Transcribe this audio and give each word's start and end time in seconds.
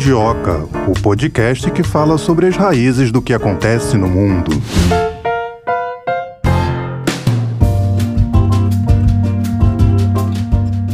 Mundioca, 0.00 0.66
o 0.88 0.98
podcast 1.02 1.70
que 1.72 1.82
fala 1.82 2.16
sobre 2.16 2.46
as 2.46 2.56
raízes 2.56 3.12
do 3.12 3.20
que 3.20 3.34
acontece 3.34 3.98
no 3.98 4.08
mundo. 4.08 4.50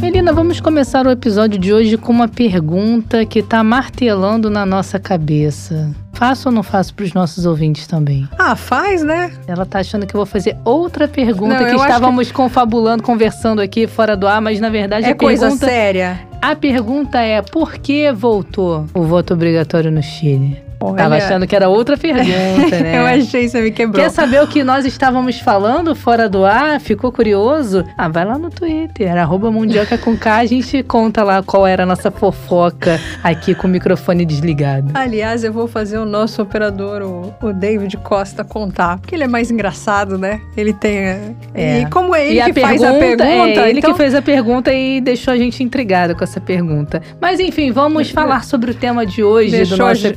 Melina, 0.01 0.33
vamos 0.33 0.59
começar 0.59 1.07
o 1.07 1.09
episódio 1.09 1.57
de 1.57 1.71
hoje 1.71 1.95
com 1.95 2.11
uma 2.11 2.27
pergunta 2.27 3.25
que 3.25 3.39
está 3.39 3.63
martelando 3.63 4.49
na 4.49 4.65
nossa 4.65 4.99
cabeça. 4.99 5.89
Faço 6.11 6.49
ou 6.49 6.53
não 6.53 6.61
faço 6.61 6.93
para 6.93 7.05
os 7.05 7.13
nossos 7.13 7.45
ouvintes 7.45 7.87
também? 7.87 8.27
Ah, 8.37 8.57
faz, 8.57 9.03
né? 9.03 9.31
Ela 9.47 9.65
tá 9.65 9.79
achando 9.79 10.05
que 10.05 10.13
eu 10.13 10.19
vou 10.19 10.25
fazer 10.25 10.57
outra 10.65 11.07
pergunta 11.07 11.61
Não, 11.61 11.65
que 11.65 11.75
estávamos 11.75 12.29
confabulando, 12.29 13.03
conversando 13.03 13.61
aqui 13.61 13.87
fora 13.87 14.17
do 14.17 14.27
ar, 14.27 14.41
mas 14.41 14.59
na 14.59 14.69
verdade 14.69 15.05
É 15.05 15.11
a 15.11 15.15
coisa 15.15 15.45
pergunta 15.45 15.65
séria. 15.65 16.26
A 16.41 16.55
pergunta 16.55 17.19
é 17.19 17.41
por 17.41 17.77
que 17.77 18.11
voltou 18.11 18.85
o 18.93 19.03
voto 19.03 19.33
obrigatório 19.33 19.91
no 19.91 20.01
Chile? 20.01 20.66
Olha, 20.79 20.95
Tava 20.95 21.15
achando 21.15 21.47
que 21.47 21.55
era 21.55 21.69
outra 21.69 21.97
pergunta, 21.97 22.27
né? 22.81 22.99
Eu 22.99 23.05
achei, 23.05 23.47
você 23.49 23.61
me 23.61 23.71
quebrou. 23.71 24.03
Quer 24.03 24.09
saber 24.11 24.41
o 24.41 24.47
que 24.47 24.63
nós 24.63 24.85
estávamos 24.85 25.39
falando 25.39 25.95
fora 25.95 26.29
do 26.29 26.45
ar? 26.45 26.79
Ficou 26.79 27.11
curioso? 27.11 27.83
Ah, 27.97 28.07
vai 28.07 28.25
lá 28.25 28.37
no 28.37 28.49
Twitter, 28.49 29.15
arroba 29.17 29.51
Mundioca 29.51 29.97
com 29.97 30.15
K, 30.15 30.35
a 30.37 30.45
gente 30.45 30.83
conta 30.83 31.23
lá 31.23 31.41
qual 31.41 31.65
era 31.65 31.83
a 31.83 31.85
nossa 31.85 32.11
fofoca 32.11 32.99
aqui 33.23 33.55
com 33.55 33.67
o 33.67 33.69
microfone 33.69 34.25
desligado. 34.25 34.91
Aliás, 34.93 35.43
eu 35.43 35.51
vou 35.51 35.67
fazer 35.67 35.97
o 35.97 36.05
nosso 36.05 36.41
operador, 36.41 37.01
o, 37.01 37.33
o 37.47 37.53
David 37.53 37.97
Costa, 37.97 38.43
contar. 38.43 38.97
Porque 38.99 39.15
ele 39.15 39.23
é 39.23 39.27
mais 39.27 39.49
engraçado, 39.49 40.17
né? 40.17 40.39
Ele 40.55 40.73
tem. 40.73 40.97
é, 40.97 41.31
É. 41.53 41.81
E 41.81 41.89
como 41.89 42.15
é 42.15 42.27
ele 42.27 42.39
e 42.39 42.53
que 42.53 42.59
faz 42.61 42.83
a 42.83 42.93
pergunta, 42.93 43.23
é 43.25 43.69
ele 43.69 43.79
então... 43.79 43.91
que 43.91 43.97
fez 43.97 44.13
a 44.13 44.21
pergunta 44.21 44.73
e 44.73 45.01
deixou 45.01 45.33
a 45.33 45.37
gente 45.37 45.63
intrigado 45.63 46.15
com 46.15 46.23
essa 46.23 46.39
pergunta. 46.39 47.01
Mas 47.19 47.39
enfim, 47.39 47.71
vamos 47.71 48.09
falar 48.11 48.43
sobre 48.43 48.71
o 48.71 48.73
tema 48.73 49.05
de 49.05 49.23
hoje 49.23 49.51
Deixou 49.51 49.77
do 49.77 49.83
nosso 49.83 50.01
gente- 50.01 50.13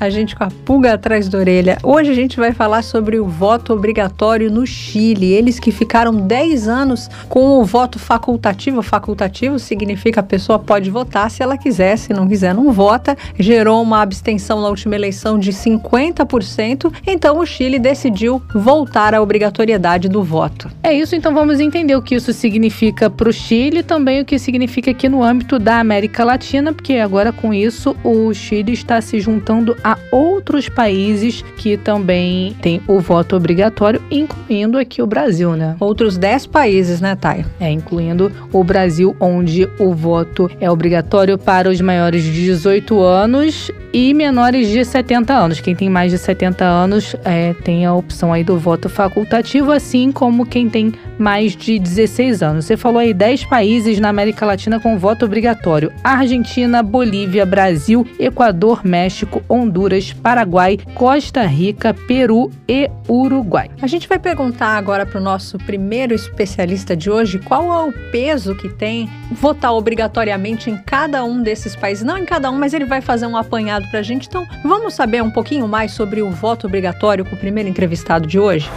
A 0.00 0.08
gente 0.08 0.34
com 0.34 0.44
a 0.44 0.48
pulga 0.64 0.94
atrás 0.94 1.28
da 1.28 1.38
orelha. 1.38 1.78
Hoje 1.82 2.10
a 2.10 2.14
gente 2.14 2.36
vai 2.36 2.52
falar 2.52 2.82
sobre 2.82 3.18
o 3.18 3.26
voto 3.26 3.72
obrigatório 3.72 4.50
no 4.50 4.66
Chile. 4.66 5.32
Eles 5.32 5.58
que 5.58 5.70
ficaram 5.70 6.14
10 6.14 6.68
anos 6.68 7.10
com 7.28 7.60
o 7.60 7.64
voto 7.64 7.98
facultativo. 7.98 8.82
Facultativo 8.82 9.58
significa 9.58 10.20
a 10.20 10.22
pessoa 10.22 10.58
pode 10.58 10.90
votar 10.90 11.30
se 11.30 11.42
ela 11.42 11.58
quiser, 11.58 11.96
se 11.98 12.12
não 12.12 12.26
quiser, 12.26 12.54
não 12.54 12.72
vota. 12.72 13.16
Gerou 13.38 13.82
uma 13.82 14.00
abstenção 14.00 14.62
na 14.62 14.68
última 14.68 14.94
eleição 14.94 15.38
de 15.38 15.52
50%. 15.52 16.92
Então 17.06 17.38
o 17.38 17.46
Chile 17.46 17.78
decidiu 17.78 18.42
voltar 18.54 19.14
à 19.14 19.20
obrigatoriedade 19.20 20.08
do 20.08 20.22
voto. 20.22 20.70
É 20.82 20.92
isso, 20.92 21.14
então 21.14 21.34
vamos 21.34 21.60
entender 21.60 21.96
o 21.96 22.02
que 22.02 22.14
isso 22.14 22.32
significa 22.32 23.10
para 23.10 23.28
o 23.28 23.32
Chile 23.32 23.78
e 23.80 23.82
também 23.82 24.20
o 24.20 24.24
que 24.24 24.38
significa 24.38 24.90
aqui 24.90 25.08
no 25.08 25.22
âmbito 25.22 25.58
da 25.58 25.80
América 25.80 26.24
Latina, 26.24 26.72
porque 26.72 26.94
agora 26.94 27.32
com 27.32 27.52
isso 27.52 27.96
o 28.04 28.32
Chile 28.32 28.72
está 28.72 29.00
se 29.00 29.18
juntando 29.20 29.65
a 29.82 29.96
outros 30.12 30.68
países 30.68 31.42
que 31.56 31.76
também 31.76 32.54
têm 32.60 32.82
o 32.86 33.00
voto 33.00 33.34
obrigatório, 33.34 34.02
incluindo 34.10 34.78
aqui 34.78 35.00
o 35.00 35.06
Brasil, 35.06 35.56
né? 35.56 35.76
Outros 35.80 36.18
10 36.18 36.46
países, 36.46 37.00
né, 37.00 37.16
Thay? 37.16 37.44
É, 37.58 37.70
incluindo 37.70 38.30
o 38.52 38.62
Brasil, 38.62 39.16
onde 39.18 39.68
o 39.78 39.94
voto 39.94 40.50
é 40.60 40.70
obrigatório 40.70 41.38
para 41.38 41.70
os 41.70 41.80
maiores 41.80 42.22
de 42.22 42.32
18 42.32 43.00
anos 43.00 43.70
e 43.92 44.12
menores 44.12 44.68
de 44.68 44.84
70 44.84 45.32
anos. 45.32 45.60
Quem 45.60 45.74
tem 45.74 45.88
mais 45.88 46.12
de 46.12 46.18
70 46.18 46.62
anos 46.62 47.16
é, 47.24 47.54
tem 47.64 47.86
a 47.86 47.94
opção 47.94 48.30
aí 48.30 48.44
do 48.44 48.58
voto 48.58 48.90
facultativo, 48.90 49.72
assim 49.72 50.12
como 50.12 50.44
quem 50.44 50.68
tem 50.68 50.92
mais 51.18 51.56
de 51.56 51.78
16 51.78 52.42
anos. 52.42 52.66
Você 52.66 52.76
falou 52.76 52.98
aí 52.98 53.14
10 53.14 53.46
países 53.46 53.98
na 53.98 54.10
América 54.10 54.44
Latina 54.44 54.78
com 54.78 54.98
voto 54.98 55.24
obrigatório: 55.24 55.90
Argentina, 56.04 56.82
Bolívia, 56.82 57.46
Brasil, 57.46 58.06
Equador, 58.18 58.84
México, 58.84 59.42
Honduras, 59.56 60.12
Paraguai, 60.12 60.78
Costa 60.94 61.44
Rica, 61.44 61.94
Peru 61.94 62.50
e 62.68 62.90
Uruguai. 63.08 63.70
A 63.80 63.86
gente 63.86 64.08
vai 64.08 64.18
perguntar 64.18 64.76
agora 64.76 65.06
para 65.06 65.18
o 65.18 65.22
nosso 65.22 65.58
primeiro 65.58 66.14
especialista 66.14 66.96
de 66.96 67.10
hoje 67.10 67.38
qual 67.38 67.64
é 67.64 67.88
o 67.88 67.92
peso 68.10 68.54
que 68.54 68.68
tem 68.68 69.08
votar 69.30 69.72
obrigatoriamente 69.72 70.70
em 70.70 70.76
cada 70.76 71.24
um 71.24 71.42
desses 71.42 71.74
países. 71.74 72.04
Não 72.04 72.18
em 72.18 72.24
cada 72.24 72.50
um, 72.50 72.58
mas 72.58 72.74
ele 72.74 72.84
vai 72.84 73.00
fazer 73.00 73.26
um 73.26 73.36
apanhado 73.36 73.88
para 73.90 74.00
a 74.00 74.02
gente. 74.02 74.28
Então, 74.28 74.46
vamos 74.64 74.94
saber 74.94 75.22
um 75.22 75.30
pouquinho 75.30 75.66
mais 75.66 75.92
sobre 75.92 76.22
o 76.22 76.30
voto 76.30 76.66
obrigatório 76.66 77.24
com 77.24 77.34
o 77.34 77.38
primeiro 77.38 77.68
entrevistado 77.68 78.26
de 78.26 78.38
hoje? 78.38 78.70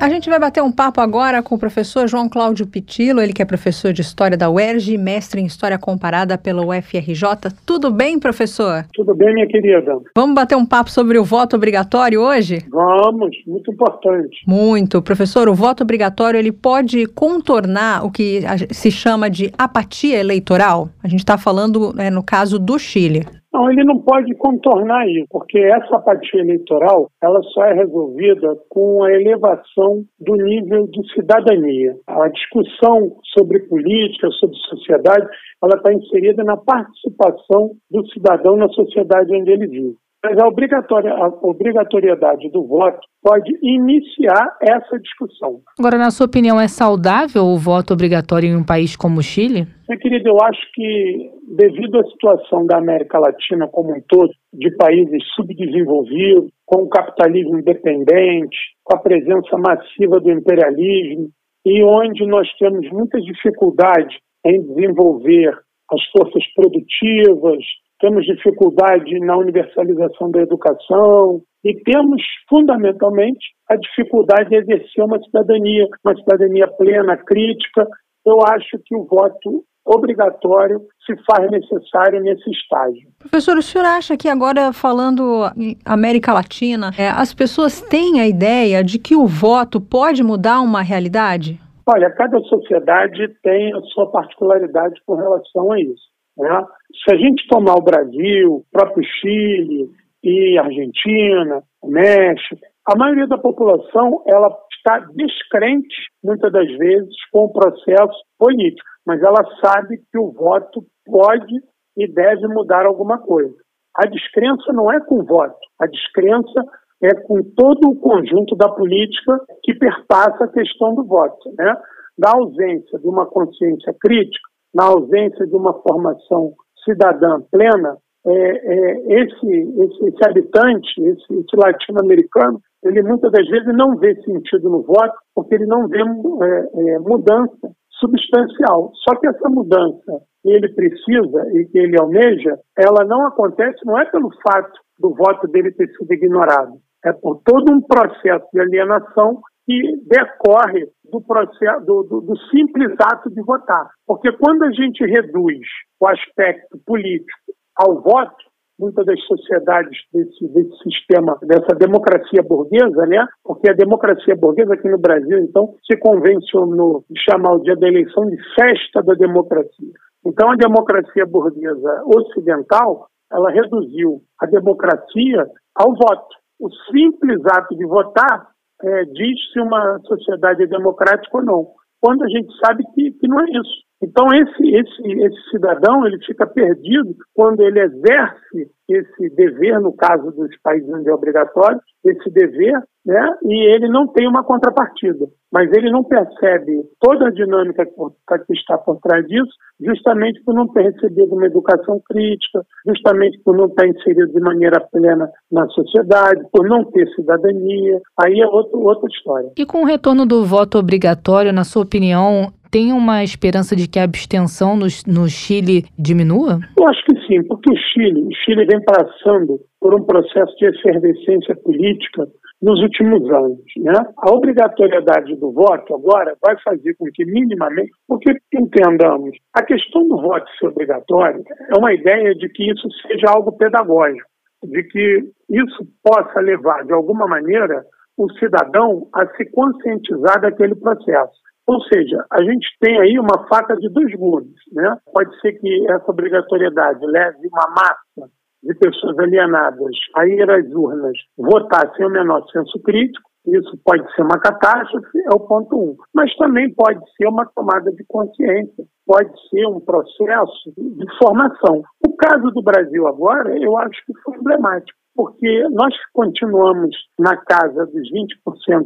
A 0.00 0.08
gente 0.08 0.30
vai 0.30 0.38
bater 0.38 0.62
um 0.62 0.72
papo 0.72 0.98
agora 0.98 1.42
com 1.42 1.54
o 1.54 1.58
professor 1.58 2.08
João 2.08 2.26
Cláudio 2.26 2.66
Pitilo, 2.66 3.20
ele 3.20 3.34
que 3.34 3.42
é 3.42 3.44
professor 3.44 3.92
de 3.92 4.00
História 4.00 4.34
da 4.34 4.48
UERJ 4.48 4.94
e 4.94 4.98
mestre 4.98 5.42
em 5.42 5.44
História 5.44 5.78
Comparada 5.78 6.38
pela 6.38 6.64
UFRJ. 6.64 7.52
Tudo 7.66 7.90
bem, 7.90 8.18
professor? 8.18 8.86
Tudo 8.94 9.14
bem, 9.14 9.34
minha 9.34 9.46
querida? 9.46 9.98
Vamos 10.16 10.34
bater 10.34 10.56
um 10.56 10.64
papo 10.64 10.90
sobre 10.90 11.18
o 11.18 11.22
voto 11.22 11.54
obrigatório 11.54 12.22
hoje? 12.22 12.64
Vamos, 12.70 13.36
muito 13.46 13.70
importante. 13.70 14.38
Muito. 14.46 15.02
Professor, 15.02 15.50
o 15.50 15.54
voto 15.54 15.82
obrigatório 15.82 16.38
ele 16.38 16.50
pode 16.50 17.04
contornar 17.08 18.02
o 18.02 18.10
que 18.10 18.40
se 18.70 18.90
chama 18.90 19.28
de 19.28 19.52
apatia 19.58 20.18
eleitoral? 20.18 20.88
A 21.04 21.08
gente 21.08 21.20
está 21.20 21.36
falando, 21.36 21.92
né, 21.92 22.08
no 22.08 22.22
caso 22.22 22.58
do 22.58 22.78
Chile. 22.78 23.26
Não, 23.52 23.68
ele 23.68 23.82
não 23.82 24.00
pode 24.00 24.32
contornar 24.36 25.08
isso, 25.08 25.26
porque 25.28 25.58
essa 25.58 25.96
apatia 25.96 26.40
eleitoral 26.40 27.10
ela 27.20 27.42
só 27.52 27.64
é 27.64 27.74
resolvida 27.74 28.56
com 28.68 29.02
a 29.02 29.12
elevação 29.12 30.04
do 30.20 30.36
nível 30.36 30.86
de 30.86 31.12
cidadania. 31.12 31.96
A 32.06 32.28
discussão 32.28 33.16
sobre 33.34 33.58
política, 33.66 34.30
sobre 34.38 34.56
sociedade, 34.56 35.26
ela 35.62 35.76
está 35.76 35.92
inserida 35.92 36.44
na 36.44 36.56
participação 36.56 37.70
do 37.90 38.06
cidadão 38.12 38.56
na 38.56 38.68
sociedade 38.68 39.34
onde 39.34 39.50
ele 39.50 39.66
vive. 39.66 39.96
Mas 40.22 40.38
a, 40.38 40.46
obrigatória, 40.46 41.12
a 41.14 41.28
obrigatoriedade 41.42 42.50
do 42.50 42.66
voto 42.66 43.00
pode 43.22 43.50
iniciar 43.62 44.56
essa 44.60 44.98
discussão. 44.98 45.60
Agora, 45.78 45.96
na 45.96 46.10
sua 46.10 46.26
opinião, 46.26 46.60
é 46.60 46.68
saudável 46.68 47.44
o 47.44 47.56
voto 47.56 47.94
obrigatório 47.94 48.48
em 48.48 48.56
um 48.56 48.64
país 48.64 48.96
como 48.96 49.20
o 49.20 49.22
Chile? 49.22 49.66
Minha 49.88 49.98
querida, 49.98 50.28
eu 50.28 50.36
acho 50.42 50.60
que 50.74 51.30
devido 51.56 51.98
à 51.98 52.04
situação 52.04 52.66
da 52.66 52.76
América 52.76 53.18
Latina 53.18 53.66
como 53.68 53.96
um 53.96 54.00
todo, 54.08 54.30
de 54.52 54.70
países 54.76 55.22
subdesenvolvidos, 55.34 56.50
com 56.66 56.82
o 56.82 56.88
capitalismo 56.88 57.58
independente, 57.58 58.56
com 58.84 58.96
a 58.96 59.00
presença 59.00 59.56
massiva 59.56 60.20
do 60.20 60.30
imperialismo, 60.30 61.30
e 61.64 61.82
onde 61.82 62.26
nós 62.26 62.48
temos 62.58 62.88
muitas 62.90 63.22
dificuldades 63.24 64.16
em 64.44 64.62
desenvolver 64.62 65.58
as 65.92 66.00
forças 66.16 66.44
produtivas, 66.54 67.58
temos 68.00 68.24
dificuldade 68.24 69.18
na 69.20 69.36
universalização 69.36 70.30
da 70.30 70.40
educação 70.40 71.42
e 71.64 71.74
temos, 71.82 72.22
fundamentalmente, 72.48 73.46
a 73.68 73.76
dificuldade 73.76 74.48
de 74.48 74.56
exercer 74.56 75.04
uma 75.04 75.22
cidadania, 75.22 75.86
uma 76.04 76.16
cidadania 76.16 76.66
plena, 76.66 77.16
crítica. 77.16 77.86
Eu 78.26 78.38
acho 78.46 78.78
que 78.84 78.96
o 78.96 79.04
voto 79.04 79.62
obrigatório 79.84 80.80
se 81.04 81.14
faz 81.24 81.50
necessário 81.50 82.20
nesse 82.22 82.48
estágio. 82.50 83.08
Professor, 83.18 83.56
o 83.56 83.62
senhor 83.62 83.84
acha 83.84 84.16
que 84.16 84.28
agora, 84.28 84.72
falando 84.72 85.50
em 85.56 85.76
América 85.84 86.32
Latina, 86.32 86.90
é, 86.98 87.08
as 87.08 87.34
pessoas 87.34 87.80
têm 87.80 88.20
a 88.20 88.28
ideia 88.28 88.84
de 88.84 88.98
que 88.98 89.16
o 89.16 89.26
voto 89.26 89.80
pode 89.80 90.22
mudar 90.22 90.60
uma 90.60 90.82
realidade? 90.82 91.58
Olha, 91.86 92.10
cada 92.10 92.38
sociedade 92.40 93.28
tem 93.42 93.74
a 93.74 93.80
sua 93.92 94.10
particularidade 94.10 95.00
com 95.04 95.14
relação 95.14 95.72
a 95.72 95.80
isso. 95.80 96.08
né? 96.38 96.64
Se 97.04 97.14
a 97.14 97.16
gente 97.16 97.46
tomar 97.48 97.76
o 97.76 97.82
Brasil, 97.82 98.64
próprio 98.72 99.04
Chile 99.20 99.90
e 100.22 100.58
Argentina, 100.58 101.62
México, 101.84 102.60
a 102.86 102.96
maioria 102.96 103.26
da 103.26 103.38
população 103.38 104.22
ela 104.26 104.50
está 104.76 104.98
descrente, 105.14 105.94
muitas 106.22 106.52
das 106.52 106.66
vezes, 106.76 107.14
com 107.30 107.44
o 107.44 107.52
processo 107.52 108.18
político, 108.38 108.88
mas 109.06 109.22
ela 109.22 109.44
sabe 109.62 109.98
que 110.10 110.18
o 110.18 110.32
voto 110.32 110.84
pode 111.06 111.54
e 111.96 112.06
deve 112.06 112.48
mudar 112.48 112.86
alguma 112.86 113.18
coisa. 113.18 113.54
A 113.94 114.06
descrença 114.06 114.72
não 114.72 114.90
é 114.90 115.00
com 115.00 115.20
o 115.20 115.24
voto, 115.24 115.58
a 115.80 115.86
descrença 115.86 116.64
é 117.02 117.14
com 117.14 117.42
todo 117.56 117.88
o 117.88 117.96
conjunto 117.96 118.54
da 118.56 118.68
política 118.68 119.40
que 119.62 119.74
perpassa 119.74 120.44
a 120.44 120.52
questão 120.52 120.94
do 120.94 121.04
voto. 121.04 121.50
Né? 121.58 121.74
Na 122.18 122.32
ausência 122.32 122.98
de 122.98 123.08
uma 123.08 123.26
consciência 123.26 123.94
crítica, 123.98 124.48
na 124.74 124.84
ausência 124.84 125.46
de 125.46 125.56
uma 125.56 125.74
formação 125.82 126.52
cidadã 126.84 127.40
plena, 127.50 127.96
é, 128.26 128.32
é, 128.32 129.22
esse, 129.22 129.46
esse, 129.46 130.04
esse, 130.08 130.28
habitante, 130.28 131.00
esse, 131.00 131.34
esse 131.34 131.56
latino-americano, 131.56 132.60
ele 132.84 133.02
muitas 133.02 133.32
das 133.32 133.46
vezes 133.48 133.74
não 133.74 133.96
vê 133.96 134.14
sentido 134.22 134.68
no 134.68 134.82
voto 134.82 135.14
porque 135.34 135.54
ele 135.54 135.66
não 135.66 135.88
vê 135.88 136.00
é, 136.00 136.98
mudança 136.98 137.72
substancial. 137.98 138.92
Só 139.04 139.14
que 139.16 139.26
essa 139.26 139.48
mudança 139.48 140.20
que 140.42 140.50
ele 140.50 140.68
precisa 140.70 141.50
e 141.52 141.66
que 141.66 141.78
ele 141.78 141.98
almeja, 141.98 142.58
ela 142.76 143.04
não 143.04 143.26
acontece, 143.26 143.78
não 143.84 143.98
é 143.98 144.04
pelo 144.06 144.30
fato 144.42 144.80
do 144.98 145.14
voto 145.14 145.46
dele 145.48 145.72
ter 145.72 145.88
sido 145.88 146.12
ignorado, 146.12 146.74
é 147.04 147.12
por 147.12 147.40
todo 147.44 147.72
um 147.72 147.80
processo 147.80 148.46
de 148.52 148.60
alienação 148.60 149.40
que 149.66 149.96
decorre 150.06 150.88
do 151.10 151.20
processo 151.20 151.84
do, 151.84 152.02
do, 152.02 152.20
do 152.22 152.36
simples 152.48 152.92
ato 153.00 153.30
de 153.30 153.42
votar. 153.42 153.88
Porque 154.06 154.32
quando 154.32 154.64
a 154.64 154.72
gente 154.72 155.04
reduz 155.04 155.66
o 156.00 156.06
aspecto 156.08 156.78
político 156.86 157.52
ao 157.76 158.00
voto, 158.00 158.50
muitas 158.78 159.04
das 159.04 159.20
sociedades 159.24 159.98
desse, 160.12 160.48
desse, 160.48 160.76
sistema, 160.82 161.38
dessa 161.42 161.74
democracia 161.76 162.42
burguesa, 162.42 163.04
né? 163.06 163.26
Porque 163.44 163.70
a 163.70 163.74
democracia 163.74 164.34
burguesa 164.34 164.72
aqui 164.72 164.88
no 164.88 164.98
Brasil, 164.98 165.38
então, 165.38 165.74
se 165.84 165.98
convencionou 165.98 167.04
de 167.10 167.20
chamar 167.20 167.54
o 167.54 167.62
dia 167.62 167.76
da 167.76 167.86
eleição 167.86 168.24
de 168.26 168.38
festa 168.54 169.02
da 169.02 169.12
democracia. 169.14 169.92
Então, 170.24 170.50
a 170.50 170.56
democracia 170.56 171.26
burguesa 171.26 172.02
ocidental, 172.06 173.06
ela 173.30 173.50
reduziu 173.50 174.22
a 174.40 174.46
democracia 174.46 175.46
ao 175.74 175.94
voto. 175.94 176.36
O 176.58 176.70
simples 176.90 177.40
ato 177.46 177.76
de 177.76 177.84
votar 177.86 178.48
é, 178.82 179.04
diz 179.04 179.52
se 179.52 179.60
uma 179.60 179.98
sociedade 180.06 180.62
é 180.62 180.66
democrática 180.66 181.36
ou 181.36 181.44
não, 181.44 181.66
quando 182.00 182.24
a 182.24 182.28
gente 182.28 182.50
sabe 182.64 182.82
que, 182.94 183.12
que 183.12 183.28
não 183.28 183.40
é 183.40 183.44
isso. 183.44 183.89
Então 184.02 184.26
esse, 184.34 184.74
esse, 184.74 185.12
esse 185.22 185.50
cidadão 185.50 186.06
ele 186.06 186.18
fica 186.24 186.46
perdido 186.46 187.14
quando 187.34 187.60
ele 187.60 187.80
exerce 187.80 188.70
esse 188.88 189.30
dever, 189.36 189.78
no 189.80 189.92
caso 189.92 190.30
dos 190.32 190.50
países 190.62 190.88
onde 190.88 191.08
é 191.08 191.12
obrigatório, 191.12 191.78
esse 192.04 192.30
dever, 192.30 192.82
né, 193.04 193.36
e 193.44 193.72
ele 193.72 193.88
não 193.88 194.06
tem 194.08 194.26
uma 194.26 194.42
contrapartida. 194.42 195.26
Mas 195.52 195.70
ele 195.72 195.90
não 195.90 196.02
percebe 196.02 196.82
toda 197.00 197.28
a 197.28 197.30
dinâmica 197.30 197.84
que 197.86 198.52
está 198.52 198.78
por 198.78 198.98
trás 199.00 199.26
disso, 199.26 199.50
justamente 199.80 200.42
por 200.44 200.54
não 200.54 200.66
ter 200.68 200.82
recebido 200.82 201.34
uma 201.34 201.46
educação 201.46 202.00
crítica, 202.08 202.64
justamente 202.86 203.38
por 203.44 203.56
não 203.56 203.66
estar 203.66 203.86
inserido 203.86 204.32
de 204.32 204.40
maneira 204.40 204.80
plena 204.92 205.28
na 205.50 205.66
sociedade, 205.68 206.42
por 206.52 206.66
não 206.66 206.84
ter 206.84 207.06
cidadania. 207.14 208.00
Aí 208.22 208.40
é 208.40 208.46
outro, 208.46 208.80
outra 208.80 209.08
história. 209.08 209.50
E 209.56 209.66
com 209.66 209.82
o 209.82 209.86
retorno 209.86 210.26
do 210.26 210.44
voto 210.44 210.78
obrigatório, 210.78 211.52
na 211.52 211.64
sua 211.64 211.82
opinião, 211.82 212.52
tem 212.70 212.92
uma 212.92 213.24
esperança 213.24 213.74
de 213.74 213.88
que 213.88 213.98
a 213.98 214.04
abstenção 214.04 214.76
no, 214.76 214.86
no 215.06 215.28
Chile 215.28 215.84
diminua? 215.98 216.60
Eu 216.78 216.88
acho 216.88 217.04
que 217.04 217.20
sim, 217.26 217.42
porque 217.48 217.72
o 217.72 217.76
Chile, 217.76 218.22
o 218.22 218.34
Chile 218.44 218.64
vem 218.64 218.80
passando 218.84 219.58
por 219.80 219.94
um 219.94 220.04
processo 220.04 220.54
de 220.56 220.66
efervescência 220.66 221.56
política 221.56 222.26
nos 222.62 222.80
últimos 222.82 223.28
anos. 223.30 223.60
Né? 223.78 223.92
A 224.18 224.30
obrigatoriedade 224.30 225.34
do 225.36 225.50
voto 225.52 225.94
agora 225.94 226.36
vai 226.44 226.56
fazer 226.62 226.94
com 226.94 227.06
que 227.12 227.24
minimamente, 227.24 227.90
porque 228.06 228.32
entendamos, 228.54 229.36
a 229.54 229.62
questão 229.64 230.06
do 230.06 230.20
voto 230.20 230.46
ser 230.58 230.68
obrigatório 230.68 231.42
é 231.74 231.78
uma 231.78 231.92
ideia 231.92 232.34
de 232.34 232.48
que 232.50 232.70
isso 232.70 232.86
seja 233.02 233.32
algo 233.34 233.52
pedagógico, 233.52 234.28
de 234.64 234.82
que 234.84 235.24
isso 235.50 235.86
possa 236.04 236.40
levar, 236.40 236.84
de 236.84 236.92
alguma 236.92 237.26
maneira, 237.26 237.82
o 238.18 238.30
cidadão 238.34 239.08
a 239.14 239.26
se 239.34 239.50
conscientizar 239.50 240.40
daquele 240.42 240.74
processo. 240.74 241.40
Ou 241.70 241.80
seja, 241.82 242.26
a 242.32 242.42
gente 242.42 242.66
tem 242.80 242.98
aí 242.98 243.16
uma 243.16 243.46
faca 243.46 243.76
de 243.76 243.88
dois 243.90 244.12
gumes. 244.16 244.56
Né? 244.72 244.96
Pode 245.12 245.40
ser 245.40 245.52
que 245.52 245.88
essa 245.88 246.10
obrigatoriedade 246.10 246.98
leve 247.06 247.46
uma 247.46 247.68
massa 247.68 248.28
de 248.60 248.74
pessoas 248.74 249.16
alienadas 249.20 249.94
a 250.16 250.26
ir 250.26 250.50
às 250.50 250.66
urnas 250.74 251.16
votar 251.38 251.94
sem 251.96 252.06
o 252.06 252.10
menor 252.10 252.44
senso 252.50 252.76
crítico, 252.82 253.30
isso 253.46 253.78
pode 253.84 254.02
ser 254.14 254.22
uma 254.22 254.38
catástrofe, 254.40 255.18
é 255.18 255.32
o 255.32 255.38
ponto 255.38 255.76
um. 255.76 255.96
Mas 256.12 256.34
também 256.36 256.74
pode 256.74 257.00
ser 257.16 257.28
uma 257.28 257.46
tomada 257.54 257.92
de 257.92 258.04
consciência, 258.08 258.84
pode 259.06 259.30
ser 259.48 259.64
um 259.66 259.78
processo 259.78 260.72
de 260.76 261.06
formação. 261.22 261.82
O 262.04 262.16
caso 262.16 262.50
do 262.50 262.62
Brasil 262.62 263.06
agora, 263.06 263.56
eu 263.56 263.78
acho 263.78 264.04
que 264.06 264.12
foi 264.24 264.36
emblemático 264.36 264.98
porque 265.20 265.68
nós 265.68 265.94
continuamos 266.14 266.96
na 267.18 267.36
casa 267.36 267.84
dos 267.84 268.08
20%, 268.10 268.84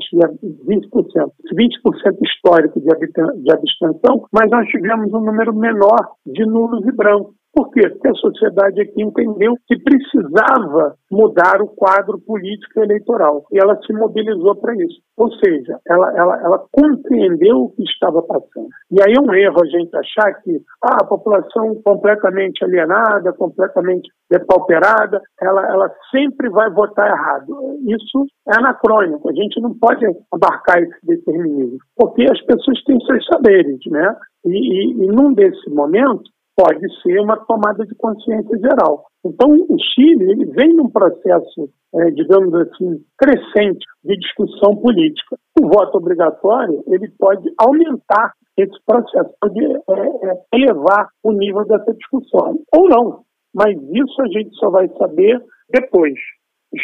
20%, 0.66 1.30
20% 1.54 2.18
histórico 2.24 2.80
de 2.80 3.52
abstenção, 3.52 4.26
mas 4.32 4.50
nós 4.50 4.66
tivemos 4.66 5.14
um 5.14 5.20
número 5.20 5.54
menor 5.54 6.16
de 6.26 6.44
nulos 6.44 6.84
e 6.88 6.90
brancos. 6.90 7.36
Por 7.54 7.70
quê? 7.70 7.88
Porque 7.88 8.08
a 8.08 8.14
sociedade 8.14 8.80
aqui 8.80 9.00
entendeu 9.00 9.54
que 9.66 9.78
precisava 9.78 10.96
mudar 11.10 11.62
o 11.62 11.68
quadro 11.68 12.18
político 12.18 12.80
eleitoral 12.80 13.44
e 13.52 13.58
ela 13.58 13.78
se 13.86 13.92
mobilizou 13.92 14.56
para 14.56 14.74
isso. 14.74 15.00
Ou 15.16 15.32
seja, 15.34 15.78
ela, 15.88 16.12
ela, 16.16 16.42
ela 16.42 16.64
compreendeu 16.72 17.62
o 17.62 17.70
que 17.70 17.84
estava 17.84 18.20
passando. 18.22 18.68
E 18.90 19.00
aí 19.00 19.14
é 19.16 19.20
um 19.20 19.32
erro 19.32 19.62
a 19.62 19.66
gente 19.66 19.96
achar 19.96 20.34
que 20.42 20.60
ah, 20.82 20.96
a 21.02 21.06
população 21.06 21.80
completamente 21.84 22.64
alienada, 22.64 23.32
completamente 23.32 24.10
depauperada, 24.28 25.20
ela, 25.40 25.64
ela 25.70 25.94
sempre 26.10 26.50
vai 26.50 26.68
votar 26.70 27.08
errado. 27.08 27.54
Isso 27.86 28.26
é 28.48 28.58
anacrônico. 28.58 29.30
A 29.30 29.32
gente 29.32 29.60
não 29.60 29.72
pode 29.78 30.04
abarcar 30.32 30.82
esse 30.82 31.06
determinismo, 31.06 31.78
porque 31.96 32.24
as 32.24 32.40
pessoas 32.44 32.82
têm 32.82 32.98
seus 33.00 33.24
saberes, 33.26 33.78
né? 33.86 34.16
E, 34.44 34.50
e, 34.50 35.04
e 35.04 35.06
num 35.06 35.32
desse 35.32 35.70
momento, 35.70 36.33
pode 36.56 36.86
ser 37.02 37.20
uma 37.20 37.36
tomada 37.46 37.84
de 37.84 37.94
consciência 37.96 38.58
geral. 38.58 39.06
Então, 39.24 39.50
o 39.50 39.76
Chile 39.78 40.30
ele 40.30 40.44
vem 40.46 40.74
num 40.74 40.90
processo, 40.90 41.68
é, 41.94 42.10
digamos 42.10 42.54
assim, 42.54 43.04
crescente 43.18 43.84
de 44.04 44.16
discussão 44.16 44.76
política. 44.76 45.36
O 45.60 45.68
voto 45.68 45.98
obrigatório 45.98 46.82
ele 46.86 47.10
pode 47.18 47.50
aumentar 47.58 48.32
esse 48.56 48.76
processo, 48.86 49.30
pode 49.40 49.64
é, 49.64 49.70
é, 49.70 50.42
elevar 50.54 51.08
o 51.22 51.32
nível 51.32 51.64
dessa 51.64 51.92
discussão, 51.94 52.58
ou 52.72 52.88
não. 52.88 53.22
Mas 53.54 53.76
isso 53.76 54.22
a 54.22 54.28
gente 54.28 54.54
só 54.56 54.70
vai 54.70 54.88
saber 54.98 55.42
depois. 55.70 56.14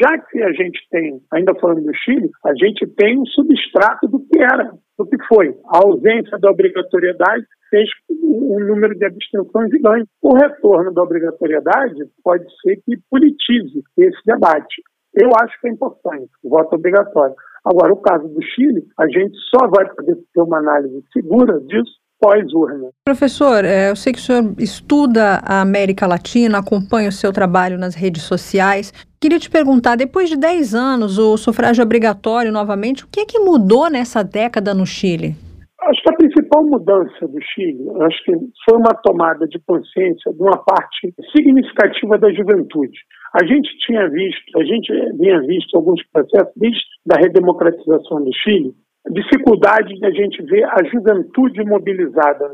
Já 0.01 0.19
que 0.19 0.41
a 0.43 0.53
gente 0.53 0.79
tem, 0.91 1.21
ainda 1.33 1.53
falando 1.61 1.83
do 1.83 1.95
Chile, 1.95 2.31
a 2.45 2.55
gente 2.55 2.87
tem 2.97 3.19
um 3.19 3.27
substrato 3.27 4.07
do 4.07 4.21
que 4.21 4.41
era, 4.41 4.73
do 4.97 5.05
que 5.05 5.17
foi. 5.27 5.49
A 5.67 5.79
ausência 5.85 6.39
da 6.39 6.51
obrigatoriedade 6.51 7.45
fez 7.71 7.89
um 8.11 8.61
número 8.67 8.95
de 8.97 9.07
abstenções 9.07 9.71
gigante. 9.71 10.09
O 10.21 10.35
retorno 10.35 10.93
da 10.93 11.03
obrigatoriedade 11.03 12.05
pode 12.23 12.45
ser 12.63 12.77
que 12.85 12.99
politize 13.09 13.83
esse 13.97 14.19
debate. 14.27 14.83
Eu 15.15 15.31
acho 15.43 15.61
que 15.61 15.69
é 15.69 15.73
importante 15.73 16.31
o 16.43 16.51
voto 16.51 16.75
obrigatório. 16.75 17.35
Agora, 17.65 17.93
o 17.93 17.97
caso 17.97 18.29
do 18.29 18.43
Chile, 18.43 18.85
a 18.99 19.07
gente 19.07 19.37
só 19.55 19.67
vai 19.69 19.89
poder 19.95 20.17
ter 20.33 20.43
uma 20.43 20.59
análise 20.59 21.03
segura 21.13 21.61
disso 21.61 22.01
pós-urna. 22.21 22.91
Professor, 23.05 23.65
é, 23.65 23.91
eu 23.91 23.97
sei 23.97 24.13
que 24.13 24.19
o 24.19 24.23
senhor 24.23 24.55
estuda 24.59 25.41
a 25.43 25.63
América 25.63 26.07
Latina, 26.07 26.59
acompanha 26.59 27.09
o 27.09 27.13
seu 27.13 27.33
trabalho 27.33 27.79
nas 27.79 27.95
redes 27.95 28.23
sociais. 28.23 28.93
Queria 29.19 29.39
te 29.39 29.51
perguntar, 29.51 29.97
depois 29.97 30.29
de 30.29 30.37
10 30.37 30.75
anos, 30.75 31.19
o 31.19 31.37
sufrágio 31.37 31.83
obrigatório 31.83 32.53
novamente, 32.53 33.05
o 33.05 33.09
que 33.09 33.21
é 33.21 33.25
que 33.25 33.39
mudou 33.39 33.91
nessa 33.91 34.23
década 34.23 34.75
no 34.75 34.87
Chile? 34.87 35.35
Acho 35.81 36.03
que 36.03 36.11
a 36.11 36.17
principal 36.51 36.65
mudança 36.65 37.29
do 37.29 37.41
Chile, 37.41 37.89
acho 38.03 38.25
que 38.25 38.33
foi 38.69 38.79
uma 38.79 38.93
tomada 39.03 39.47
de 39.47 39.59
consciência 39.61 40.33
de 40.33 40.43
uma 40.43 40.59
parte 40.59 41.15
significativa 41.35 42.19
da 42.19 42.33
juventude. 42.33 42.99
A 43.41 43.47
gente 43.47 43.71
tinha 43.87 44.09
visto, 44.09 44.59
a 44.59 44.65
gente 44.65 44.93
vinha 45.17 45.41
visto 45.43 45.77
alguns 45.77 46.03
processos 46.13 46.53
desde 46.57 46.81
a 47.13 47.21
redemocratização 47.21 48.25
do 48.25 48.31
Chile, 48.35 48.75
dificuldade 49.13 49.95
de 49.95 50.05
a 50.05 50.11
gente 50.11 50.43
ver 50.43 50.65
a 50.65 50.85
juventude 50.93 51.65
mobilizada. 51.65 52.51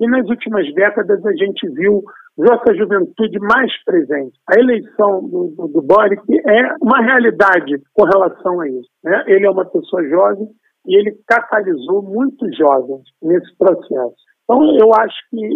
E 0.00 0.06
nas 0.06 0.28
últimas 0.28 0.72
décadas 0.74 1.24
a 1.24 1.32
gente 1.32 1.66
viu, 1.70 2.02
viu 2.36 2.52
essa 2.52 2.74
juventude 2.76 3.38
mais 3.40 3.72
presente. 3.84 4.38
A 4.54 4.60
eleição 4.60 5.26
do, 5.28 5.54
do, 5.56 5.68
do 5.68 5.82
Boric 5.82 6.22
é 6.46 6.74
uma 6.80 7.00
realidade 7.00 7.82
com 7.94 8.04
relação 8.04 8.60
a 8.60 8.68
isso. 8.68 8.88
Né? 9.02 9.24
Ele 9.26 9.46
é 9.46 9.50
uma 9.50 9.64
pessoa 9.64 10.06
jovem 10.08 10.46
e 10.88 10.98
ele 10.98 11.14
catalisou 11.28 12.02
muitos 12.02 12.56
jovens 12.56 13.02
nesse 13.22 13.54
processo. 13.58 14.16
Então, 14.44 14.64
eu 14.78 14.94
acho 14.94 15.16
que 15.30 15.46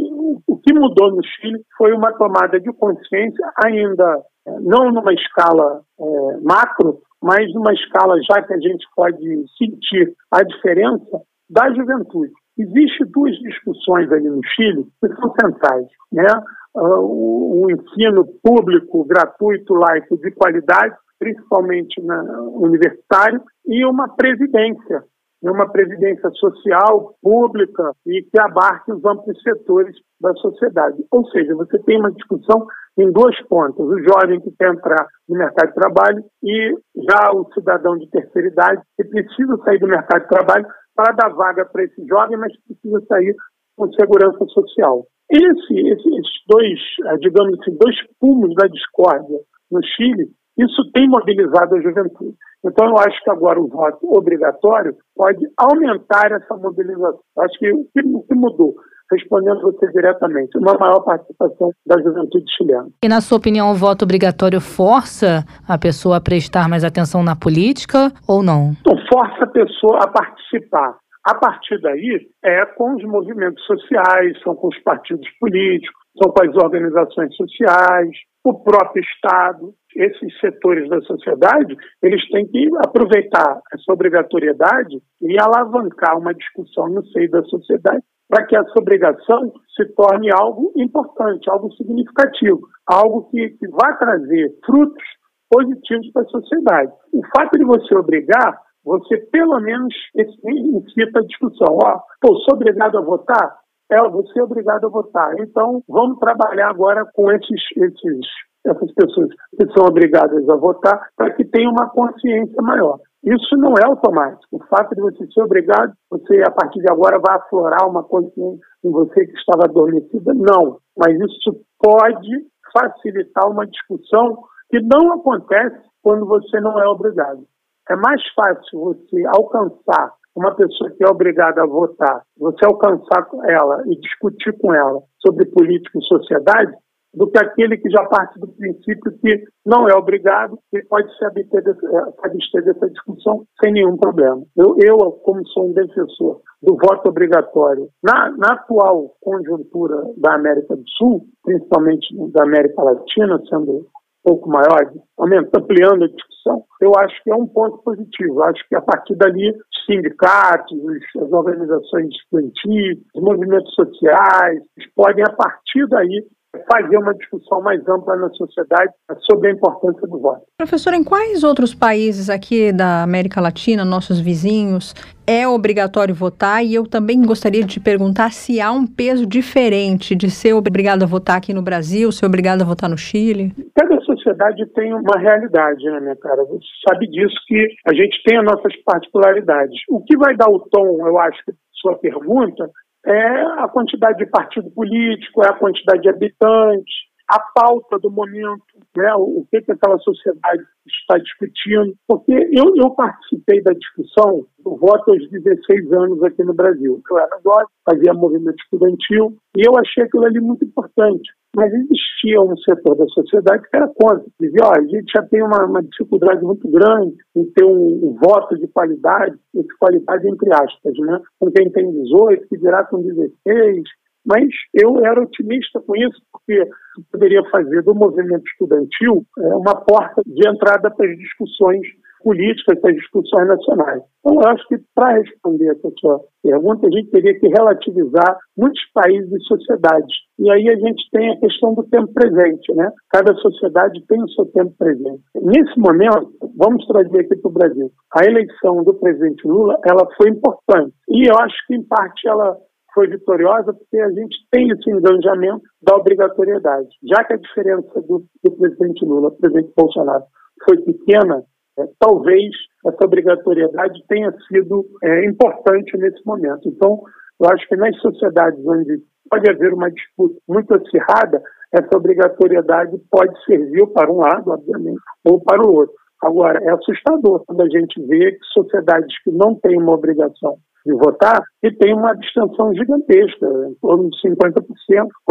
o 0.46 0.58
que 0.58 0.74
mudou 0.74 1.16
no 1.16 1.24
Chile 1.24 1.58
foi 1.78 1.94
uma 1.94 2.12
tomada 2.12 2.60
de 2.60 2.70
consciência, 2.74 3.50
ainda 3.64 4.22
eh, 4.46 4.60
não 4.60 4.92
numa 4.92 5.14
escala 5.14 5.80
é, 5.98 6.40
macro, 6.42 7.00
mas 7.22 7.50
numa 7.54 7.72
escala 7.72 8.20
já 8.30 8.42
que 8.42 8.52
a 8.52 8.58
gente 8.58 8.84
pode 8.94 9.44
sentir 9.56 10.12
a 10.30 10.42
diferença 10.42 11.22
da 11.48 11.72
juventude. 11.72 12.32
Existem 12.58 13.06
duas 13.10 13.34
discussões 13.38 14.12
ali 14.12 14.28
no 14.28 14.44
Chile 14.54 14.86
que 15.00 15.08
são 15.14 15.32
centrais, 15.40 15.86
né? 16.12 16.26
Uh, 16.74 17.00
o, 17.00 17.64
o 17.64 17.70
ensino 17.70 18.26
público, 18.42 19.04
gratuito, 19.04 19.74
laico, 19.74 20.18
de 20.18 20.30
qualidade, 20.32 20.94
principalmente 21.18 22.00
na 22.02 22.22
universitário, 22.42 23.42
e 23.66 23.84
uma 23.84 24.08
presidência 24.16 25.04
uma 25.50 25.68
previdência 25.70 26.30
social, 26.30 27.14
pública 27.20 27.92
e 28.06 28.22
que 28.22 28.40
abarque 28.40 28.92
os 28.92 29.04
amplos 29.04 29.40
setores 29.42 29.96
da 30.20 30.32
sociedade. 30.34 31.04
Ou 31.10 31.26
seja, 31.30 31.54
você 31.54 31.78
tem 31.80 31.98
uma 31.98 32.12
discussão 32.12 32.66
em 32.96 33.10
duas 33.10 33.38
pontas: 33.48 33.84
o 33.84 33.98
jovem 33.98 34.40
que 34.40 34.52
quer 34.52 34.72
entrar 34.72 35.06
no 35.28 35.36
mercado 35.36 35.68
de 35.68 35.74
trabalho 35.74 36.24
e 36.42 36.74
já 37.08 37.32
o 37.32 37.52
cidadão 37.52 37.96
de 37.98 38.08
terceira 38.10 38.48
idade 38.48 38.82
que 38.96 39.04
precisa 39.04 39.56
sair 39.64 39.78
do 39.78 39.88
mercado 39.88 40.22
de 40.22 40.28
trabalho 40.28 40.66
para 40.94 41.12
dar 41.14 41.30
vaga 41.30 41.64
para 41.64 41.84
esse 41.84 42.06
jovem, 42.06 42.36
mas 42.36 42.52
precisa 42.66 43.00
sair 43.08 43.34
com 43.76 43.90
segurança 43.92 44.44
social. 44.46 45.06
Esse, 45.30 45.88
esses 45.88 46.26
dois, 46.46 46.78
eh, 47.06 47.16
digamos 47.18 47.58
assim, 47.58 47.76
dois 47.80 47.96
pulmos 48.20 48.54
da 48.54 48.66
discórdia 48.68 49.38
no 49.70 49.80
Chile 49.82 50.30
isso 50.58 50.90
tem 50.92 51.08
mobilizado 51.08 51.74
a 51.74 51.80
juventude. 51.80 52.36
Então, 52.64 52.88
eu 52.88 52.98
acho 52.98 53.22
que 53.24 53.30
agora 53.30 53.60
o 53.60 53.68
voto 53.68 54.06
obrigatório 54.16 54.94
pode 55.16 55.44
aumentar 55.56 56.30
essa 56.30 56.56
mobilização. 56.56 57.20
Acho 57.38 57.58
que 57.58 57.72
o 57.72 57.86
que, 57.92 58.34
mudou? 58.34 58.74
respondendo 59.10 59.60
você 59.60 59.86
diretamente, 59.92 60.56
uma 60.56 60.72
maior 60.78 61.00
participação 61.00 61.70
da 61.86 62.00
juventude 62.00 62.44
chilena. 62.56 62.88
E 63.04 63.08
na 63.08 63.20
sua 63.20 63.36
opinião, 63.36 63.70
o 63.70 63.74
voto 63.74 64.04
obrigatório 64.04 64.58
força 64.58 65.44
a 65.68 65.76
pessoa 65.76 66.16
a 66.16 66.20
prestar 66.20 66.66
mais 66.66 66.82
atenção 66.82 67.22
na 67.22 67.36
política 67.36 68.10
ou 68.26 68.42
não? 68.42 68.72
Então, 68.80 68.96
força 69.12 69.44
a 69.44 69.46
pessoa 69.46 69.98
a 70.02 70.08
participar. 70.08 70.96
A 71.24 71.34
partir 71.34 71.78
daí, 71.80 72.26
é 72.42 72.64
com 72.66 72.96
os 72.96 73.04
movimentos 73.04 73.62
sociais, 73.64 74.40
são 74.42 74.56
com 74.56 74.68
os 74.68 74.78
partidos 74.82 75.28
políticos, 75.38 75.94
são 76.20 76.32
com 76.32 76.42
as 76.42 76.56
organizações 76.56 77.36
sociais, 77.36 78.10
o 78.44 78.54
próprio 78.54 79.04
Estado, 79.04 79.72
esses 79.96 80.40
setores 80.40 80.88
da 80.88 81.00
sociedade, 81.02 81.76
eles 82.02 82.26
têm 82.30 82.46
que 82.46 82.68
aproveitar 82.84 83.60
essa 83.72 83.92
obrigatoriedade 83.92 85.00
e 85.20 85.36
alavancar 85.40 86.18
uma 86.18 86.34
discussão 86.34 86.88
no 86.88 87.04
seio 87.06 87.30
da 87.30 87.42
sociedade 87.44 88.02
para 88.28 88.46
que 88.46 88.56
essa 88.56 88.72
obrigação 88.78 89.52
se 89.76 89.84
torne 89.94 90.30
algo 90.32 90.72
importante, 90.76 91.50
algo 91.50 91.70
significativo, 91.74 92.60
algo 92.86 93.28
que, 93.30 93.50
que 93.50 93.68
vai 93.68 93.96
trazer 93.98 94.50
frutos 94.64 95.04
positivos 95.50 96.10
para 96.12 96.22
a 96.22 96.26
sociedade. 96.26 96.92
O 97.12 97.20
fato 97.36 97.58
de 97.58 97.64
você 97.64 97.94
obrigar, 97.94 98.58
você 98.82 99.18
pelo 99.30 99.60
menos 99.60 99.94
incita 100.14 101.18
a 101.18 101.26
discussão. 101.26 101.76
Ó, 101.84 102.00
pô, 102.22 102.36
sou 102.36 102.54
obrigado 102.54 102.96
a 102.96 103.02
votar? 103.02 103.58
É, 103.90 104.00
você 104.08 104.40
é 104.40 104.42
obrigado 104.42 104.86
a 104.86 104.88
votar. 104.88 105.38
Então, 105.38 105.82
vamos 105.86 106.18
trabalhar 106.18 106.70
agora 106.70 107.04
com 107.14 107.30
esses, 107.30 107.60
esses 107.76 108.26
essas 108.64 108.92
pessoas 108.94 109.28
que 109.58 109.66
são 109.72 109.86
obrigadas 109.86 110.48
a 110.48 110.56
votar 110.56 111.08
para 111.16 111.32
que 111.34 111.44
tenham 111.44 111.72
uma 111.72 111.88
consciência 111.90 112.62
maior. 112.62 112.98
Isso 113.24 113.56
não 113.56 113.74
é 113.78 113.86
automático. 113.86 114.56
O 114.56 114.64
fato 114.66 114.94
de 114.94 115.00
você 115.00 115.26
ser 115.32 115.42
obrigado, 115.42 115.92
você 116.10 116.42
a 116.46 116.50
partir 116.50 116.80
de 116.80 116.90
agora 116.90 117.20
vai 117.20 117.36
aflorar 117.36 117.88
uma 117.88 118.02
consciência 118.02 118.60
em 118.84 118.90
você 118.90 119.26
que 119.26 119.38
estava 119.38 119.64
adormecida, 119.64 120.34
não. 120.34 120.78
Mas 120.96 121.14
isso 121.20 121.60
pode 121.78 122.30
facilitar 122.72 123.48
uma 123.48 123.66
discussão 123.66 124.42
que 124.70 124.80
não 124.80 125.12
acontece 125.12 125.78
quando 126.02 126.26
você 126.26 126.60
não 126.60 126.80
é 126.80 126.88
obrigado. 126.88 127.44
É 127.88 127.96
mais 127.96 128.20
fácil 128.34 128.80
você 128.80 129.24
alcançar 129.36 130.12
uma 130.34 130.54
pessoa 130.54 130.90
que 130.90 131.04
é 131.04 131.08
obrigada 131.08 131.62
a 131.62 131.66
votar, 131.66 132.22
você 132.38 132.64
alcançar 132.64 133.28
ela 133.46 133.82
e 133.86 134.00
discutir 134.00 134.56
com 134.58 134.74
ela 134.74 135.00
sobre 135.20 135.46
política 135.46 135.98
e 135.98 136.04
sociedade, 136.04 136.72
do 137.14 137.30
que 137.30 137.38
aquele 137.38 137.76
que 137.76 137.90
já 137.90 138.04
parte 138.04 138.38
do 138.38 138.48
princípio 138.48 139.12
que 139.20 139.44
não 139.66 139.86
é 139.88 139.94
obrigado 139.94 140.58
e 140.72 140.82
pode 140.84 141.14
se 141.16 141.24
abster, 141.24 141.62
eh, 141.66 142.12
abster 142.24 142.64
dessa 142.64 142.88
discussão 142.88 143.44
sem 143.62 143.72
nenhum 143.72 143.96
problema. 143.96 144.42
Eu, 144.56 144.76
eu, 144.82 144.96
como 145.22 145.46
sou 145.48 145.68
um 145.68 145.72
defensor 145.72 146.40
do 146.62 146.76
voto 146.76 147.08
obrigatório, 147.08 147.88
na, 148.02 148.30
na 148.36 148.54
atual 148.54 149.14
conjuntura 149.20 149.96
da 150.16 150.34
América 150.34 150.76
do 150.76 150.84
Sul, 150.96 151.26
principalmente 151.44 152.06
da 152.32 152.44
América 152.44 152.82
Latina, 152.82 153.40
sendo 153.48 153.86
pouco 154.22 154.48
maior, 154.48 154.92
ampliando 155.18 156.04
a 156.04 156.08
discussão, 156.08 156.64
eu 156.80 156.92
acho 156.96 157.22
que 157.22 157.30
é 157.30 157.34
um 157.34 157.46
ponto 157.46 157.78
positivo. 157.78 158.40
Eu 158.40 158.44
acho 158.44 158.68
que 158.68 158.76
a 158.76 158.80
partir 158.80 159.16
dali, 159.16 159.50
os 159.50 159.84
sindicatos, 159.86 160.78
as 161.20 161.32
organizações 161.32 162.08
estudantis, 162.14 162.98
os 163.14 163.22
movimentos 163.22 163.74
sociais, 163.74 164.62
podem, 164.94 165.24
a 165.24 165.32
partir 165.32 165.86
daí, 165.88 166.24
fazer 166.70 166.98
uma 166.98 167.14
discussão 167.14 167.60
mais 167.62 167.80
ampla 167.88 168.16
na 168.16 168.28
sociedade 168.30 168.92
sobre 169.30 169.48
a 169.48 169.52
importância 169.52 170.06
do 170.06 170.18
voto. 170.18 170.42
Professor, 170.58 170.92
em 170.92 171.02
quais 171.02 171.42
outros 171.42 171.74
países 171.74 172.28
aqui 172.28 172.72
da 172.72 173.02
América 173.02 173.40
Latina, 173.40 173.84
nossos 173.84 174.20
vizinhos, 174.20 174.94
é 175.26 175.46
obrigatório 175.48 176.14
votar? 176.14 176.64
E 176.64 176.74
eu 176.74 176.86
também 176.86 177.22
gostaria 177.22 177.64
de 177.64 177.80
perguntar 177.80 178.32
se 178.32 178.60
há 178.60 178.70
um 178.70 178.86
peso 178.86 179.26
diferente 179.26 180.14
de 180.14 180.30
ser 180.30 180.52
obrigado 180.52 181.02
a 181.02 181.06
votar 181.06 181.38
aqui 181.38 181.54
no 181.54 181.62
Brasil, 181.62 182.12
ser 182.12 182.26
obrigado 182.26 182.62
a 182.62 182.66
votar 182.66 182.90
no 182.90 182.98
Chile? 182.98 183.52
Cada 183.74 184.00
sociedade 184.02 184.66
tem 184.74 184.92
uma 184.92 185.18
realidade, 185.18 185.84
né, 185.84 186.00
minha 186.00 186.16
cara? 186.16 186.44
Você 186.44 186.66
sabe 186.88 187.06
disso 187.08 187.34
que 187.46 187.68
a 187.88 187.94
gente 187.94 188.22
tem 188.24 188.38
as 188.38 188.44
nossas 188.44 188.74
particularidades. 188.84 189.80
O 189.88 190.02
que 190.02 190.16
vai 190.16 190.36
dar 190.36 190.48
o 190.48 190.60
tom, 190.70 191.06
eu 191.06 191.18
acho, 191.18 191.38
sua 191.72 191.96
pergunta, 191.98 192.70
é 193.06 193.42
a 193.62 193.68
quantidade 193.68 194.18
de 194.18 194.26
partido 194.26 194.70
político, 194.70 195.42
é 195.42 195.48
a 195.48 195.54
quantidade 195.54 196.02
de 196.02 196.08
habitantes, 196.08 196.94
a 197.28 197.40
pauta 197.54 197.98
do 197.98 198.10
momento, 198.10 198.62
né, 198.96 199.14
o 199.14 199.46
que, 199.50 199.62
que 199.62 199.72
aquela 199.72 199.98
sociedade 199.98 200.62
está 200.86 201.16
discutindo. 201.18 201.94
Porque 202.06 202.32
eu, 202.32 202.74
eu 202.76 202.90
participei 202.90 203.62
da 203.62 203.72
discussão 203.72 204.46
do 204.58 204.76
voto 204.76 205.10
aos 205.10 205.30
16 205.30 205.92
anos 205.92 206.22
aqui 206.22 206.44
no 206.44 206.52
Brasil. 206.52 207.00
Eu 207.10 207.18
era 207.18 207.40
jovem, 207.42 207.66
fazia 207.84 208.12
movimento 208.12 208.62
estudantil, 208.62 209.36
e 209.56 209.66
eu 209.66 209.76
achei 209.78 210.04
aquilo 210.04 210.26
ali 210.26 210.40
muito 210.40 210.64
importante. 210.64 211.32
Mas 211.54 211.72
existia 211.72 212.40
um 212.40 212.56
setor 212.56 212.96
da 212.96 213.06
sociedade 213.08 213.62
que 213.68 213.76
era 213.76 213.88
contra. 213.88 214.24
Dizia, 214.40 214.64
ó, 214.64 214.72
a 214.74 214.82
gente 214.82 215.12
já 215.14 215.22
tem 215.22 215.42
uma, 215.42 215.66
uma 215.66 215.82
dificuldade 215.82 216.42
muito 216.42 216.66
grande 216.70 217.14
em 217.36 217.44
ter 217.52 217.64
um, 217.64 218.08
um, 218.08 218.16
voto 218.22 218.56
de 218.56 218.66
qualidade, 218.68 219.36
de 219.54 219.76
qualidade 219.78 220.28
entre 220.28 220.50
aspas, 220.54 220.94
né? 220.98 221.20
Com 221.38 221.50
quem 221.50 221.70
tem 221.70 221.90
18, 221.90 222.48
que 222.48 222.56
dirá 222.56 222.84
com 222.84 223.02
16, 223.02 223.82
mas 224.24 224.46
eu 224.72 225.04
era 225.04 225.20
otimista 225.20 225.80
com 225.80 225.96
isso, 225.96 226.20
porque 226.32 226.68
poderia 227.10 227.42
fazer 227.50 227.82
do 227.82 227.94
movimento 227.94 228.44
estudantil 228.46 229.24
é, 229.38 229.54
uma 229.54 229.74
porta 229.84 230.22
de 230.24 230.48
entrada 230.48 230.90
para 230.90 231.10
as 231.10 231.18
discussões 231.18 231.82
políticas, 232.22 232.78
para 232.80 232.90
as 232.90 232.96
discussões 232.96 233.48
nacionais. 233.48 234.02
Então, 234.20 234.40
eu 234.40 234.48
acho 234.48 234.66
que 234.68 234.78
para 234.94 235.18
responder 235.18 235.72
essa 235.72 235.90
sua 235.98 236.20
pergunta, 236.42 236.86
a 236.86 236.90
gente 236.90 237.10
teria 237.10 237.38
que 237.38 237.48
relativizar 237.48 238.38
muitos 238.56 238.80
países 238.94 239.30
e 239.32 239.44
sociedades. 239.44 240.14
E 240.42 240.50
aí 240.50 240.68
a 240.70 240.74
gente 240.74 241.08
tem 241.12 241.30
a 241.30 241.38
questão 241.38 241.72
do 241.72 241.84
tempo 241.84 242.12
presente, 242.12 242.74
né? 242.74 242.90
Cada 243.10 243.32
sociedade 243.36 244.04
tem 244.08 244.20
o 244.20 244.28
seu 244.30 244.44
tempo 244.46 244.74
presente. 244.76 245.22
Nesse 245.36 245.78
momento, 245.78 246.32
vamos 246.56 246.84
trazer 246.88 247.20
aqui 247.20 247.36
para 247.36 247.48
o 247.48 247.52
Brasil. 247.54 247.92
A 248.12 248.24
eleição 248.24 248.82
do 248.82 248.92
presidente 248.94 249.46
Lula, 249.46 249.78
ela 249.86 250.04
foi 250.16 250.30
importante. 250.30 250.92
E 251.08 251.30
eu 251.30 251.38
acho 251.38 251.54
que, 251.68 251.76
em 251.76 251.84
parte, 251.84 252.26
ela 252.26 252.56
foi 252.92 253.06
vitoriosa 253.06 253.72
porque 253.72 253.98
a 253.98 254.10
gente 254.10 254.36
tem 254.50 254.68
esse 254.68 254.90
engajamento 254.90 255.62
da 255.80 255.94
obrigatoriedade. 255.94 256.88
Já 257.08 257.22
que 257.22 257.34
a 257.34 257.38
diferença 257.38 258.00
do, 258.02 258.24
do 258.42 258.50
presidente 258.58 259.04
Lula 259.04 259.30
para 259.30 259.36
o 259.36 259.40
presidente 259.42 259.72
Bolsonaro 259.76 260.24
foi 260.64 260.76
pequena, 260.78 261.44
é, 261.78 261.84
talvez 262.00 262.50
essa 262.84 263.04
obrigatoriedade 263.04 264.02
tenha 264.08 264.34
sido 264.48 264.86
é, 265.04 265.24
importante 265.24 265.96
nesse 265.98 266.20
momento. 266.26 266.68
Então, 266.68 267.00
eu 267.40 267.48
acho 267.48 267.66
que 267.68 267.76
nas 267.76 267.96
sociedades 268.00 268.58
onde 268.66 269.00
pode 269.32 269.50
haver 269.50 269.72
uma 269.72 269.90
disputa 269.90 270.34
muito 270.46 270.74
acirrada, 270.74 271.42
essa 271.72 271.96
obrigatoriedade 271.96 272.98
pode 273.10 273.32
servir 273.46 273.86
para 273.94 274.12
um 274.12 274.18
lado, 274.18 274.50
obviamente, 274.50 275.00
ou 275.24 275.40
para 275.40 275.66
o 275.66 275.72
outro. 275.72 275.94
Agora, 276.22 276.62
é 276.62 276.70
assustador 276.70 277.42
quando 277.46 277.62
a 277.62 277.68
gente 277.70 277.98
vê 278.06 278.32
que 278.32 278.44
sociedades 278.52 279.22
que 279.24 279.30
não 279.30 279.54
têm 279.54 279.80
uma 279.80 279.94
obrigação 279.94 280.58
de 280.84 280.92
votar 280.92 281.42
e 281.62 281.72
tem 281.72 281.94
uma 281.94 282.10
abstenção 282.10 282.74
gigantesca, 282.74 283.46
em 283.70 283.74
torno 283.80 284.10
de 284.10 284.20
50%. 284.20 284.62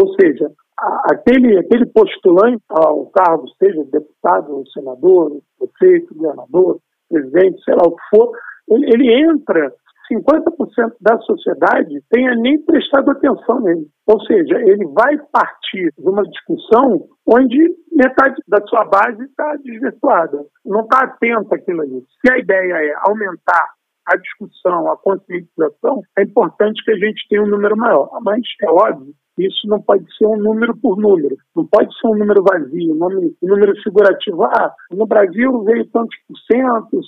Ou 0.02 0.14
seja, 0.20 0.50
aquele, 1.12 1.60
aquele 1.60 1.86
postulante 1.86 2.64
ao 2.70 3.06
cargo, 3.12 3.46
seja 3.62 3.84
deputado, 3.92 4.64
senador, 4.74 5.40
prefeito, 5.60 6.16
governador, 6.16 6.80
presidente, 7.08 7.64
sei 7.64 7.76
lá 7.76 7.84
o 7.86 7.96
que 7.96 8.18
for, 8.18 8.32
ele, 8.72 8.86
ele 8.94 9.30
entra 9.30 9.72
50% 10.12 10.94
da 11.00 11.18
sociedade 11.20 12.02
tenha 12.10 12.36
nem 12.36 12.62
prestado 12.64 13.12
atenção 13.12 13.62
nele. 13.62 13.88
Ou 14.08 14.20
seja, 14.26 14.60
ele 14.60 14.86
vai 14.88 15.18
partir 15.32 15.94
de 15.98 16.10
uma 16.10 16.24
discussão 16.24 17.08
onde 17.26 17.58
metade 17.92 18.36
da 18.48 18.62
sua 18.68 18.86
base 18.86 19.24
está 19.24 19.56
desvirtuada, 19.64 20.44
não 20.66 20.82
está 20.82 21.06
atento 21.06 21.54
àquilo 21.54 21.82
ali. 21.82 22.04
Se 22.20 22.34
a 22.34 22.38
ideia 22.38 22.74
é 22.74 22.94
aumentar 23.08 23.70
a 24.12 24.18
discussão, 24.18 24.92
a 24.92 24.98
conscientização, 24.98 26.02
é 26.18 26.24
importante 26.24 26.84
que 26.84 26.92
a 26.92 26.98
gente 26.98 27.28
tenha 27.30 27.44
um 27.44 27.48
número 27.48 27.78
maior. 27.78 28.10
Mas 28.22 28.42
é 28.62 28.70
óbvio 28.70 29.14
isso 29.38 29.68
não 29.68 29.82
pode 29.82 30.06
ser 30.18 30.26
um 30.26 30.38
número 30.38 30.76
por 30.78 30.98
número, 30.98 31.36
não 31.56 31.66
pode 31.66 31.94
ser 31.98 32.08
um 32.08 32.16
número 32.16 32.44
vazio, 32.44 32.94
um 32.94 33.48
número 33.48 33.82
figurativo. 33.82 34.44
Ah, 34.44 34.74
no 34.92 35.06
Brasil 35.08 35.64
veio 35.64 35.86
tantos 35.88 36.16
por 36.28 36.38
cento, 36.52 37.00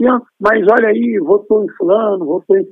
76%, 0.00 0.22
mas 0.40 0.66
olha 0.70 0.88
aí, 0.88 1.18
votou 1.20 1.64
em 1.64 1.68
fulano, 1.76 2.24
votou 2.24 2.56
em. 2.56 2.68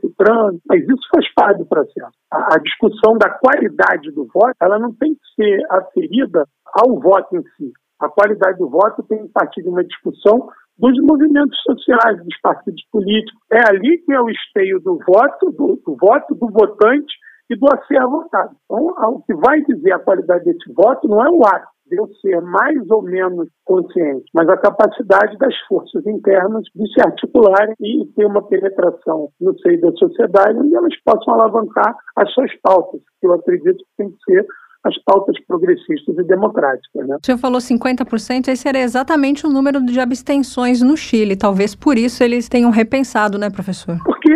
Mas 0.68 0.82
isso 0.82 1.08
faz 1.14 1.32
parte 1.34 1.58
do 1.58 1.66
processo. 1.66 2.10
A, 2.30 2.54
a 2.54 2.58
discussão 2.58 3.16
da 3.16 3.30
qualidade 3.30 4.10
do 4.10 4.26
voto, 4.32 4.54
ela 4.60 4.78
não 4.78 4.92
tem 4.94 5.14
que 5.14 5.42
ser 5.42 5.60
aferida 5.70 6.44
ao 6.75 7.00
voto 7.00 7.37
em 7.37 7.42
si. 7.56 7.72
A 8.00 8.08
qualidade 8.08 8.58
do 8.58 8.68
voto 8.68 9.02
tem 9.04 9.26
que 9.26 9.32
partir 9.32 9.62
de 9.62 9.68
uma 9.68 9.84
discussão 9.84 10.49
dos 10.80 10.99
movimentos 11.02 11.56
sociais, 11.62 12.16
dos 12.25 12.40
partidos 12.40 12.82
políticos. 12.90 13.40
É 13.52 13.68
ali 13.68 13.99
que 13.99 14.12
é 14.12 14.20
o 14.20 14.30
esteio 14.30 14.80
do 14.80 14.99
voto, 15.06 15.52
do, 15.52 15.80
do 15.84 15.96
voto 16.00 16.34
do 16.34 16.49
votante 16.49 17.12
e 17.50 17.56
do 17.56 17.66
a 17.66 17.78
ser 17.87 18.00
votado. 18.06 18.56
Então, 18.64 19.14
o 19.14 19.22
que 19.22 19.34
vai 19.34 19.60
dizer 19.62 19.92
a 19.92 19.99
qualidade 19.99 20.44
desse 20.44 20.72
voto 20.72 21.06
não 21.06 21.25
é 21.25 21.30
o 21.30 21.44
ato 21.44 21.68
de 21.90 21.96
eu 21.96 22.06
ser 22.20 22.40
mais 22.40 22.88
ou 22.88 23.02
menos 23.02 23.49
consciente, 23.64 24.25
mas 24.32 24.49
a 24.49 24.56
capacidade 24.56 25.37
das 25.38 25.54
forças 25.66 26.06
internas 26.06 26.62
de 26.75 26.92
se 26.92 27.00
articularem 27.00 27.75
e 27.80 28.06
ter 28.14 28.25
uma 28.25 28.46
penetração 28.46 29.28
no 29.40 29.58
seio 29.58 29.80
da 29.80 29.90
sociedade 29.92 30.56
onde 30.56 30.75
elas 30.75 30.94
possam 31.04 31.34
alavancar 31.34 31.96
as 32.16 32.32
suas 32.32 32.50
pautas, 32.62 33.00
que 33.20 33.26
eu 33.26 33.32
acredito 33.32 33.78
que 33.78 33.96
tem 33.99 34.10
que 34.10 34.18
ser 34.25 34.46
as 34.84 34.96
pautas 35.04 35.37
progressistas 35.46 36.16
e 36.18 36.25
democráticas. 36.25 37.06
Né? 37.06 37.16
O 37.22 37.26
senhor 37.26 37.38
falou 37.38 37.58
50%, 37.58 38.49
esse 38.49 38.68
era 38.68 38.78
exatamente 38.78 39.46
o 39.46 39.50
número 39.50 39.84
de 39.84 40.00
abstenções 40.00 40.80
no 40.80 40.96
Chile. 40.96 41.37
Talvez 41.37 41.75
por 41.75 41.96
isso 41.96 42.25
eles 42.25 42.49
tenham 42.49 42.70
repensado, 42.70 43.38
né, 43.38 43.50
professor? 43.50 43.99
Porque 44.04 44.32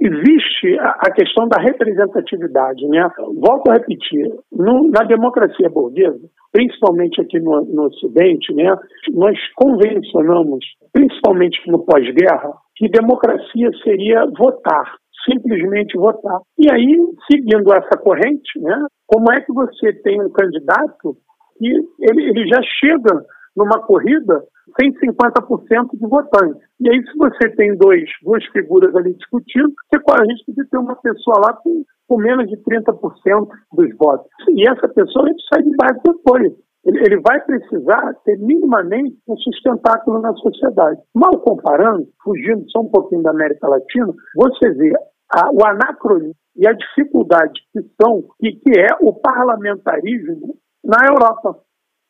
existe 0.00 0.78
a, 0.80 1.10
questão 1.10 1.48
da 1.48 1.60
representatividade. 1.60 2.86
Né? 2.86 3.08
Volto 3.40 3.70
a 3.70 3.74
repetir, 3.74 4.28
no, 4.52 4.88
na 4.90 5.04
democracia 5.04 5.68
burguesa, 5.68 6.28
principalmente 6.52 7.20
aqui 7.20 7.40
no, 7.40 7.64
no 7.64 7.86
Ocidente, 7.86 8.54
né, 8.54 8.74
nós 9.12 9.36
convencionamos, 9.56 10.64
principalmente 10.92 11.58
no 11.66 11.84
pós-guerra, 11.84 12.52
que 12.76 12.88
democracia 12.88 13.70
seria 13.82 14.24
votar 14.38 14.94
simplesmente 15.24 15.96
votar. 15.96 16.40
E 16.58 16.70
aí, 16.70 16.96
seguindo 17.30 17.72
essa 17.72 17.98
corrente, 17.98 18.58
né, 18.60 18.86
como 19.06 19.32
é 19.32 19.40
que 19.40 19.52
você 19.52 19.92
tem 20.02 20.20
um 20.22 20.30
candidato 20.30 21.16
que 21.58 21.68
ele, 22.00 22.30
ele 22.30 22.48
já 22.48 22.60
chega 22.62 23.24
numa 23.56 23.80
corrida 23.80 24.44
sem 24.80 24.92
50% 24.92 25.90
de 25.94 26.06
votantes. 26.06 26.62
E 26.80 26.88
aí, 26.88 27.02
se 27.02 27.16
você 27.16 27.48
tem 27.56 27.76
dois, 27.76 28.04
duas 28.22 28.44
figuras 28.46 28.94
ali 28.94 29.14
discutindo, 29.14 29.72
você 29.90 30.00
corre 30.02 30.20
a 30.22 30.32
risco 30.32 30.52
de 30.52 30.68
ter 30.68 30.78
uma 30.78 30.94
pessoa 30.96 31.40
lá 31.40 31.52
com, 31.54 31.82
com 32.06 32.16
menos 32.18 32.48
de 32.48 32.56
30% 32.58 33.48
dos 33.72 33.96
votos. 33.96 34.30
E 34.50 34.68
essa 34.68 34.88
pessoa 34.88 35.24
a 35.24 35.28
gente 35.28 35.42
sai 35.52 35.62
de 35.62 35.76
base 35.76 36.00
de 36.04 36.10
apoio. 36.10 36.56
Ele, 36.84 36.98
ele 37.00 37.20
vai 37.20 37.40
precisar 37.44 38.14
ter 38.24 38.38
minimamente 38.38 39.16
um 39.28 39.36
sustentáculo 39.36 40.20
na 40.20 40.32
sociedade. 40.34 41.00
Mal 41.14 41.38
comparando, 41.40 42.06
fugindo 42.22 42.64
só 42.70 42.80
um 42.80 42.90
pouquinho 42.90 43.22
da 43.22 43.30
América 43.30 43.68
Latina, 43.68 44.12
você 44.34 44.70
vê 44.70 44.92
a, 45.34 45.50
o 45.52 45.66
anacronismo 45.66 46.34
e 46.56 46.66
a 46.66 46.72
dificuldade 46.72 47.60
que 47.72 47.82
são 48.00 48.24
e 48.42 48.52
que 48.52 48.78
é 48.78 48.88
o 49.00 49.12
parlamentarismo 49.12 50.56
na 50.84 51.06
Europa. 51.06 51.60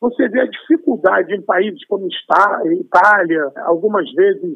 Você 0.01 0.29
vê 0.29 0.41
a 0.41 0.49
dificuldade 0.49 1.35
em 1.35 1.41
países 1.41 1.85
como 1.85 2.07
Itália, 2.07 3.51
algumas 3.65 4.09
vezes 4.13 4.53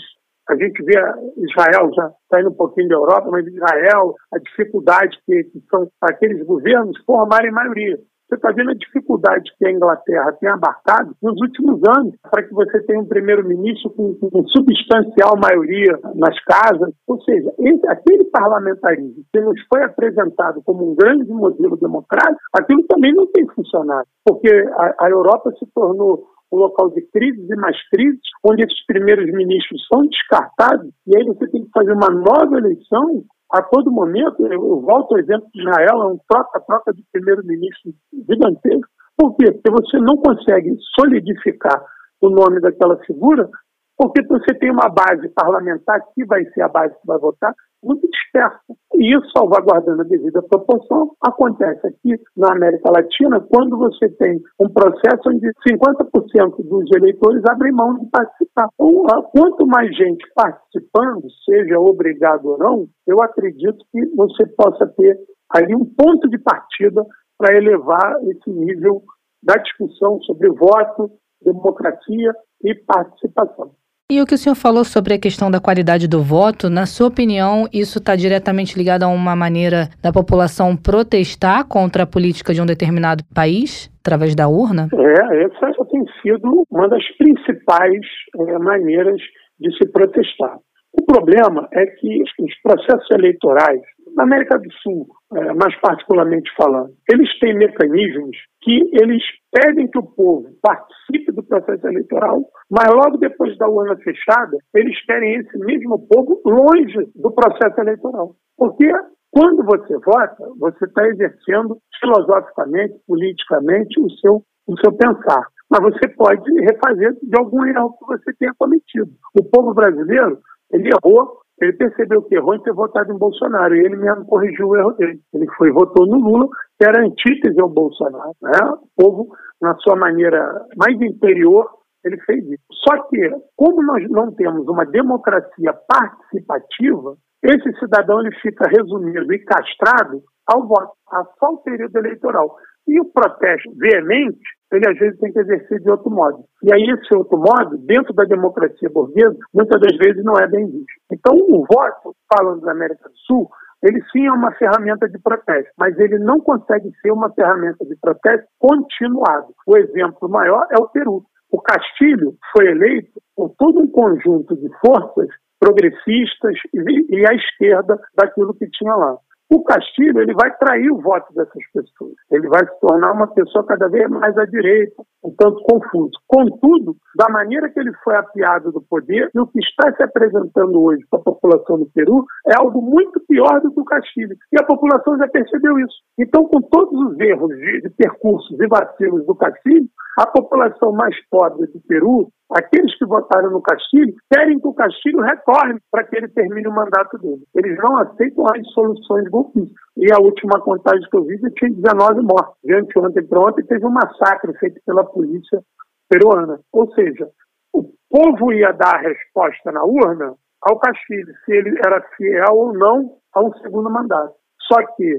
a 0.49 0.55
gente 0.55 0.83
vê 0.83 0.93
Israel 1.37 1.89
já 1.95 2.11
está 2.23 2.41
indo 2.41 2.49
um 2.49 2.55
pouquinho 2.55 2.89
da 2.89 2.95
Europa, 2.95 3.29
mas 3.31 3.47
Israel, 3.47 4.15
a 4.33 4.39
dificuldade 4.39 5.17
que, 5.25 5.43
que 5.45 5.61
são 5.69 5.87
aqueles 6.01 6.45
governos 6.45 6.97
formarem 7.05 7.51
maioria. 7.51 7.97
Você 8.27 8.35
está 8.35 8.51
vendo 8.51 8.71
a 8.71 8.75
dificuldade 8.75 9.51
que 9.57 9.67
a 9.67 9.71
Inglaterra 9.71 10.31
tem 10.39 10.49
abarcado 10.49 11.15
nos 11.21 11.39
últimos 11.41 11.81
anos 11.97 12.15
para 12.31 12.43
que 12.43 12.53
você 12.53 12.81
tenha 12.83 12.99
um 12.99 13.07
primeiro-ministro 13.07 13.91
com, 13.91 14.15
com, 14.15 14.47
substancial 14.47 15.37
maioria 15.37 15.99
nas 16.15 16.37
casas. 16.45 16.93
Ou 17.07 17.21
seja, 17.21 17.53
esse, 17.59 17.87
aquele 17.87 18.25
parlamentarismo 18.25 19.23
que 19.31 19.41
nos 19.41 19.59
foi 19.71 19.83
apresentado 19.83 20.61
como 20.63 20.91
um 20.91 20.95
grande 20.95 21.31
modelo 21.31 21.77
democrático, 21.77 22.39
aquilo 22.53 22.83
também 22.87 23.13
não 23.13 23.27
tem 23.27 23.45
funcionado, 23.49 24.07
porque 24.25 24.49
a, 24.49 25.05
a 25.05 25.09
Europa 25.09 25.51
se 25.59 25.65
tornou 25.73 26.25
um 26.51 26.57
local 26.57 26.89
de 26.91 27.01
crises 27.11 27.49
e 27.49 27.55
mais 27.55 27.77
crises, 27.89 28.21
onde 28.43 28.63
esses 28.63 28.85
primeiros 28.85 29.25
ministros 29.33 29.85
são 29.91 30.01
descartados, 30.03 30.91
e 31.07 31.17
aí 31.17 31.25
você 31.25 31.47
tem 31.49 31.63
que 31.63 31.71
fazer 31.73 31.93
uma 31.93 32.09
nova 32.09 32.57
eleição 32.57 33.23
a 33.53 33.61
todo 33.61 33.91
momento, 33.91 34.47
eu 34.47 34.81
volto 34.81 35.13
ao 35.13 35.19
exemplo 35.19 35.47
de 35.53 35.61
Israel, 35.61 36.01
é 36.01 36.05
um 36.07 36.19
troca-troca 36.27 36.91
de 36.91 37.03
primeiro-ministro 37.11 37.93
gigantesco. 38.27 38.89
Por 39.15 39.35
quê? 39.35 39.51
Porque 39.51 39.69
você 39.69 39.97
não 39.99 40.17
consegue 40.17 40.75
solidificar 40.99 41.79
o 42.19 42.29
nome 42.29 42.59
daquela 42.59 42.97
figura, 43.05 43.47
porque 43.95 44.25
você 44.25 44.55
tem 44.57 44.71
uma 44.71 44.89
base 44.89 45.29
parlamentar, 45.35 46.01
que 46.15 46.25
vai 46.25 46.43
ser 46.45 46.63
a 46.63 46.67
base 46.67 46.95
que 46.99 47.05
vai 47.05 47.19
votar, 47.19 47.53
muito 47.83 48.07
dispersa. 48.09 48.59
E 48.95 49.15
isso, 49.15 49.29
salvaguardando 49.35 50.01
a 50.01 50.05
devida 50.05 50.41
proporção, 50.43 51.11
acontece 51.21 51.85
aqui 51.87 52.15
na 52.37 52.53
América 52.53 52.91
Latina 52.91 53.39
quando 53.41 53.77
você 53.77 54.09
tem 54.17 54.39
um 54.59 54.69
processo 54.69 55.21
onde 55.27 55.51
50% 55.69 56.63
dos 56.63 56.85
eleitores 56.95 57.43
abrem 57.49 57.73
mão 57.73 57.97
de 57.99 58.09
participar. 58.09 58.69
Então, 58.79 59.23
quanto 59.35 59.67
mais 59.67 59.95
gente 59.95 60.25
participando, 60.35 61.27
seja 61.43 61.79
obrigado 61.79 62.45
ou 62.45 62.57
não, 62.57 62.87
eu 63.07 63.21
acredito 63.21 63.83
que 63.91 64.05
você 64.15 64.45
possa 64.55 64.87
ter 64.95 65.17
ali 65.49 65.75
um 65.75 65.85
ponto 65.85 66.29
de 66.29 66.37
partida 66.37 67.05
para 67.37 67.55
elevar 67.55 68.15
esse 68.23 68.49
nível 68.49 69.03
da 69.43 69.55
discussão 69.55 70.21
sobre 70.21 70.49
voto, 70.49 71.11
democracia 71.41 72.33
e 72.63 72.73
participação. 72.75 73.71
E 74.11 74.21
o 74.21 74.25
que 74.25 74.35
o 74.35 74.37
senhor 74.37 74.55
falou 74.55 74.83
sobre 74.83 75.13
a 75.13 75.19
questão 75.19 75.49
da 75.49 75.61
qualidade 75.61 76.09
do 76.09 76.21
voto, 76.21 76.69
na 76.69 76.85
sua 76.85 77.07
opinião, 77.07 77.67
isso 77.73 77.99
está 77.99 78.15
diretamente 78.15 78.77
ligado 78.77 79.03
a 79.03 79.07
uma 79.07 79.33
maneira 79.33 79.87
da 80.01 80.11
população 80.11 80.75
protestar 80.75 81.65
contra 81.65 82.03
a 82.03 82.05
política 82.07 82.53
de 82.53 82.61
um 82.61 82.65
determinado 82.65 83.23
país, 83.33 83.89
através 84.01 84.35
da 84.35 84.47
urna? 84.49 84.89
É, 84.93 85.43
essa 85.43 85.85
tem 85.89 86.03
sido 86.21 86.65
uma 86.69 86.89
das 86.89 87.03
principais 87.17 88.01
é, 88.39 88.59
maneiras 88.59 89.21
de 89.57 89.71
se 89.77 89.89
protestar. 89.89 90.57
O 90.91 91.05
problema 91.05 91.67
é 91.73 91.85
que 91.85 92.21
os 92.21 92.61
processos 92.61 93.09
eleitorais, 93.11 93.81
na 94.15 94.23
América 94.23 94.57
do 94.57 94.71
Sul, 94.81 95.07
é, 95.35 95.53
mais 95.53 95.75
particularmente 95.81 96.49
falando, 96.55 96.91
eles 97.09 97.27
têm 97.39 97.55
mecanismos 97.55 98.37
que 98.61 98.89
eles 98.93 99.23
pedem 99.51 99.89
que 99.89 99.99
o 99.99 100.03
povo 100.03 100.47
participe 100.61 101.31
do 101.31 101.43
processo 101.43 101.87
eleitoral, 101.87 102.41
mas 102.69 102.87
logo 102.93 103.17
depois 103.17 103.57
da 103.57 103.67
urna 103.67 103.95
fechada, 103.97 104.57
eles 104.75 104.99
querem 105.05 105.35
esse 105.35 105.57
mesmo 105.59 106.07
povo 106.07 106.41
longe 106.45 107.09
do 107.15 107.31
processo 107.31 107.79
eleitoral. 107.79 108.35
Porque 108.57 108.89
quando 109.31 109.65
você 109.65 109.97
vota, 109.97 110.45
você 110.59 110.85
está 110.85 111.07
exercendo 111.07 111.77
filosoficamente, 111.99 112.93
politicamente, 113.07 113.99
o 113.99 114.09
seu, 114.19 114.43
o 114.67 114.77
seu 114.79 114.93
pensar. 114.93 115.47
Mas 115.69 115.81
você 115.81 116.07
pode 116.09 116.47
refazer 116.61 117.13
de 117.21 117.37
algum 117.39 117.65
erro 117.65 117.97
que 117.97 118.05
você 118.05 118.31
tenha 118.37 118.53
cometido. 118.59 119.09
O 119.39 119.43
povo 119.49 119.73
brasileiro, 119.73 120.37
ele 120.71 120.89
errou 120.89 121.42
ele 121.63 121.73
percebeu 121.73 122.21
que 122.23 122.35
errou 122.35 122.55
em 122.55 122.61
ter 122.61 122.73
votado 122.73 123.11
em 123.13 123.17
Bolsonaro 123.17 123.73
e 123.73 123.79
ele 123.79 123.95
mesmo 123.95 124.25
corrigiu 124.25 124.67
o 124.67 124.75
erro 124.75 124.91
dele. 124.93 125.19
Ele 125.33 125.47
foi 125.57 125.71
votou 125.71 126.05
no 126.05 126.17
Lula, 126.17 126.47
que 126.77 126.85
era 126.85 127.05
antítese 127.05 127.59
ao 127.61 127.69
Bolsonaro. 127.69 128.33
Né? 128.41 128.59
O 128.97 129.01
povo, 129.01 129.35
na 129.61 129.73
sua 129.77 129.95
maneira 129.95 130.67
mais 130.75 130.99
interior, 131.01 131.69
ele 132.03 132.17
fez 132.25 132.43
isso. 132.45 132.63
Só 132.85 133.03
que, 133.03 133.31
como 133.55 133.81
nós 133.81 134.09
não 134.09 134.33
temos 134.35 134.67
uma 134.67 134.85
democracia 134.85 135.73
participativa, 135.87 137.15
esse 137.41 137.79
cidadão 137.79 138.19
ele 138.19 138.35
fica 138.41 138.69
resumido 138.69 139.33
e 139.33 139.39
castrado 139.39 140.21
ao 140.45 140.67
voto, 140.67 140.91
a 141.11 141.23
só 141.39 141.53
o 141.53 141.63
período 141.63 141.97
eleitoral. 141.97 142.57
E 142.85 142.99
o 142.99 143.05
protesto 143.05 143.71
veemente, 143.77 144.41
ele 144.75 144.89
às 144.89 144.97
vezes 144.97 145.19
tem 145.19 145.31
que 145.31 145.39
exercer 145.39 145.79
de 145.79 145.89
outro 145.89 146.09
modo. 146.09 146.43
E 146.63 146.73
aí 146.73 146.83
esse 146.83 147.15
outro 147.15 147.37
modo, 147.37 147.77
dentro 147.77 148.13
da 148.13 148.23
democracia 148.23 148.89
burguesa, 148.89 149.37
muitas 149.53 149.79
das 149.79 149.97
vezes 149.97 150.23
não 150.23 150.33
é 150.33 150.47
bem 150.47 150.65
visto. 150.65 150.85
Então 151.11 151.33
o 151.33 151.65
voto, 151.65 152.15
falando 152.33 152.61
da 152.61 152.71
América 152.71 153.09
do 153.09 153.17
Sul, 153.25 153.49
ele 153.83 154.01
sim 154.11 154.25
é 154.25 154.31
uma 154.31 154.51
ferramenta 154.53 155.09
de 155.09 155.19
protesto, 155.19 155.71
mas 155.77 155.97
ele 155.99 156.17
não 156.19 156.39
consegue 156.39 156.89
ser 157.01 157.11
uma 157.11 157.29
ferramenta 157.33 157.85
de 157.85 157.95
protesto 157.99 158.47
continuado. 158.57 159.47
O 159.67 159.77
exemplo 159.77 160.29
maior 160.29 160.65
é 160.71 160.81
o 160.81 160.87
Peru. 160.87 161.23
O 161.51 161.61
Castilho 161.61 162.33
foi 162.55 162.67
eleito 162.67 163.21
por 163.35 163.53
todo 163.57 163.81
um 163.81 163.87
conjunto 163.87 164.55
de 164.55 164.69
forças 164.79 165.27
progressistas 165.59 166.55
e, 166.73 167.15
e 167.15 167.25
à 167.29 167.33
esquerda 167.35 167.99
daquilo 168.15 168.53
que 168.53 168.67
tinha 168.69 168.95
lá. 168.95 169.17
O 169.53 169.63
Castilho 169.63 170.19
ele 170.19 170.33
vai 170.33 170.49
trair 170.57 170.89
o 170.89 170.99
voto 170.99 171.31
dessas 171.35 171.63
pessoas. 171.71 172.15
Ele 172.31 172.47
vai 172.47 172.65
se 172.65 172.79
tornar 172.79 173.11
uma 173.11 173.27
pessoa 173.27 173.63
cada 173.63 173.87
vez 173.87 174.09
mais 174.09 174.35
à 174.35 174.45
direita, 174.45 175.03
um 175.23 175.31
tanto 175.37 175.61
confuso. 175.69 176.13
Contudo, 176.27 176.95
da 177.15 177.29
maneira 177.29 177.69
que 177.69 177.79
ele 177.79 177.93
foi 178.03 178.15
apiado 178.15 178.71
do 178.71 178.81
poder, 178.81 179.29
e 179.31 179.39
o 179.39 179.45
que 179.45 179.59
está 179.59 179.95
se 179.95 180.01
apresentando 180.01 180.81
hoje 180.81 181.05
para 181.07 181.19
a 181.19 181.23
população 181.23 181.77
do 181.77 181.85
Peru 181.93 182.25
é 182.47 182.53
algo 182.59 182.81
muito 182.81 183.19
pior 183.27 183.61
do 183.61 183.71
que 183.71 183.79
o 183.79 183.85
Castilho. 183.85 184.35
E 184.51 184.59
a 184.59 184.65
população 184.65 185.19
já 185.19 185.27
percebeu 185.27 185.77
isso. 185.77 185.97
Então, 186.17 186.45
com 186.45 186.59
todos 186.59 186.99
os 187.11 187.19
erros 187.19 187.55
de, 187.55 187.81
de 187.81 187.89
percursos 187.91 188.59
e 188.59 188.67
vacilos 188.67 189.23
do 189.27 189.35
Castilho, 189.35 189.87
a 190.17 190.25
população 190.25 190.91
mais 190.93 191.15
pobre 191.29 191.67
do 191.67 191.79
Peru 191.87 192.27
Aqueles 192.51 192.95
que 192.97 193.05
votaram 193.05 193.49
no 193.49 193.61
Castilho 193.61 194.13
querem 194.31 194.59
que 194.59 194.67
o 194.67 194.73
Castilho 194.73 195.21
retorne 195.21 195.79
para 195.89 196.03
que 196.03 196.17
ele 196.17 196.27
termine 196.27 196.67
o 196.67 196.75
mandato 196.75 197.17
dele. 197.17 197.43
Eles 197.55 197.77
não 197.77 197.97
aceitam 197.97 198.45
as 198.53 198.67
soluções 198.73 199.27
golpistas. 199.29 199.73
E 199.97 200.11
a 200.13 200.19
última 200.19 200.59
contagem 200.61 201.07
que 201.09 201.17
eu 201.17 201.23
vi 201.23 201.39
tinha 201.53 201.71
19 201.71 202.21
mortos. 202.21 202.55
De 202.63 202.75
anteontem 202.75 203.25
para 203.25 203.39
ontem 203.39 203.65
teve 203.65 203.85
um 203.85 203.91
massacre 203.91 204.53
feito 204.59 204.79
pela 204.85 205.03
polícia 205.03 205.61
peruana. 206.09 206.59
Ou 206.71 206.93
seja, 206.93 207.27
o 207.73 207.83
povo 208.09 208.53
ia 208.53 208.71
dar 208.71 208.95
a 208.95 209.01
resposta 209.01 209.71
na 209.71 209.83
urna 209.83 210.35
ao 210.61 210.79
Castilho, 210.79 211.33
se 211.43 211.51
ele 211.51 211.77
era 211.85 212.01
fiel 212.15 212.53
ou 212.53 212.73
não 212.73 213.17
a 213.33 213.43
um 213.43 213.53
segundo 213.55 213.89
mandato. 213.89 214.33
Só 214.61 214.77
que 214.95 215.17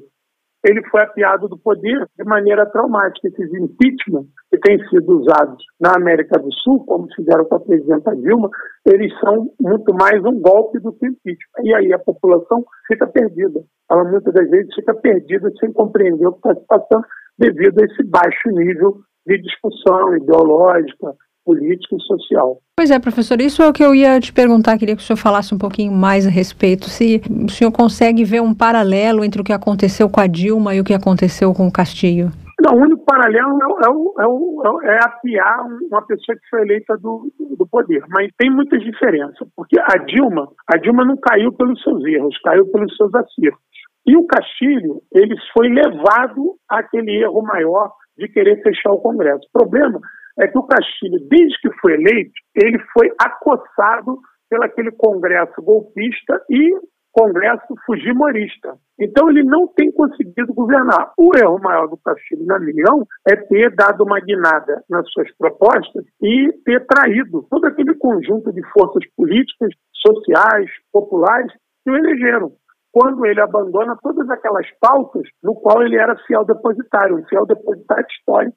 ele 0.65 0.83
foi 0.89 1.03
apiado 1.03 1.49
do 1.49 1.59
poder 1.59 2.09
de 2.17 2.25
maneira 2.25 2.65
traumática. 2.67 3.29
Esses 3.29 3.53
impeachment 3.53 4.27
que 4.51 4.59
têm 4.59 4.79
sido 4.89 5.21
usados 5.21 5.63
na 5.79 5.93
América 5.95 6.41
do 6.41 6.51
Sul, 6.53 6.85
como 6.87 7.07
fizeram 7.15 7.45
com 7.45 7.57
a 7.57 7.61
presidenta 7.61 8.17
Dilma, 8.17 8.49
eles 8.87 9.13
são 9.21 9.51
muito 9.61 9.93
mais 9.95 10.25
um 10.25 10.41
golpe 10.41 10.81
do 10.81 10.93
que 10.93 11.07
impeachment. 11.07 11.63
E 11.65 11.75
aí 11.75 11.93
a 11.93 11.99
população 11.99 12.65
fica 12.87 13.07
perdida. 13.07 13.61
Ela 13.91 14.05
muitas 14.05 14.33
das 14.33 14.49
vezes 14.49 14.75
fica 14.75 14.95
perdida 14.95 15.53
sem 15.61 15.73
compreender 15.73 16.27
o 16.27 16.33
que 16.33 16.49
está 16.49 16.55
se 16.55 16.67
passando 16.67 17.05
devido 17.39 17.81
a 17.81 17.85
esse 17.85 18.03
baixo 18.05 18.49
nível 18.49 18.97
de 19.27 19.39
discussão 19.39 20.17
ideológica, 20.17 21.15
política 21.45 21.97
e 21.97 22.03
social. 22.03 22.59
Pois 22.77 22.91
é, 22.91 22.99
professor, 22.99 23.41
isso 23.41 23.63
é 23.63 23.69
o 23.69 23.73
que 23.73 23.85
eu 23.85 23.95
ia 23.95 24.19
te 24.19 24.33
perguntar, 24.33 24.79
queria 24.79 24.97
que 24.97 25.03
o 25.03 25.05
senhor 25.05 25.17
falasse 25.17 25.55
um 25.55 25.59
pouquinho 25.59 25.93
mais 25.93 26.27
a 26.27 26.31
respeito, 26.31 26.89
se 26.89 27.21
o 27.29 27.51
senhor 27.51 27.71
consegue 27.71 28.25
ver 28.25 28.41
um 28.41 28.55
paralelo 28.55 29.25
entre 29.25 29.41
o 29.41 29.45
que 29.45 29.53
aconteceu 29.53 30.09
com 30.09 30.21
a 30.21 30.27
Dilma 30.27 30.75
e 30.75 30.81
o 30.81 30.85
que 30.85 30.95
aconteceu 30.95 31.53
com 31.53 31.67
o 31.67 31.73
Castilho. 31.73 32.31
Não, 32.65 32.79
o 32.79 32.83
único 32.83 33.05
paralelo 33.05 33.59
é, 33.63 33.91
o, 33.91 34.15
é, 34.21 34.27
o, 34.27 34.81
é, 34.83 34.95
é 34.95 34.99
apiar 35.05 35.67
uma 35.91 36.03
pessoa 36.07 36.37
que 36.37 36.49
foi 36.49 36.63
eleita 36.63 36.97
do, 36.97 37.31
do 37.59 37.67
poder, 37.67 38.03
mas 38.09 38.31
tem 38.39 38.51
muitas 38.51 38.81
diferenças, 38.83 39.47
porque 39.55 39.79
a 39.79 39.99
Dilma, 39.99 40.49
a 40.73 40.79
Dilma 40.79 41.05
não 41.05 41.17
caiu 41.17 41.53
pelos 41.53 41.83
seus 41.83 42.03
erros, 42.05 42.39
caiu 42.43 42.67
pelos 42.71 42.97
seus 42.97 43.15
acertos. 43.15 43.61
E 44.07 44.17
o 44.17 44.27
Castilho, 44.27 45.01
ele 45.13 45.35
foi 45.53 45.69
levado 45.69 46.57
àquele 46.69 47.23
erro 47.23 47.43
maior 47.43 47.93
de 48.17 48.29
querer 48.29 48.63
fechar 48.63 48.93
o 48.93 49.01
Congresso. 49.01 49.47
O 49.49 49.59
problema 49.59 50.01
é 50.39 50.49
que 50.49 50.59
o 50.59 50.67
Castilho, 50.67 51.19
desde 51.29 51.59
que 51.61 51.71
foi 51.81 51.95
eleito, 51.95 52.33
ele 52.55 52.79
foi 52.93 53.11
acossado 53.21 54.19
pelo 54.51 54.65
aquele 54.65 54.91
Congresso 54.93 55.61
golpista 55.63 56.41
e 56.51 56.71
Congresso 57.15 57.75
fujimorista. 57.87 58.77
Então 58.99 59.31
ele 59.31 59.45
não 59.45 59.69
tem 59.69 59.91
conseguido 59.93 60.53
governar. 60.53 61.13
O 61.17 61.31
erro 61.37 61.61
maior 61.61 61.87
do 61.87 61.97
Castilho, 61.97 62.45
na 62.45 62.59
minha 62.59 62.85
é 63.29 63.37
ter 63.37 63.73
dado 63.77 64.03
uma 64.03 64.19
guinada 64.19 64.83
nas 64.91 65.09
suas 65.13 65.33
propostas 65.37 66.05
e 66.21 66.53
ter 66.65 66.85
traído 66.87 67.47
todo 67.49 67.67
aquele 67.67 67.95
conjunto 67.95 68.53
de 68.53 68.61
forças 68.73 69.05
políticas, 69.17 69.71
sociais, 69.93 70.69
populares 70.93 71.53
que 71.85 71.91
o 71.91 71.97
elegeram. 71.97 72.53
Quando 72.93 73.27
ele 73.27 73.41
abandona 73.41 73.97
todas 74.03 74.29
aquelas 74.31 74.67
pautas 74.81 75.23
no 75.43 75.55
qual 75.55 75.83
ele 75.83 75.97
era 75.97 76.17
fiel 76.27 76.45
depositário, 76.45 77.17
um 77.17 77.25
fiel 77.27 77.47
depositário 77.47 78.07
histórico 78.11 78.57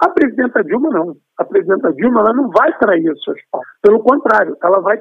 a 0.00 0.08
presidenta 0.08 0.64
Dilma 0.64 0.88
não. 0.90 1.16
A 1.38 1.44
presidenta 1.44 1.92
Dilma 1.92 2.20
ela 2.20 2.32
não 2.32 2.48
vai 2.50 2.76
trair 2.78 3.08
as 3.10 3.20
suas 3.22 3.40
pautas. 3.50 3.70
Pelo 3.82 4.02
contrário, 4.02 4.56
ela 4.62 4.80
vai 4.80 5.00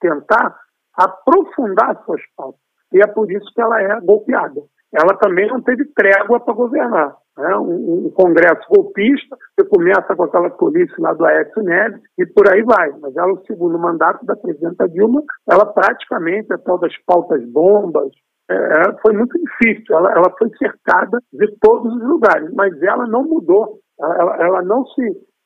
tentar 0.00 0.56
aprofundar 0.94 1.92
as 1.92 2.04
suas 2.04 2.20
pautas. 2.36 2.60
E 2.92 3.00
é 3.00 3.06
por 3.06 3.30
isso 3.30 3.50
que 3.54 3.60
ela 3.60 3.82
é 3.82 4.00
golpeada. 4.00 4.60
Ela 4.94 5.16
também 5.18 5.48
não 5.48 5.60
teve 5.60 5.84
trégua 5.86 6.38
para 6.40 6.54
governar. 6.54 7.16
Né? 7.36 7.56
Um, 7.56 8.06
um, 8.06 8.10
congresso 8.10 8.62
golpista, 8.68 9.36
você 9.58 9.66
começa 9.66 10.14
com 10.14 10.22
aquela 10.22 10.50
polícia 10.50 10.94
lá 11.00 11.12
do 11.14 11.24
Aécio 11.24 11.62
Neves 11.62 12.00
e 12.18 12.26
por 12.26 12.48
aí 12.48 12.62
vai. 12.62 12.90
Mas 13.00 13.16
ela, 13.16 13.32
o 13.32 13.44
segundo 13.46 13.78
mandato 13.78 14.24
da 14.24 14.36
presidenta 14.36 14.88
Dilma, 14.88 15.22
ela 15.50 15.66
praticamente, 15.66 16.52
a 16.52 16.58
tal 16.58 16.78
das 16.78 16.96
pautas 17.04 17.44
bombas, 17.50 18.12
é, 18.48 18.92
foi 19.02 19.14
muito 19.14 19.36
difícil. 19.38 19.96
Ela, 19.96 20.12
ela 20.12 20.30
foi 20.38 20.48
cercada 20.58 21.18
de 21.32 21.50
todos 21.60 21.92
os 21.92 22.02
lugares, 22.02 22.52
mas 22.54 22.80
ela 22.82 23.06
não 23.06 23.24
mudou 23.24 23.80
ela, 24.00 24.36
ela 24.40 24.62
não 24.62 24.84
se, 24.86 25.02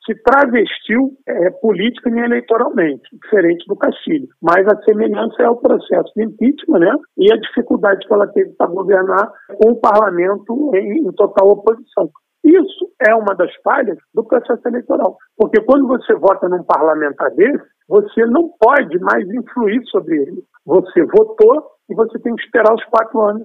se 0.07 0.15
travestiu 0.23 1.13
é, 1.27 1.51
política 1.51 2.11
nem 2.11 2.25
eleitoralmente, 2.25 3.03
diferente 3.23 3.65
do 3.67 3.77
Castilho. 3.77 4.29
Mas 4.43 4.67
a 4.67 4.83
semelhança 4.83 5.43
é 5.43 5.49
o 5.49 5.57
processo 5.57 6.13
de 6.17 6.25
impeachment 6.25 6.79
né? 6.81 6.95
e 7.19 7.33
a 7.33 7.37
dificuldade 7.37 8.07
que 8.07 8.13
ela 8.13 8.27
teve 8.29 8.51
para 8.53 8.67
governar 8.69 9.31
com 9.63 9.73
o 9.73 9.81
parlamento 9.81 10.71
em, 10.75 11.07
em 11.07 11.13
total 11.13 11.51
oposição. 11.51 12.11
Isso 12.45 12.91
é 13.07 13.15
uma 13.15 13.35
das 13.35 13.55
falhas 13.63 13.99
do 14.15 14.25
processo 14.25 14.67
eleitoral. 14.67 15.19
Porque 15.37 15.61
quando 15.63 15.87
você 15.87 16.15
vota 16.15 16.49
num 16.49 16.63
parlamentar 16.63 17.31
desse, 17.35 17.65
você 17.87 18.25
não 18.27 18.51
pode 18.59 18.99
mais 19.01 19.29
influir 19.29 19.83
sobre 19.87 20.17
ele. 20.17 20.43
Você 20.65 21.05
votou 21.05 21.67
e 21.91 21.95
você 21.95 22.19
tem 22.21 22.35
que 22.35 22.43
esperar 22.45 22.73
os 22.75 22.85
quatro 22.87 23.21
anos. 23.21 23.43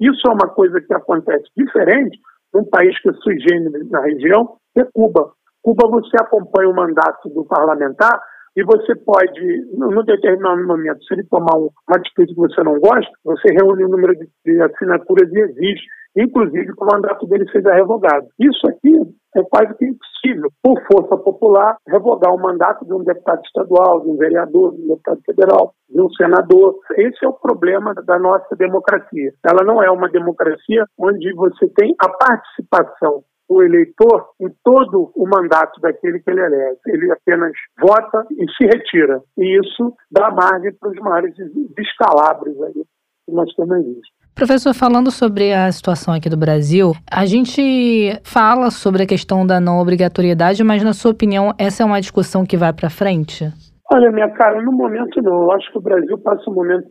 Isso 0.00 0.26
é 0.26 0.30
uma 0.30 0.48
coisa 0.54 0.80
que 0.80 0.94
acontece 0.94 1.44
diferente 1.56 2.18
um 2.54 2.64
país 2.64 2.98
que 3.00 3.10
é 3.10 3.12
sui 3.14 3.38
generis 3.40 3.88
na 3.90 4.00
região, 4.00 4.56
é 4.76 4.84
Cuba. 4.92 5.32
Cuba 5.62 5.88
você 5.88 6.16
acompanha 6.20 6.70
o 6.70 6.74
mandato 6.74 7.28
do 7.28 7.44
parlamentar 7.44 8.20
e 8.56 8.64
você 8.64 8.94
pode, 8.96 9.40
num 9.74 10.02
determinado 10.04 10.66
momento, 10.66 11.04
se 11.04 11.14
ele 11.14 11.24
tomar 11.24 11.56
uma 11.56 11.70
atitude 11.90 12.34
que 12.34 12.40
você 12.40 12.62
não 12.64 12.80
gosta, 12.80 13.12
você 13.24 13.52
reúne 13.52 13.84
o 13.84 13.86
um 13.86 13.90
número 13.90 14.14
de 14.44 14.62
assinaturas 14.62 15.30
e 15.32 15.38
exige 15.38 15.82
inclusive 16.16 16.66
que 16.66 16.82
o 16.82 16.86
mandato 16.86 17.26
dele 17.26 17.48
seja 17.50 17.72
revogado. 17.74 18.26
Isso 18.38 18.66
aqui 18.66 18.92
é 19.36 19.42
quase 19.44 19.74
que 19.76 19.86
impossível, 19.86 20.50
por 20.62 20.80
força 20.90 21.16
popular, 21.16 21.76
revogar 21.86 22.34
o 22.34 22.40
mandato 22.40 22.84
de 22.84 22.92
um 22.92 23.04
deputado 23.04 23.40
estadual, 23.44 24.00
de 24.00 24.10
um 24.10 24.16
vereador, 24.16 24.74
de 24.74 24.82
um 24.82 24.88
deputado 24.88 25.20
federal, 25.24 25.74
de 25.88 26.00
um 26.00 26.10
senador. 26.10 26.78
Esse 26.96 27.24
é 27.24 27.28
o 27.28 27.32
problema 27.32 27.94
da 27.94 28.18
nossa 28.18 28.56
democracia. 28.56 29.32
Ela 29.46 29.64
não 29.64 29.82
é 29.82 29.90
uma 29.90 30.08
democracia 30.08 30.84
onde 30.98 31.32
você 31.34 31.68
tem 31.76 31.94
a 32.00 32.08
participação 32.08 33.24
o 33.50 33.64
eleitor 33.64 34.28
em 34.40 34.48
todo 34.62 35.10
o 35.16 35.28
mandato 35.28 35.80
daquele 35.80 36.20
que 36.20 36.30
ele 36.30 36.40
elege. 36.40 36.78
Ele 36.86 37.10
apenas 37.10 37.52
vota 37.80 38.24
e 38.30 38.48
se 38.52 38.64
retira. 38.64 39.20
E 39.36 39.58
isso 39.58 39.92
dá 40.08 40.30
margem 40.30 40.72
para 40.78 40.90
os 40.90 40.96
maiores 41.00 41.34
descalabros 41.76 42.62
aí 42.62 42.84
que 43.26 43.32
nós 43.32 43.52
temos 43.56 43.84
visto. 43.84 44.19
Professor, 44.34 44.72
falando 44.74 45.10
sobre 45.10 45.52
a 45.52 45.70
situação 45.70 46.14
aqui 46.14 46.28
do 46.28 46.36
Brasil, 46.36 46.92
a 47.10 47.26
gente 47.26 48.18
fala 48.24 48.70
sobre 48.70 49.02
a 49.02 49.06
questão 49.06 49.46
da 49.46 49.60
não 49.60 49.78
obrigatoriedade, 49.80 50.64
mas 50.64 50.82
na 50.82 50.92
sua 50.92 51.10
opinião, 51.10 51.52
essa 51.58 51.82
é 51.82 51.86
uma 51.86 52.00
discussão 52.00 52.46
que 52.46 52.56
vai 52.56 52.72
para 52.72 52.88
frente? 52.88 53.52
Olha, 53.92 54.12
minha 54.12 54.30
cara, 54.30 54.62
no 54.62 54.70
momento 54.70 55.20
não. 55.20 55.42
Eu 55.42 55.52
acho 55.52 55.70
que 55.72 55.78
o 55.78 55.82
Brasil 55.82 56.16
passa 56.18 56.48
um 56.48 56.54
momento 56.54 56.86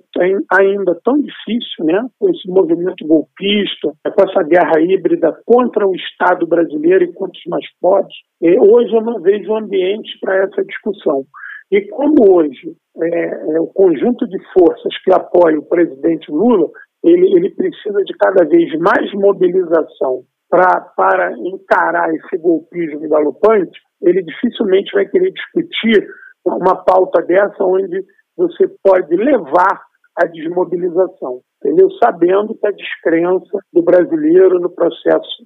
ainda 0.52 1.00
tão 1.02 1.16
difícil, 1.16 1.86
né? 1.86 2.06
Com 2.20 2.30
esse 2.30 2.46
movimento 2.50 3.08
golpista, 3.08 3.94
com 4.04 4.22
essa 4.22 4.44
guerra 4.44 4.82
híbrida 4.82 5.34
contra 5.46 5.88
o 5.88 5.96
Estado 5.96 6.46
brasileiro 6.46 7.06
e 7.06 7.14
contra 7.14 7.40
os 7.40 7.46
mais 7.50 7.66
pobres. 7.80 8.14
Hoje 8.42 8.94
eu 8.94 9.02
não 9.02 9.22
vejo 9.22 9.56
ambiente 9.56 10.20
para 10.20 10.44
essa 10.44 10.62
discussão. 10.66 11.24
E 11.72 11.82
como 11.88 12.36
hoje 12.36 12.76
é, 13.02 13.56
é, 13.56 13.62
o 13.62 13.68
conjunto 13.68 14.28
de 14.28 14.38
forças 14.52 14.92
que 15.04 15.14
apoia 15.14 15.60
o 15.60 15.66
presidente 15.66 16.30
Lula 16.32 16.68
ele, 17.04 17.28
ele 17.36 17.50
precisa 17.52 18.04
de 18.04 18.14
cada 18.18 18.46
vez 18.46 18.78
mais 18.80 19.12
mobilização 19.14 20.24
pra, 20.50 20.82
para 20.96 21.32
encarar 21.38 22.14
esse 22.14 22.38
golpismo 22.38 23.08
galopante, 23.08 23.80
ele 24.02 24.24
dificilmente 24.24 24.92
vai 24.94 25.06
querer 25.06 25.32
discutir 25.32 26.08
uma 26.46 26.84
pauta 26.84 27.22
dessa 27.22 27.64
onde 27.64 28.04
você 28.36 28.68
pode 28.84 29.16
levar 29.16 29.82
a 30.16 30.26
desmobilização, 30.26 31.42
entendeu? 31.58 31.90
Sabendo 32.04 32.56
que 32.56 32.68
a 32.68 32.72
descrença 32.72 33.60
do 33.72 33.84
brasileiro 33.84 34.60
no 34.60 34.70
processo 34.70 35.46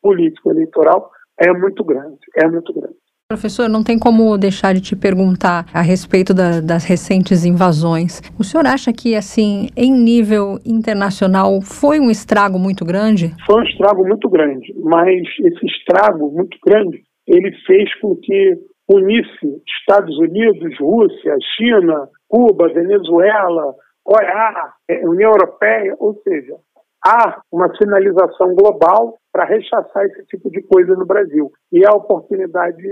político 0.00 0.50
eleitoral 0.50 1.10
é 1.40 1.52
muito 1.52 1.82
grande, 1.84 2.18
é 2.36 2.46
muito 2.48 2.72
grande. 2.72 2.96
Professor, 3.32 3.66
não 3.66 3.82
tem 3.82 3.98
como 3.98 4.36
deixar 4.36 4.74
de 4.74 4.82
te 4.82 4.94
perguntar 4.94 5.64
a 5.72 5.80
respeito 5.80 6.34
da, 6.34 6.60
das 6.60 6.84
recentes 6.84 7.46
invasões. 7.46 8.20
O 8.38 8.44
senhor 8.44 8.66
acha 8.66 8.92
que, 8.92 9.16
assim, 9.16 9.68
em 9.74 9.90
nível 9.90 10.58
internacional, 10.66 11.62
foi 11.62 11.98
um 11.98 12.10
estrago 12.10 12.58
muito 12.58 12.84
grande? 12.84 13.34
Foi 13.46 13.62
um 13.62 13.64
estrago 13.64 14.06
muito 14.06 14.28
grande, 14.28 14.74
mas 14.84 15.22
esse 15.46 15.64
estrago 15.64 16.30
muito 16.30 16.58
grande, 16.62 17.00
ele 17.26 17.50
fez 17.66 17.88
com 18.02 18.14
que 18.16 18.54
unisse 18.86 19.62
Estados 19.80 20.14
Unidos, 20.18 20.78
Rússia, 20.78 21.34
China, 21.56 22.06
Cuba, 22.28 22.68
Venezuela, 22.68 23.74
OEA, 24.04 24.72
é, 24.90 25.08
União 25.08 25.30
Europeia, 25.30 25.96
ou 25.98 26.20
seja, 26.22 26.54
há 27.02 27.40
uma 27.50 27.74
sinalização 27.76 28.54
global 28.54 29.16
para 29.32 29.46
rechaçar 29.46 30.04
esse 30.04 30.26
tipo 30.26 30.50
de 30.50 30.62
coisa 30.62 30.94
no 30.94 31.06
Brasil. 31.06 31.50
E 31.72 31.84
a 31.86 31.90
oportunidade 31.90 32.82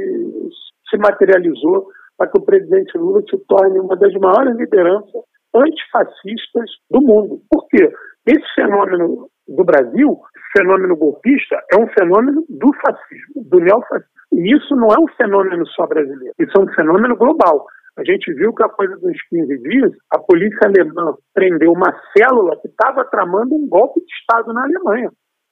se 0.88 0.96
materializou 0.96 1.88
para 2.16 2.30
que 2.30 2.38
o 2.38 2.44
presidente 2.44 2.96
Lula 2.96 3.22
se 3.28 3.36
torne 3.46 3.78
uma 3.78 3.96
das 3.96 4.12
maiores 4.14 4.56
lideranças 4.56 5.22
antifascistas 5.54 6.70
do 6.90 7.00
mundo. 7.00 7.40
Por 7.50 7.66
quê? 7.68 7.92
Esse 8.26 8.54
fenômeno 8.54 9.28
do 9.48 9.64
Brasil, 9.64 10.18
fenômeno 10.56 10.96
golpista, 10.96 11.56
é 11.72 11.80
um 11.80 11.88
fenômeno 11.88 12.44
do 12.48 12.72
fascismo, 12.74 13.44
do 13.48 13.58
neofascismo. 13.60 14.10
E 14.32 14.54
isso 14.56 14.76
não 14.76 14.88
é 14.88 15.00
um 15.00 15.08
fenômeno 15.16 15.66
só 15.68 15.86
brasileiro, 15.86 16.34
isso 16.38 16.52
é 16.56 16.60
um 16.60 16.72
fenômeno 16.74 17.16
global. 17.16 17.66
A 17.98 18.04
gente 18.04 18.32
viu 18.34 18.54
que 18.54 18.62
a 18.62 18.68
coisa 18.68 18.96
dos 18.96 19.20
15 19.28 19.58
dias, 19.58 19.92
a 20.10 20.18
polícia 20.18 20.60
alemã 20.64 21.14
prendeu 21.34 21.72
uma 21.72 21.92
célula 22.16 22.56
que 22.60 22.68
estava 22.68 23.04
tramando 23.04 23.54
um 23.54 23.68
golpe 23.68 24.00
de 24.00 24.12
Estado 24.12 24.52
na 24.52 24.62
Alemanha 24.62 25.10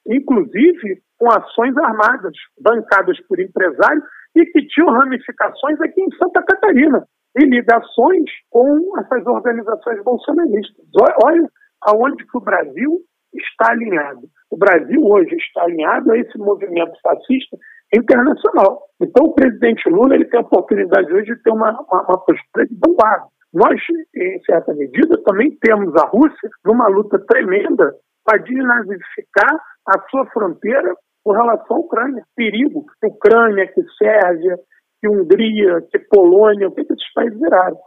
inclusive 0.08 1.02
com 1.18 1.30
ações 1.30 1.76
armadas, 1.76 2.32
bancadas 2.60 3.18
por 3.26 3.38
empresários 3.40 4.04
e 4.34 4.44
que 4.46 4.66
tinham 4.66 4.90
ramificações 4.90 5.80
aqui 5.80 6.00
em 6.00 6.16
Santa 6.16 6.42
Catarina, 6.42 7.04
e 7.38 7.44
ligações 7.44 8.24
com 8.50 8.98
essas 8.98 9.26
organizações 9.26 10.02
bolsonaristas. 10.02 10.84
Olha 11.24 11.48
aonde 11.82 12.24
que 12.24 12.36
o 12.36 12.40
Brasil 12.40 13.00
está 13.34 13.72
alinhado. 13.72 14.22
O 14.50 14.56
Brasil 14.56 15.00
hoje 15.02 15.34
está 15.36 15.62
alinhado 15.62 16.10
a 16.10 16.18
esse 16.18 16.36
movimento 16.38 16.92
fascista 17.02 17.56
internacional. 17.94 18.82
Então, 19.00 19.26
o 19.26 19.34
presidente 19.34 19.88
Lula 19.88 20.14
ele 20.14 20.24
tem 20.24 20.40
a 20.40 20.42
oportunidade 20.42 21.12
hoje 21.12 21.34
de 21.34 21.42
ter 21.42 21.50
uma, 21.50 21.70
uma, 21.70 22.02
uma 22.02 22.24
postura 22.24 22.66
de 22.66 22.76
vanguarda. 22.84 23.26
Nós, 23.52 23.80
em 24.14 24.42
certa 24.44 24.74
medida, 24.74 25.22
também 25.24 25.56
temos 25.60 25.94
a 25.96 26.06
Rússia 26.06 26.50
numa 26.64 26.86
luta 26.88 27.18
tremenda 27.26 27.94
para 28.28 28.42
desnazificar 28.42 29.56
a 29.86 29.98
sua 30.10 30.26
fronteira 30.26 30.94
com 31.24 31.32
relação 31.32 31.78
à 31.78 31.80
Ucrânia. 31.80 32.22
Perigo 32.36 32.84
Ucrânia, 33.02 33.66
que 33.72 33.82
Sérvia, 33.96 34.58
que 35.00 35.08
Hungria, 35.08 35.80
que 35.90 35.98
Polônia, 36.10 36.68
o 36.68 36.72
que, 36.72 36.84
que 36.84 36.92
esses 36.92 37.12
países 37.14 37.40
viraram. 37.40 37.78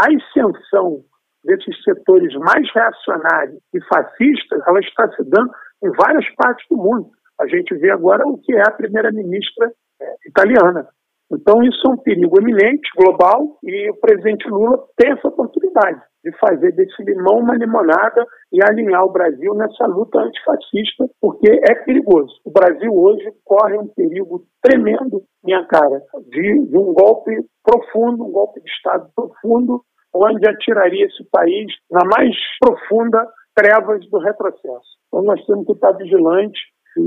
A 0.00 0.06
ascensão 0.06 1.00
desses 1.42 1.82
setores 1.82 2.32
mais 2.34 2.72
reacionários 2.72 3.58
e 3.74 3.80
fascistas, 3.86 4.62
ela 4.64 4.78
está 4.78 5.10
se 5.10 5.24
dando 5.28 5.50
em 5.82 5.90
várias 5.96 6.28
partes 6.36 6.64
do 6.70 6.76
mundo. 6.76 7.10
A 7.40 7.48
gente 7.48 7.74
vê 7.74 7.90
agora 7.90 8.22
o 8.28 8.38
que 8.38 8.54
é 8.54 8.60
a 8.60 8.70
primeira-ministra 8.70 9.72
é, 10.00 10.14
italiana. 10.28 10.86
Então, 11.32 11.62
isso 11.62 11.80
é 11.86 11.90
um 11.90 11.96
perigo 11.96 12.40
eminente, 12.40 12.90
global, 12.96 13.58
e 13.62 13.90
o 13.90 14.00
presidente 14.00 14.48
Lula 14.48 14.84
tem 14.96 15.12
essa 15.12 15.28
oportunidade 15.28 16.00
de 16.24 16.32
fazer 16.38 16.72
desse 16.72 17.02
limão 17.02 17.38
uma 17.38 17.54
limonada 17.54 18.26
e 18.52 18.62
alinhar 18.62 19.04
o 19.04 19.12
Brasil 19.12 19.54
nessa 19.54 19.86
luta 19.86 20.18
antifascista, 20.18 21.08
porque 21.20 21.48
é 21.50 21.74
perigoso. 21.84 22.34
O 22.44 22.50
Brasil 22.50 22.92
hoje 22.92 23.32
corre 23.44 23.78
um 23.78 23.86
perigo 23.88 24.44
tremendo, 24.62 25.22
minha 25.42 25.64
cara, 25.66 26.02
de, 26.28 26.66
de 26.66 26.76
um 26.76 26.92
golpe 26.92 27.32
profundo, 27.64 28.24
um 28.24 28.32
golpe 28.32 28.60
de 28.60 28.70
Estado 28.70 29.08
profundo, 29.14 29.82
onde 30.14 30.48
atiraria 30.48 31.06
esse 31.06 31.24
país 31.30 31.66
na 31.90 32.04
mais 32.04 32.34
profunda 32.58 33.26
trevas 33.54 34.04
do 34.10 34.18
retrocesso. 34.18 34.98
Então 35.08 35.22
nós 35.22 35.44
temos 35.46 35.66
que 35.66 35.72
estar 35.72 35.92
vigilantes. 35.92 36.60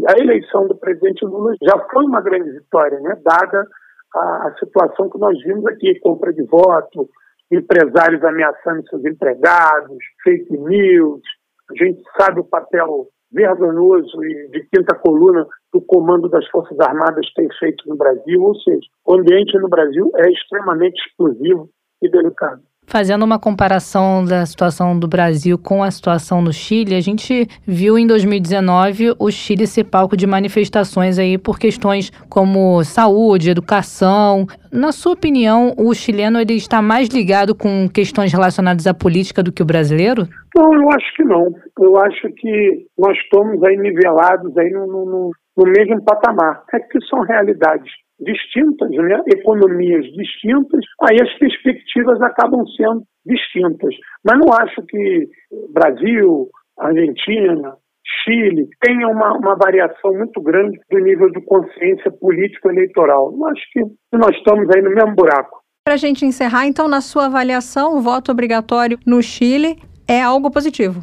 A 0.07 0.19
eleição 0.19 0.67
do 0.67 0.77
presidente 0.77 1.25
Lula 1.25 1.53
já 1.62 1.77
foi 1.91 2.05
uma 2.05 2.21
grande 2.21 2.51
vitória, 2.51 2.99
né? 3.01 3.17
dada 3.23 3.67
a, 4.15 4.47
a 4.47 4.56
situação 4.60 5.10
que 5.10 5.17
nós 5.17 5.38
vimos 5.43 5.65
aqui, 5.67 5.99
compra 5.99 6.34
de 6.34 6.43
voto, 6.43 7.10
empresários 7.52 8.23
ameaçando 8.23 8.88
seus 8.89 9.04
empregados, 9.06 9.97
fake 10.23 10.58
news. 10.58 11.21
A 11.69 11.84
gente 11.84 12.02
sabe 12.19 12.39
o 12.39 12.45
papel 12.45 13.08
vergonhoso 13.32 14.23
e 14.23 14.49
de 14.49 14.67
quinta 14.67 14.95
coluna 14.95 15.45
que 15.71 15.78
o 15.78 15.82
comando 15.82 16.30
das 16.30 16.47
Forças 16.49 16.80
Armadas 16.80 17.26
tem 17.34 17.47
feito 17.60 17.88
no 17.89 17.95
Brasil, 17.95 18.41
ou 18.41 18.56
seja, 18.56 18.88
o 19.06 19.15
ambiente 19.15 19.58
no 19.58 19.67
Brasil 19.67 20.12
é 20.17 20.30
extremamente 20.32 20.95
explosivo 21.08 21.69
e 22.02 22.10
delicado. 22.10 22.62
Fazendo 22.85 23.23
uma 23.23 23.39
comparação 23.39 24.23
da 24.23 24.45
situação 24.45 24.97
do 24.97 25.07
Brasil 25.07 25.57
com 25.57 25.83
a 25.83 25.89
situação 25.89 26.41
no 26.41 26.53
Chile, 26.53 26.95
a 26.95 27.01
gente 27.01 27.47
viu 27.65 27.97
em 27.97 28.05
2019 28.05 29.15
o 29.17 29.31
Chile 29.31 29.65
ser 29.65 29.85
palco 29.85 30.15
de 30.15 30.27
manifestações 30.27 31.17
aí 31.17 31.37
por 31.37 31.57
questões 31.57 32.11
como 32.29 32.83
saúde, 32.83 33.49
educação. 33.49 34.45
Na 34.71 34.91
sua 34.91 35.13
opinião, 35.13 35.73
o 35.77 35.93
chileno 35.93 36.39
ele 36.39 36.55
está 36.55 36.81
mais 36.81 37.07
ligado 37.07 37.55
com 37.55 37.87
questões 37.89 38.31
relacionadas 38.31 38.85
à 38.85 38.93
política 38.93 39.41
do 39.41 39.51
que 39.51 39.63
o 39.63 39.65
brasileiro? 39.65 40.27
Não, 40.55 40.73
eu 40.73 40.89
acho 40.89 41.15
que 41.15 41.23
não. 41.23 41.53
Eu 41.79 41.97
acho 41.97 42.27
que 42.37 42.85
nós 42.97 43.17
estamos 43.17 43.63
aí 43.63 43.77
nivelados 43.77 44.55
aí 44.57 44.69
no, 44.71 44.85
no, 44.87 45.31
no 45.57 45.63
mesmo 45.65 46.03
patamar. 46.03 46.63
É 46.73 46.79
que 46.79 46.99
são 47.07 47.21
realidades 47.21 47.91
distintas, 48.19 48.89
né? 48.89 49.21
economias 49.28 50.06
distintas, 50.13 50.82
aí 51.02 51.17
as 51.21 51.34
perspectivas 51.38 52.21
acabam 52.21 52.65
sendo 52.78 53.04
distintas. 53.26 53.95
Mas 54.26 54.39
não 54.39 54.54
acho 54.54 54.82
que 54.84 55.28
Brasil, 55.71 56.49
Argentina, 56.80 57.76
Chile 58.23 58.67
tenham 58.82 59.12
uma, 59.12 59.34
uma 59.34 59.56
variação 59.56 60.13
muito 60.13 60.41
grande 60.41 60.80
do 60.89 60.99
nível 60.99 61.30
de 61.32 61.41
consciência 61.41 62.12
político-eleitoral. 62.12 63.34
Eu 63.34 63.45
acho 63.47 63.62
que 63.71 63.82
nós 64.17 64.36
estamos 64.36 64.69
aí 64.76 64.82
no 64.82 64.91
mesmo 64.91 65.15
buraco. 65.15 65.62
Para 65.86 65.95
a 65.95 65.97
gente 65.97 66.26
encerrar, 66.26 66.65
então, 66.65 66.88
na 66.88 67.02
sua 67.02 67.26
avaliação, 67.26 67.97
o 67.97 68.02
voto 68.02 68.32
obrigatório 68.32 68.97
no 69.06 69.21
Chile 69.21 69.78
é 70.08 70.21
algo 70.21 70.49
positivo? 70.49 71.02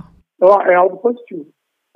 É 0.66 0.74
algo 0.74 0.96
positivo. 0.98 1.46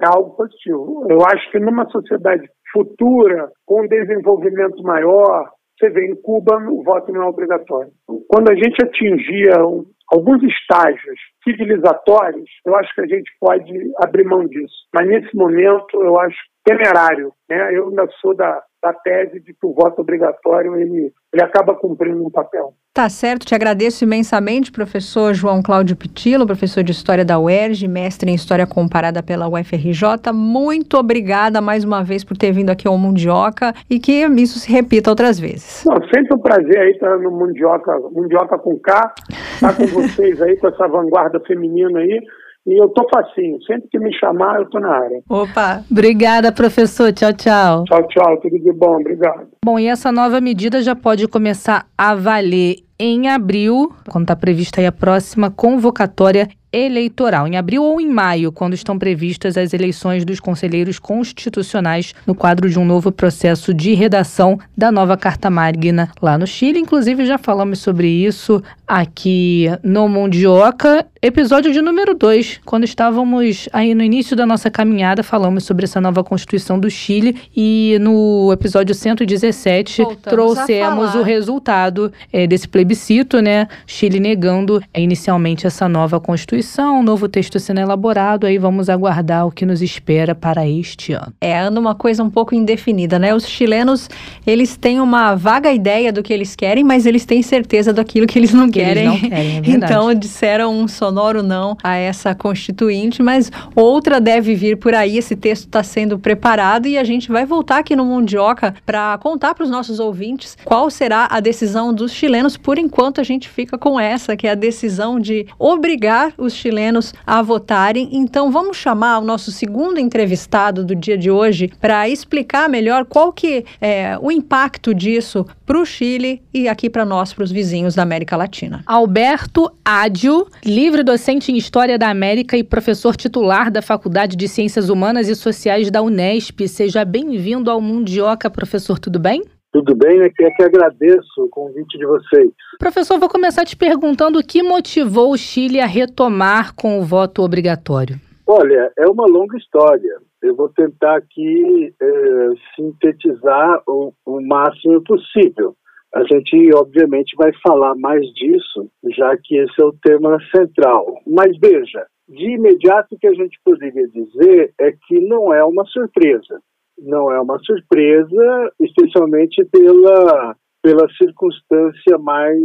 É 0.00 0.06
algo 0.06 0.30
positivo. 0.36 1.06
Eu 1.08 1.24
acho 1.24 1.50
que 1.50 1.58
numa 1.58 1.88
sociedade 1.88 2.46
futura, 2.74 3.50
com 3.64 3.86
desenvolvimento 3.86 4.82
maior. 4.82 5.48
Você 5.78 5.88
vê, 5.90 6.06
em 6.06 6.16
Cuba 6.16 6.56
o 6.68 6.82
voto 6.82 7.12
não 7.12 7.22
é 7.22 7.26
obrigatório. 7.26 7.90
Quando 8.28 8.50
a 8.50 8.54
gente 8.54 8.84
atingia 8.84 9.64
um, 9.64 9.84
alguns 10.12 10.42
estágios 10.42 11.18
civilizatórios, 11.42 12.48
eu 12.66 12.76
acho 12.76 12.94
que 12.94 13.00
a 13.00 13.06
gente 13.06 13.30
pode 13.40 13.72
abrir 13.98 14.24
mão 14.24 14.46
disso. 14.46 14.74
Mas 14.94 15.08
nesse 15.08 15.34
momento, 15.36 16.02
eu 16.02 16.18
acho 16.18 16.36
temerário. 16.64 17.32
Né? 17.48 17.76
Eu 17.76 17.88
ainda 17.88 18.08
sou 18.20 18.34
da, 18.34 18.62
da 18.82 18.92
tese 18.92 19.40
de 19.40 19.52
que 19.52 19.66
o 19.66 19.74
voto 19.74 20.00
obrigatório 20.00 20.74
ele, 20.76 21.12
ele 21.32 21.42
acaba 21.42 21.74
cumprindo 21.74 22.24
um 22.24 22.30
papel. 22.30 22.74
Tá 22.92 23.08
certo, 23.08 23.44
te 23.44 23.54
agradeço 23.56 24.04
imensamente, 24.04 24.70
professor 24.70 25.34
João 25.34 25.60
Cláudio 25.60 25.96
Pitilo, 25.96 26.46
professor 26.46 26.84
de 26.84 26.92
História 26.92 27.24
da 27.24 27.40
UERJ, 27.40 27.88
mestre 27.88 28.30
em 28.30 28.34
História 28.34 28.68
Comparada 28.68 29.20
pela 29.20 29.48
UFRJ. 29.48 30.32
Muito 30.32 30.96
obrigada 30.96 31.60
mais 31.60 31.82
uma 31.82 32.04
vez 32.04 32.22
por 32.22 32.36
ter 32.36 32.52
vindo 32.52 32.70
aqui 32.70 32.86
ao 32.86 32.96
Mundioca 32.96 33.74
e 33.90 33.98
que 33.98 34.24
isso 34.38 34.60
se 34.60 34.70
repita 34.70 35.10
outras 35.10 35.40
vezes. 35.40 35.84
Não, 35.84 35.96
sempre 36.08 36.36
um 36.36 36.38
prazer 36.38 36.78
aí 36.78 36.92
estar 36.92 37.18
no 37.18 37.32
Mundioca, 37.32 37.98
Mundioca 38.12 38.58
com 38.58 38.78
K, 38.78 39.12
estar 39.54 39.76
com 39.76 39.86
vocês 39.90 40.40
aí, 40.40 40.56
com 40.56 40.68
essa 40.68 40.86
vanguarda 40.86 41.40
feminina 41.40 41.98
aí. 41.98 42.20
E 42.66 42.80
eu 42.80 42.88
tô 42.88 43.06
facinho. 43.08 43.62
Sempre 43.64 43.88
que 43.90 43.98
me 43.98 44.12
chamar, 44.18 44.58
eu 44.60 44.68
tô 44.70 44.80
na 44.80 44.90
área. 44.90 45.20
Opa. 45.28 45.84
Obrigada, 45.90 46.50
professor. 46.50 47.12
Tchau, 47.12 47.32
tchau. 47.32 47.84
Tchau, 47.84 48.08
tchau. 48.08 48.40
Tudo 48.40 48.58
de 48.58 48.72
bom. 48.72 49.00
Obrigado. 49.00 49.48
Bom, 49.64 49.78
e 49.78 49.86
essa 49.86 50.10
nova 50.10 50.40
medida 50.40 50.82
já 50.82 50.96
pode 50.96 51.28
começar 51.28 51.86
a 51.96 52.14
valer 52.14 52.76
em 52.98 53.28
abril, 53.28 53.92
quando 54.08 54.24
está 54.24 54.36
prevista 54.36 54.86
a 54.86 54.92
próxima 54.92 55.50
convocatória 55.50 56.48
eleitoral, 56.72 57.46
em 57.46 57.56
abril 57.56 57.84
ou 57.84 58.00
em 58.00 58.08
maio, 58.08 58.50
quando 58.50 58.74
estão 58.74 58.98
previstas 58.98 59.56
as 59.56 59.72
eleições 59.72 60.24
dos 60.24 60.40
conselheiros 60.40 60.98
constitucionais 60.98 62.14
no 62.26 62.34
quadro 62.34 62.68
de 62.68 62.78
um 62.78 62.84
novo 62.84 63.12
processo 63.12 63.72
de 63.72 63.94
redação 63.94 64.58
da 64.76 64.90
nova 64.90 65.16
Carta 65.16 65.48
Magna 65.48 66.10
lá 66.20 66.36
no 66.36 66.46
Chile. 66.46 66.80
Inclusive, 66.80 67.26
já 67.26 67.38
falamos 67.38 67.78
sobre 67.78 68.08
isso 68.08 68.60
aqui 68.86 69.66
no 69.84 70.08
Mundioca, 70.08 71.06
episódio 71.26 71.72
de 71.72 71.80
número 71.80 72.14
2, 72.14 72.60
quando 72.66 72.84
estávamos 72.84 73.66
aí 73.72 73.94
no 73.94 74.02
início 74.02 74.36
da 74.36 74.44
nossa 74.44 74.70
caminhada, 74.70 75.22
falamos 75.22 75.64
sobre 75.64 75.84
essa 75.84 75.98
nova 75.98 76.22
Constituição 76.22 76.78
do 76.78 76.90
Chile 76.90 77.34
e 77.56 77.96
no 77.98 78.52
episódio 78.52 78.94
117 78.94 80.02
Voltamos 80.02 80.22
trouxemos 80.22 81.14
o 81.14 81.22
resultado 81.22 82.12
é, 82.30 82.46
desse 82.46 82.68
plebiscito, 82.68 83.40
né? 83.40 83.68
Chile 83.86 84.20
negando 84.20 84.82
é, 84.92 85.00
inicialmente 85.00 85.66
essa 85.66 85.88
nova 85.88 86.20
Constituição, 86.20 87.00
um 87.00 87.02
novo 87.02 87.26
texto 87.26 87.58
sendo 87.58 87.80
elaborado, 87.80 88.46
aí 88.46 88.58
vamos 88.58 88.90
aguardar 88.90 89.46
o 89.46 89.50
que 89.50 89.64
nos 89.64 89.80
espera 89.80 90.34
para 90.34 90.68
este 90.68 91.14
ano. 91.14 91.32
É, 91.40 91.58
anda 91.58 91.80
uma 91.80 91.94
coisa 91.94 92.22
um 92.22 92.28
pouco 92.28 92.54
indefinida, 92.54 93.18
né? 93.18 93.34
Os 93.34 93.48
chilenos, 93.48 94.10
eles 94.46 94.76
têm 94.76 95.00
uma 95.00 95.34
vaga 95.34 95.72
ideia 95.72 96.12
do 96.12 96.22
que 96.22 96.34
eles 96.34 96.54
querem, 96.54 96.84
mas 96.84 97.06
eles 97.06 97.24
têm 97.24 97.42
certeza 97.42 97.94
daquilo 97.94 98.26
que 98.26 98.38
eles 98.38 98.52
não 98.52 98.68
querem. 98.68 99.06
Eles 99.06 99.22
não 99.22 99.30
querem, 99.30 99.56
é 99.56 99.70
então 99.70 100.12
disseram 100.12 100.78
um 100.78 100.86
sonoro 101.14 101.44
não 101.44 101.76
a 101.80 101.94
essa 101.94 102.34
constituinte, 102.34 103.22
mas 103.22 103.50
outra 103.76 104.20
deve 104.20 104.56
vir 104.56 104.76
por 104.76 104.92
aí. 104.94 105.16
Esse 105.16 105.36
texto 105.36 105.66
está 105.66 105.82
sendo 105.82 106.18
preparado 106.18 106.88
e 106.88 106.98
a 106.98 107.04
gente 107.04 107.30
vai 107.30 107.46
voltar 107.46 107.78
aqui 107.78 107.94
no 107.94 108.04
Mundioca 108.04 108.74
para 108.84 109.16
contar 109.18 109.54
para 109.54 109.62
os 109.62 109.70
nossos 109.70 110.00
ouvintes 110.00 110.58
qual 110.64 110.90
será 110.90 111.28
a 111.30 111.38
decisão 111.38 111.94
dos 111.94 112.12
chilenos. 112.12 112.56
Por 112.56 112.78
enquanto, 112.78 113.20
a 113.20 113.24
gente 113.24 113.48
fica 113.48 113.78
com 113.78 113.98
essa, 113.98 114.36
que 114.36 114.48
é 114.48 114.50
a 114.50 114.56
decisão 114.56 115.20
de 115.20 115.46
obrigar 115.56 116.34
os 116.36 116.52
chilenos 116.52 117.14
a 117.24 117.40
votarem. 117.40 118.08
Então, 118.12 118.50
vamos 118.50 118.76
chamar 118.76 119.18
o 119.18 119.24
nosso 119.24 119.52
segundo 119.52 120.00
entrevistado 120.00 120.84
do 120.84 120.96
dia 120.96 121.16
de 121.16 121.30
hoje 121.30 121.70
para 121.80 122.08
explicar 122.08 122.68
melhor 122.68 123.04
qual 123.04 123.32
que 123.32 123.64
é 123.80 124.18
o 124.20 124.32
impacto 124.32 124.92
disso 124.92 125.46
para 125.64 125.78
o 125.78 125.86
Chile 125.86 126.42
e 126.52 126.68
aqui 126.68 126.90
para 126.90 127.04
nós, 127.04 127.32
para 127.32 127.44
os 127.44 127.52
vizinhos 127.52 127.94
da 127.94 128.02
América 128.02 128.36
Latina. 128.36 128.82
Alberto 128.84 129.70
Ádio, 129.84 130.46
livre 130.64 131.03
docente 131.04 131.52
em 131.52 131.56
História 131.56 131.98
da 131.98 132.08
América 132.08 132.56
e 132.56 132.64
professor 132.64 133.14
titular 133.14 133.70
da 133.70 133.82
Faculdade 133.82 134.34
de 134.34 134.48
Ciências 134.48 134.88
Humanas 134.88 135.28
e 135.28 135.34
Sociais 135.36 135.90
da 135.90 136.02
Unesp. 136.02 136.66
Seja 136.66 137.04
bem-vindo 137.04 137.70
ao 137.70 137.80
Mundioca, 137.80 138.50
professor, 138.50 138.98
tudo 138.98 139.20
bem? 139.20 139.42
Tudo 139.70 139.94
bem, 139.94 140.20
é 140.20 140.30
que, 140.30 140.44
é 140.44 140.50
que 140.50 140.62
agradeço 140.62 141.42
o 141.42 141.48
convite 141.48 141.98
de 141.98 142.06
vocês. 142.06 142.50
Professor, 142.78 143.18
vou 143.18 143.28
começar 143.28 143.64
te 143.64 143.76
perguntando 143.76 144.38
o 144.38 144.42
que 144.42 144.62
motivou 144.62 145.32
o 145.32 145.36
Chile 145.36 145.80
a 145.80 145.86
retomar 145.86 146.74
com 146.74 146.98
o 146.98 147.02
voto 147.02 147.42
obrigatório. 147.42 148.16
Olha, 148.46 148.92
é 148.96 149.06
uma 149.06 149.26
longa 149.26 149.56
história. 149.56 150.16
Eu 150.42 150.54
vou 150.54 150.68
tentar 150.68 151.16
aqui 151.16 151.92
é, 152.00 152.48
sintetizar 152.76 153.82
o, 153.86 154.12
o 154.24 154.40
máximo 154.40 155.02
possível. 155.02 155.74
A 156.14 156.22
gente, 156.22 156.72
obviamente, 156.72 157.34
vai 157.36 157.50
falar 157.60 157.96
mais 157.96 158.24
disso, 158.34 158.88
já 159.16 159.36
que 159.36 159.56
esse 159.56 159.82
é 159.82 159.84
o 159.84 159.96
tema 160.00 160.38
central. 160.54 161.20
Mas 161.26 161.58
veja, 161.58 162.06
de 162.28 162.54
imediato 162.54 163.14
o 163.14 163.18
que 163.18 163.26
a 163.26 163.34
gente 163.34 163.58
poderia 163.64 164.06
dizer 164.08 164.72
é 164.80 164.92
que 164.92 165.18
não 165.20 165.52
é 165.52 165.64
uma 165.64 165.84
surpresa. 165.86 166.60
Não 166.98 167.32
é 167.32 167.40
uma 167.40 167.58
surpresa, 167.58 168.72
especialmente 168.80 169.64
pela, 169.64 170.54
pela 170.80 171.08
circunstância 171.20 172.16
mais 172.18 172.60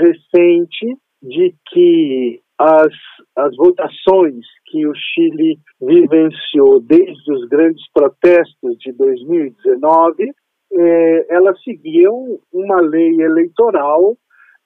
recente 0.00 0.96
de 1.22 1.54
que 1.68 2.40
as, 2.58 2.92
as 3.36 3.54
votações 3.56 4.46
que 4.66 4.86
o 4.86 4.92
Chile 4.94 5.58
vivenciou 5.80 6.80
desde 6.80 7.32
os 7.32 7.46
grandes 7.48 7.84
protestos 7.92 8.78
de 8.78 8.92
2019, 8.92 10.32
eh, 10.76 11.26
elas 11.28 11.62
seguiam 11.62 12.38
uma 12.52 12.80
lei 12.80 13.20
eleitoral 13.20 14.16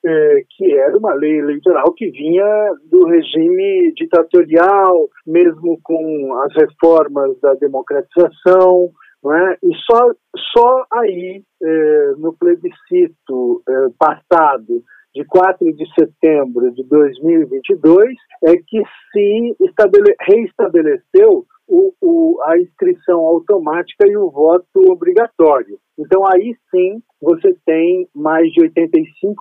eh, 0.05 0.43
que 0.49 0.73
era 0.73 0.97
uma 0.97 1.13
lei 1.13 1.39
eleitoral 1.39 1.91
que 1.93 2.09
vinha 2.09 2.73
do 2.89 3.05
regime 3.05 3.93
ditatorial, 3.95 5.09
mesmo 5.27 5.79
com 5.83 6.33
as 6.43 6.53
reformas 6.55 7.39
da 7.41 7.53
democratização, 7.55 8.91
é? 9.25 9.57
E 9.61 9.75
só, 9.85 10.11
só 10.55 10.85
aí, 10.93 11.43
eh, 11.61 12.13
no 12.17 12.33
plebiscito 12.37 13.61
passado, 13.97 14.81
de 15.13 15.25
4 15.25 15.73
de 15.73 15.85
setembro 15.93 16.71
de 16.71 16.83
2022 16.83 18.15
é 18.45 18.53
que 18.55 18.81
se 19.11 19.55
estabele, 19.61 20.15
reestabeleceu 20.21 21.45
o, 21.69 21.93
o, 22.01 22.41
a 22.43 22.57
inscrição 22.59 23.19
automática 23.19 24.07
e 24.07 24.17
o 24.17 24.29
voto 24.29 24.91
obrigatório. 24.91 25.77
Então, 25.97 26.25
aí 26.25 26.55
sim, 26.71 27.01
você 27.21 27.55
tem 27.65 28.07
mais 28.15 28.51
de 28.51 28.61
85% 28.61 29.35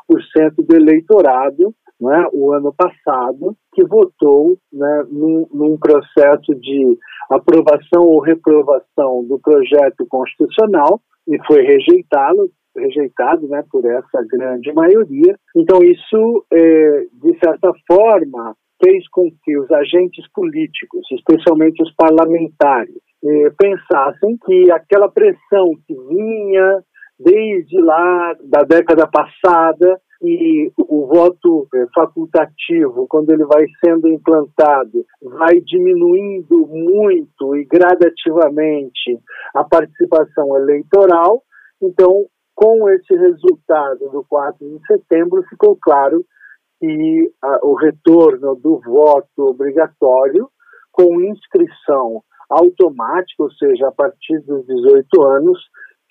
do 0.58 0.76
eleitorado, 0.76 1.74
né, 2.00 2.28
o 2.32 2.52
ano 2.52 2.72
passado, 2.72 3.56
que 3.72 3.84
votou 3.84 4.56
né, 4.72 5.04
num, 5.10 5.48
num 5.52 5.76
processo 5.78 6.54
de 6.60 6.98
aprovação 7.30 8.04
ou 8.04 8.20
reprovação 8.20 9.24
do 9.24 9.38
projeto 9.40 10.06
constitucional 10.08 11.00
e 11.26 11.38
foi 11.46 11.62
rejeitá-lo 11.62 12.50
rejeitado 12.76 13.48
né, 13.48 13.64
por 13.70 13.84
essa 13.84 14.22
grande 14.30 14.72
maioria. 14.72 15.36
Então, 15.56 15.82
isso, 15.82 16.44
é, 16.52 17.06
de 17.12 17.38
certa 17.42 17.72
forma, 17.86 18.54
fez 18.82 19.08
com 19.08 19.30
que 19.44 19.58
os 19.58 19.70
agentes 19.70 20.26
políticos, 20.32 21.06
especialmente 21.12 21.82
os 21.82 21.92
parlamentares, 21.94 22.96
é, 23.24 23.50
pensassem 23.58 24.36
que 24.44 24.70
aquela 24.70 25.08
pressão 25.08 25.72
que 25.86 25.94
vinha 26.08 26.82
desde 27.18 27.80
lá 27.80 28.34
da 28.44 28.62
década 28.62 29.06
passada 29.08 30.00
e 30.22 30.70
o 30.76 31.06
voto 31.06 31.66
é, 31.74 31.86
facultativo, 31.94 33.06
quando 33.08 33.30
ele 33.30 33.44
vai 33.44 33.64
sendo 33.84 34.08
implantado, 34.08 35.04
vai 35.22 35.60
diminuindo 35.60 36.66
muito 36.66 37.56
e 37.56 37.64
gradativamente 37.64 39.18
a 39.54 39.64
participação 39.64 40.56
eleitoral. 40.56 41.42
Então, 41.80 42.26
com 42.54 42.88
esse 42.90 43.14
resultado 43.14 44.10
do 44.10 44.24
4 44.28 44.58
de 44.68 44.86
setembro, 44.86 45.44
ficou 45.48 45.76
claro 45.80 46.24
que 46.80 47.32
a, 47.42 47.66
o 47.66 47.74
retorno 47.74 48.54
do 48.56 48.80
voto 48.80 49.50
obrigatório, 49.50 50.48
com 50.92 51.20
inscrição 51.20 52.22
automática, 52.48 53.42
ou 53.42 53.50
seja, 53.52 53.88
a 53.88 53.92
partir 53.92 54.40
dos 54.40 54.66
18 54.66 55.22
anos, 55.22 55.58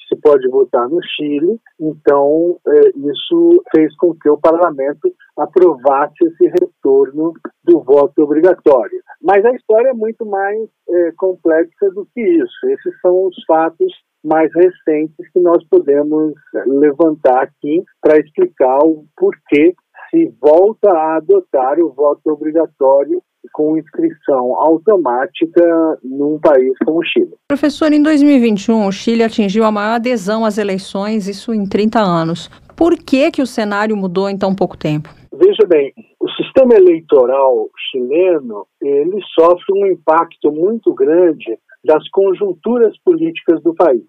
se 0.07 0.15
pode 0.21 0.47
votar 0.49 0.87
no 0.89 0.99
Chile. 1.03 1.59
Então, 1.79 2.57
é, 2.67 2.89
isso 2.95 3.63
fez 3.75 3.95
com 3.97 4.13
que 4.15 4.29
o 4.29 4.37
parlamento 4.37 5.13
aprovasse 5.37 6.15
esse 6.23 6.47
retorno 6.61 7.33
do 7.63 7.79
voto 7.81 8.23
obrigatório. 8.23 9.01
Mas 9.21 9.43
a 9.45 9.51
história 9.51 9.89
é 9.89 9.93
muito 9.93 10.25
mais 10.25 10.69
é, 10.89 11.11
complexa 11.17 11.89
do 11.93 12.07
que 12.13 12.21
isso. 12.21 12.69
Esses 12.69 12.99
são 13.01 13.25
os 13.25 13.35
fatos 13.45 13.91
mais 14.23 14.51
recentes 14.53 15.31
que 15.31 15.39
nós 15.39 15.63
podemos 15.69 16.33
levantar 16.65 17.43
aqui 17.43 17.83
para 18.01 18.17
explicar 18.17 18.79
o 18.83 19.05
porquê 19.15 19.73
se 20.17 20.33
volta 20.41 20.89
a 20.89 21.17
adotar 21.17 21.79
o 21.79 21.89
voto 21.93 22.31
obrigatório 22.31 23.21
com 23.53 23.77
inscrição 23.77 24.55
automática 24.55 25.63
num 26.03 26.39
país 26.39 26.73
como 26.85 26.99
o 26.99 27.03
Chile. 27.03 27.33
Professor, 27.47 27.93
em 27.93 28.01
2021, 28.01 28.87
o 28.87 28.91
Chile 28.91 29.23
atingiu 29.23 29.63
a 29.63 29.71
maior 29.71 29.95
adesão 29.95 30.43
às 30.43 30.57
eleições, 30.57 31.27
isso 31.27 31.53
em 31.53 31.65
30 31.65 31.99
anos. 31.99 32.49
Por 32.75 32.97
que, 32.97 33.31
que 33.31 33.41
o 33.41 33.47
cenário 33.47 33.95
mudou 33.95 34.29
em 34.29 34.37
tão 34.37 34.53
pouco 34.53 34.77
tempo? 34.77 35.09
Veja 35.33 35.65
bem, 35.67 35.93
o 36.19 36.29
sistema 36.31 36.75
eleitoral 36.75 37.69
chileno 37.89 38.67
ele 38.81 39.19
sofre 39.39 39.73
um 39.73 39.85
impacto 39.87 40.51
muito 40.51 40.93
grande 40.93 41.57
das 41.85 42.07
conjunturas 42.09 42.97
políticas 42.99 43.61
do 43.63 43.73
país, 43.73 44.03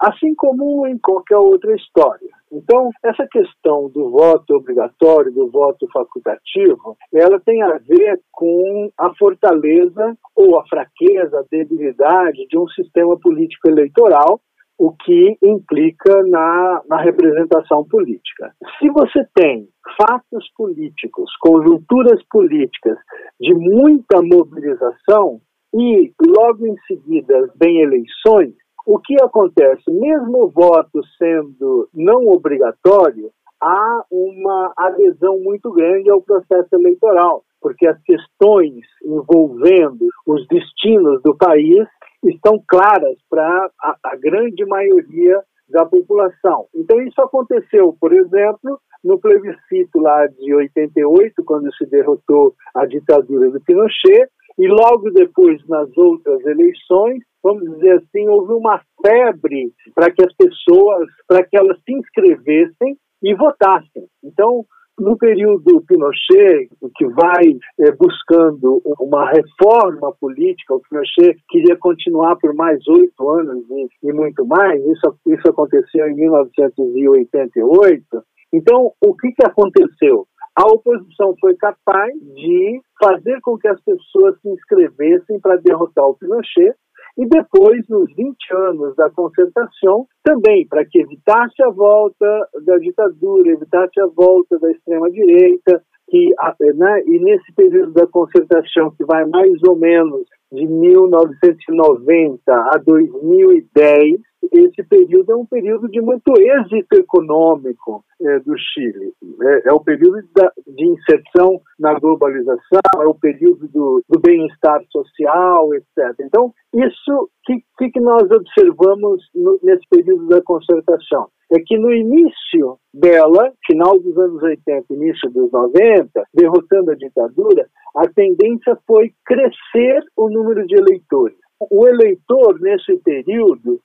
assim 0.00 0.34
como 0.34 0.86
em 0.86 0.98
qualquer 0.98 1.38
outra 1.38 1.74
história. 1.74 2.28
Então, 2.52 2.90
essa 3.02 3.26
questão 3.26 3.88
do 3.88 4.10
voto 4.10 4.54
obrigatório, 4.54 5.32
do 5.32 5.50
voto 5.50 5.88
facultativo, 5.90 6.98
ela 7.12 7.40
tem 7.40 7.62
a 7.62 7.78
ver 7.78 8.20
com 8.30 8.90
a 8.98 9.14
fortaleza 9.14 10.14
ou 10.36 10.58
a 10.58 10.66
fraqueza, 10.66 11.38
a 11.38 11.44
debilidade 11.50 12.46
de 12.46 12.58
um 12.58 12.68
sistema 12.68 13.18
político 13.18 13.68
eleitoral 13.68 14.38
o 14.78 14.90
que 14.92 15.38
implica 15.42 16.24
na, 16.24 16.82
na, 16.88 17.00
representação 17.00 17.84
política. 17.84 18.52
Se 18.80 18.90
você 18.90 19.24
tem 19.32 19.68
fatos 19.96 20.50
políticos, 20.56 21.30
conjunturas 21.40 22.20
políticas 22.28 22.98
de 23.40 23.54
muita 23.54 24.20
mobilização, 24.22 25.40
e 25.74 26.12
logo 26.36 26.66
em 26.66 26.76
seguida 26.86 27.50
vem 27.56 27.80
eleições, 27.80 28.54
o 28.86 28.98
que 28.98 29.14
acontece? 29.22 29.90
Mesmo 29.90 30.44
o 30.44 30.50
voto 30.50 31.00
sendo 31.18 31.88
não 31.94 32.26
obrigatório, 32.28 33.30
há 33.60 34.04
uma 34.10 34.72
adesão 34.76 35.38
muito 35.38 35.70
grande 35.72 36.10
ao 36.10 36.20
processo 36.20 36.68
eleitoral, 36.72 37.44
porque 37.60 37.86
as 37.86 38.00
questões 38.02 38.84
envolvendo 39.04 40.08
os 40.26 40.46
destinos 40.48 41.22
do 41.22 41.36
país 41.36 41.86
estão 42.24 42.62
claras 42.66 43.16
para 43.30 43.70
a, 43.80 43.96
a 44.04 44.16
grande 44.16 44.64
maioria 44.66 45.40
da 45.68 45.86
população. 45.86 46.66
Então, 46.74 47.00
isso 47.02 47.20
aconteceu, 47.22 47.96
por 47.98 48.12
exemplo, 48.12 48.78
no 49.02 49.18
plebiscito 49.18 49.98
lá 49.98 50.26
de 50.26 50.54
88, 50.54 51.42
quando 51.44 51.72
se 51.74 51.86
derrotou 51.86 52.54
a 52.74 52.84
ditadura 52.86 53.50
do 53.50 53.60
Pinochet, 53.60 54.28
e 54.58 54.68
logo 54.68 55.10
depois, 55.10 55.66
nas 55.66 55.88
outras 55.96 56.44
eleições, 56.44 57.22
vamos 57.42 57.64
dizer 57.74 57.98
assim, 57.98 58.28
houve 58.28 58.52
uma 58.52 58.80
febre 59.04 59.72
para 59.94 60.10
que 60.10 60.24
as 60.24 60.34
pessoas, 60.34 61.08
para 61.26 61.44
que 61.44 61.56
elas 61.56 61.78
se 61.84 61.92
inscrevessem 61.92 62.96
e 63.22 63.34
votassem. 63.34 64.06
Então, 64.24 64.64
no 64.98 65.16
período 65.16 65.82
Pinochet, 65.86 66.68
que 66.96 67.06
vai 67.08 67.58
é, 67.80 67.90
buscando 67.92 68.82
uma 69.00 69.30
reforma 69.30 70.14
política, 70.20 70.74
o 70.74 70.80
Pinochet 70.80 71.36
queria 71.48 71.76
continuar 71.76 72.36
por 72.36 72.54
mais 72.54 72.86
oito 72.88 73.30
anos 73.30 73.64
e, 73.70 73.88
e, 74.08 74.12
muito 74.12 74.46
mais, 74.46 74.80
isso, 74.84 75.16
isso 75.26 75.48
aconteceu 75.48 76.06
em 76.08 76.14
1988. 76.14 78.04
Então, 78.52 78.92
o 79.00 79.16
que, 79.16 79.32
que 79.32 79.46
aconteceu? 79.46 80.26
A 80.54 80.66
oposição 80.66 81.34
foi 81.40 81.56
capaz 81.56 82.12
de 82.34 82.80
fazer 83.02 83.40
com 83.40 83.56
que 83.56 83.68
as 83.68 83.80
pessoas 83.82 84.38
se 84.42 84.50
inscrevessem 84.50 85.40
para 85.40 85.56
derrotar 85.56 86.04
o 86.04 86.14
Pinochet 86.14 86.74
e 87.16 87.26
depois, 87.26 87.86
nos 87.88 88.12
20 88.14 88.36
anos 88.54 88.96
da 88.96 89.10
concertação, 89.10 90.06
também 90.24 90.66
para 90.66 90.84
que 90.84 91.00
evitasse 91.00 91.62
a 91.62 91.70
volta 91.70 92.48
da 92.64 92.78
ditadura, 92.78 93.50
evitasse 93.50 94.00
a 94.00 94.06
volta 94.06 94.58
da 94.58 94.70
extrema-direita, 94.70 95.82
que, 96.08 96.28
né, 96.74 97.02
e 97.06 97.18
nesse 97.20 97.52
período 97.54 97.92
da 97.92 98.06
concertação, 98.06 98.90
que 98.90 99.04
vai 99.04 99.24
mais 99.26 99.62
ou 99.66 99.76
menos 99.76 100.26
de 100.52 100.66
1990 100.66 102.52
a 102.52 102.78
2010, 102.84 104.20
esse 104.52 104.82
período 104.82 105.32
é 105.32 105.36
um 105.36 105.46
período 105.46 105.88
de 105.88 106.00
muito 106.00 106.30
êxito 106.38 106.94
econômico 106.94 108.04
é, 108.20 108.38
do 108.40 108.54
Chile. 108.58 109.12
É, 109.42 109.70
é 109.70 109.72
o 109.72 109.80
período 109.80 110.22
da, 110.36 110.52
de 110.66 110.86
inserção 110.86 111.60
na 111.78 111.98
globalização, 111.98 112.80
é 113.00 113.06
o 113.06 113.14
período 113.14 113.66
do, 113.68 114.02
do 114.08 114.20
bem-estar 114.20 114.82
social, 114.90 115.74
etc. 115.74 116.14
Então, 116.20 116.52
isso 116.74 117.30
que, 117.44 117.90
que 117.90 118.00
nós 118.00 118.30
observamos 118.30 119.22
no, 119.34 119.58
nesse 119.62 119.88
período 119.88 120.28
da 120.28 120.42
concertação? 120.42 121.28
É 121.50 121.58
que 121.58 121.78
no 121.78 121.92
início 121.92 122.78
dela, 122.94 123.52
final 123.66 123.98
dos 123.98 124.16
anos 124.16 124.42
80, 124.42 124.86
início 124.90 125.30
dos 125.30 125.50
90, 125.50 126.08
derrotando 126.34 126.90
a 126.90 126.94
ditadura, 126.94 127.66
a 127.96 128.08
tendência 128.08 128.76
foi 128.86 129.12
crescer 129.24 130.02
o 130.16 130.30
número 130.30 130.66
de 130.66 130.76
eleitores. 130.76 131.36
O 131.70 131.86
eleitor, 131.86 132.58
nesse 132.60 132.96
período, 132.98 133.80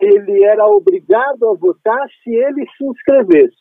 ele 0.00 0.44
era 0.44 0.66
obrigado 0.66 1.48
a 1.48 1.54
votar 1.54 2.06
se 2.22 2.30
ele 2.30 2.66
se 2.76 2.84
inscrevesse. 2.84 3.56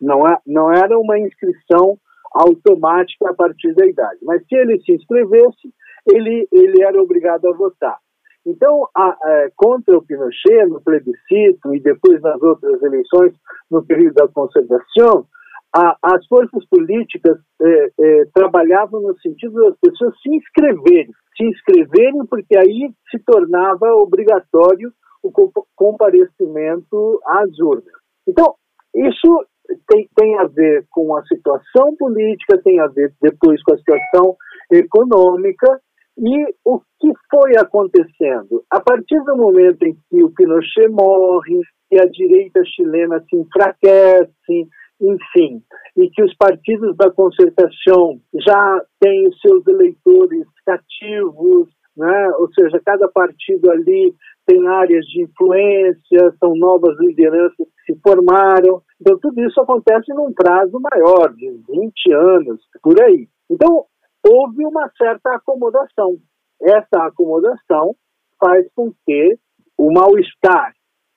Não, 0.00 0.26
é, 0.26 0.36
não 0.46 0.72
era 0.72 0.98
uma 0.98 1.18
inscrição 1.18 1.98
automática 2.34 3.30
a 3.30 3.34
partir 3.34 3.74
da 3.74 3.86
idade. 3.86 4.18
Mas 4.22 4.44
se 4.46 4.54
ele 4.54 4.80
se 4.80 4.92
inscrevesse, 4.92 5.72
ele, 6.10 6.48
ele 6.50 6.82
era 6.82 7.00
obrigado 7.00 7.46
a 7.46 7.56
votar. 7.56 7.98
Então, 8.44 8.88
a, 8.96 9.10
a, 9.10 9.48
contra 9.56 9.96
o 9.96 10.02
Pinochet, 10.02 10.66
no 10.66 10.80
plebiscito 10.80 11.74
e 11.74 11.80
depois 11.80 12.20
nas 12.20 12.40
outras 12.42 12.82
eleições, 12.82 13.32
no 13.70 13.84
período 13.84 14.14
da 14.14 14.28
conservação, 14.28 15.26
a, 15.74 15.96
as 16.02 16.26
forças 16.26 16.64
políticas 16.66 17.38
é, 17.62 17.90
é, 18.00 18.24
trabalhavam 18.34 19.00
no 19.00 19.18
sentido 19.20 19.54
das 19.54 19.78
pessoas 19.78 20.14
se 20.20 20.28
inscreverem, 20.34 21.12
se 21.36 21.44
inscreverem 21.44 22.26
porque 22.28 22.56
aí 22.58 22.90
se 23.10 23.18
tornava 23.24 23.94
obrigatório 23.94 24.92
o 25.22 25.32
comparecimento 25.76 27.20
às 27.26 27.58
urnas. 27.58 27.92
Então, 28.26 28.54
isso 28.94 29.46
tem, 29.88 30.08
tem 30.16 30.38
a 30.38 30.44
ver 30.44 30.86
com 30.90 31.16
a 31.16 31.24
situação 31.24 31.96
política, 31.96 32.60
tem 32.62 32.80
a 32.80 32.86
ver 32.88 33.14
depois 33.20 33.62
com 33.62 33.74
a 33.74 33.78
situação 33.78 34.36
econômica 34.70 35.80
e 36.18 36.54
o 36.64 36.80
que 37.00 37.10
foi 37.30 37.56
acontecendo? 37.56 38.64
A 38.70 38.80
partir 38.80 39.18
do 39.24 39.36
momento 39.36 39.82
em 39.82 39.94
que 40.10 40.22
o 40.22 40.30
Pinochet 40.30 40.88
morre, 40.88 41.60
que 41.88 41.98
a 41.98 42.04
direita 42.04 42.62
chilena 42.64 43.20
se 43.28 43.36
enfraquece, 43.36 44.68
enfim, 45.00 45.62
e 45.96 46.08
que 46.10 46.22
os 46.22 46.34
partidos 46.36 46.96
da 46.96 47.10
concertação 47.10 48.20
já 48.34 48.82
têm 49.00 49.26
os 49.28 49.40
seus 49.40 49.66
eleitores 49.66 50.46
cativos, 50.64 51.68
né? 51.96 52.28
ou 52.38 52.52
seja, 52.52 52.80
cada 52.84 53.08
partido 53.08 53.70
ali 53.70 54.14
tem 54.46 54.66
áreas 54.66 55.04
de 55.06 55.22
influência, 55.22 56.34
são 56.38 56.54
novas 56.56 56.96
lideranças 56.98 57.56
que 57.56 57.92
se 57.92 58.00
formaram. 58.00 58.82
Então, 59.00 59.18
tudo 59.18 59.40
isso 59.42 59.60
acontece 59.60 60.12
num 60.14 60.32
prazo 60.32 60.78
maior, 60.80 61.32
de 61.34 61.50
20 61.68 62.12
anos, 62.12 62.60
por 62.82 63.00
aí. 63.02 63.28
Então, 63.50 63.84
houve 64.24 64.64
uma 64.64 64.90
certa 64.96 65.36
acomodação. 65.36 66.16
Essa 66.60 67.06
acomodação 67.06 67.94
faz 68.40 68.66
com 68.74 68.92
que 69.06 69.38
o 69.78 69.92
mal-estar 69.92 70.72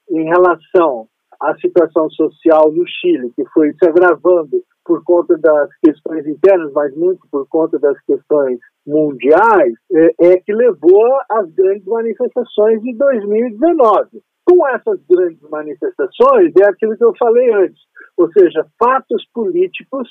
em 0.10 0.24
relação 0.24 1.08
à 1.42 1.56
situação 1.58 2.10
social 2.12 2.72
no 2.72 2.86
Chile, 2.88 3.32
que 3.36 3.46
foi 3.50 3.74
se 3.74 3.90
agravando 3.90 4.64
por 4.84 5.04
conta 5.04 5.36
das 5.38 5.70
questões 5.84 6.26
internas, 6.28 6.72
mas 6.74 6.96
muito 6.96 7.28
por 7.32 7.48
conta 7.48 7.80
das 7.80 8.00
questões 8.02 8.60
mundiais, 8.86 9.74
é, 9.92 10.34
é 10.34 10.38
que 10.38 10.54
levou 10.54 11.18
às 11.30 11.52
grandes 11.54 11.86
manifestações 11.86 12.82
de 12.82 12.96
2019. 12.96 14.22
Com 14.46 14.68
essas 14.68 15.00
grandes 15.10 15.42
manifestações, 15.50 16.54
é 16.62 16.66
aquilo 16.66 16.96
que 16.96 17.04
eu 17.04 17.14
falei 17.18 17.52
antes, 17.54 17.82
ou 18.16 18.32
seja, 18.32 18.66
fatos 18.78 19.26
políticos 19.34 20.08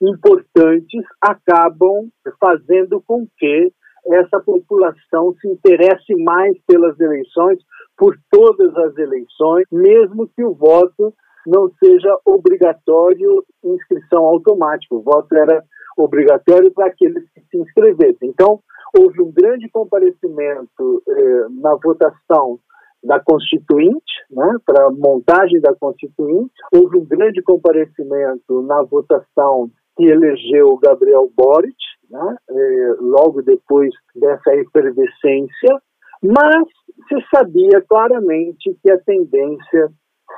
importantes 0.00 1.04
acabam 1.20 2.08
fazendo 2.38 3.02
com 3.06 3.26
que 3.38 3.72
essa 4.06 4.40
população 4.40 5.34
se 5.40 5.48
interesse 5.48 6.14
mais 6.22 6.56
pelas 6.66 6.98
eleições, 7.00 7.58
por 7.96 8.16
todas 8.30 8.74
as 8.76 8.96
eleições, 8.96 9.64
mesmo 9.72 10.28
que 10.28 10.44
o 10.44 10.54
voto 10.54 11.12
não 11.46 11.70
seja 11.82 12.16
obrigatório 12.24 13.44
inscrição 13.64 14.24
automática. 14.24 14.94
O 14.94 15.02
voto 15.02 15.34
era 15.34 15.62
obrigatório 16.02 16.72
para 16.72 16.86
aqueles 16.86 17.24
que 17.30 17.40
se 17.50 17.58
inscrevessem. 17.58 18.30
Então, 18.30 18.60
houve 18.98 19.20
um 19.22 19.32
grande 19.32 19.68
comparecimento 19.70 21.02
eh, 21.08 21.46
na 21.60 21.74
votação 21.74 22.58
da 23.02 23.20
Constituinte, 23.20 24.12
né, 24.30 24.56
para 24.66 24.86
a 24.86 24.90
montagem 24.90 25.60
da 25.60 25.74
Constituinte. 25.74 26.52
Houve 26.74 26.98
um 26.98 27.04
grande 27.04 27.42
comparecimento 27.42 28.62
na 28.62 28.82
votação 28.82 29.70
que 29.96 30.04
elegeu 30.04 30.76
Gabriel 30.78 31.30
Boric, 31.36 31.76
né, 32.10 32.36
eh, 32.50 32.94
logo 33.00 33.42
depois 33.42 33.90
dessa 34.14 34.54
efervescência, 34.54 35.80
mas 36.22 36.66
se 37.08 37.16
sabia 37.34 37.80
claramente 37.88 38.76
que 38.82 38.90
a 38.90 38.98
tendência 38.98 39.90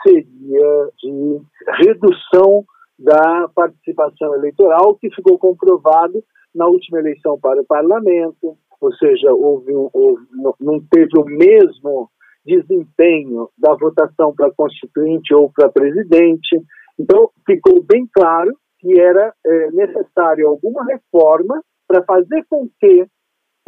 seria 0.03 0.89
de 1.03 1.41
redução 1.85 2.65
da 3.01 3.49
participação 3.55 4.35
eleitoral, 4.35 4.95
que 4.97 5.11
ficou 5.15 5.39
comprovado 5.39 6.23
na 6.55 6.67
última 6.67 6.99
eleição 6.99 7.39
para 7.41 7.61
o 7.61 7.65
parlamento, 7.65 8.57
ou 8.81 8.93
seja, 8.95 9.33
houve, 9.33 9.73
houve 9.93 10.23
não 10.61 10.81
teve 10.91 11.19
o 11.19 11.25
mesmo 11.25 12.11
desempenho 12.45 13.49
da 13.57 13.75
votação 13.75 14.35
para 14.35 14.53
constituinte 14.53 15.35
ou 15.35 15.51
para 15.51 15.71
presidente. 15.71 16.61
Então, 16.99 17.31
ficou 17.47 17.83
bem 17.83 18.07
claro 18.13 18.51
que 18.79 18.99
era 18.99 19.35
é, 19.47 19.71
necessário 19.73 20.49
alguma 20.49 20.85
reforma 20.85 21.63
para 21.87 22.03
fazer 22.05 22.45
com 22.49 22.69
que 22.79 23.07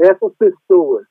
essas 0.00 0.34
pessoas 0.36 1.06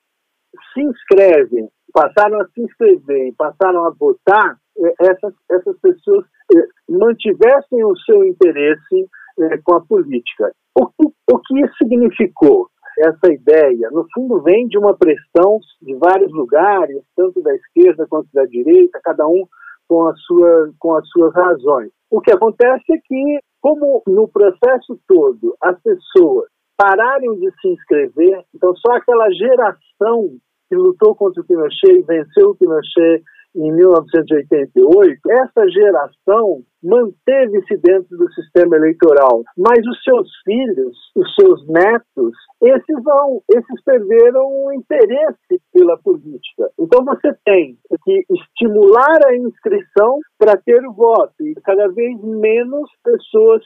se 0.73 0.81
inscrevem, 0.81 1.69
passaram 1.91 2.39
a 2.41 2.47
se 2.47 2.61
inscrever 2.61 3.27
e 3.27 3.35
passaram 3.35 3.85
a 3.85 3.89
votar, 3.91 4.57
é, 4.77 4.93
essas, 4.99 5.33
essas 5.49 5.79
pessoas 5.79 6.25
é, 6.55 6.67
mantivessem 6.89 7.83
o 7.83 7.95
seu 7.97 8.23
interesse 8.23 9.07
é, 9.39 9.57
com 9.63 9.75
a 9.75 9.81
política. 9.81 10.51
O 10.75 10.87
que, 10.87 11.07
o 11.31 11.39
que 11.39 11.59
isso 11.61 11.73
significou? 11.81 12.67
Essa 12.99 13.33
ideia, 13.33 13.89
no 13.91 14.05
fundo, 14.13 14.41
vem 14.41 14.67
de 14.67 14.77
uma 14.77 14.95
pressão 14.95 15.59
de 15.81 15.95
vários 15.95 16.31
lugares, 16.33 17.01
tanto 17.15 17.41
da 17.41 17.53
esquerda 17.55 18.05
quanto 18.07 18.27
da 18.33 18.45
direita, 18.45 18.99
cada 19.03 19.27
um 19.27 19.45
com, 19.87 20.07
a 20.07 20.13
sua, 20.15 20.71
com 20.77 20.95
as 20.95 21.07
suas 21.09 21.33
razões. 21.33 21.89
O 22.09 22.21
que 22.21 22.31
acontece 22.31 22.83
é 22.91 22.97
que 23.03 23.39
como 23.61 24.01
no 24.07 24.27
processo 24.27 24.99
todo 25.07 25.55
as 25.61 25.79
pessoas 25.81 26.49
pararem 26.75 27.39
de 27.39 27.51
se 27.61 27.67
inscrever, 27.67 28.43
então 28.55 28.75
só 28.75 28.93
aquela 28.93 29.29
geração 29.31 30.37
que 30.71 30.75
lutou 30.75 31.13
contra 31.13 31.41
o 31.41 31.45
Pinochet 31.45 31.99
e 31.99 32.01
venceu 32.03 32.51
o 32.51 32.55
Pinochet 32.55 33.21
em 33.53 33.69
1988, 33.73 35.19
essa 35.29 35.67
geração 35.67 36.63
manteve-se 36.81 37.75
dentro 37.83 38.17
do 38.17 38.31
sistema 38.31 38.77
eleitoral, 38.77 39.43
mas 39.57 39.85
os 39.85 40.01
seus 40.01 40.29
filhos, 40.45 40.97
os 41.13 41.35
seus 41.35 41.67
netos, 41.67 42.31
esses 42.63 43.03
vão, 43.03 43.41
esses 43.53 43.83
perderam 43.83 44.47
o 44.47 44.71
interesse 44.71 45.59
pela 45.73 45.97
política. 45.97 46.71
Então 46.79 47.03
você 47.03 47.35
tem 47.43 47.77
que 48.05 48.23
estimular 48.29 49.19
a 49.27 49.35
inscrição 49.35 50.19
para 50.39 50.55
ter 50.55 50.87
o 50.87 50.93
voto 50.93 51.35
e 51.41 51.53
cada 51.65 51.89
vez 51.89 52.17
menos 52.23 52.89
pessoas 53.03 53.61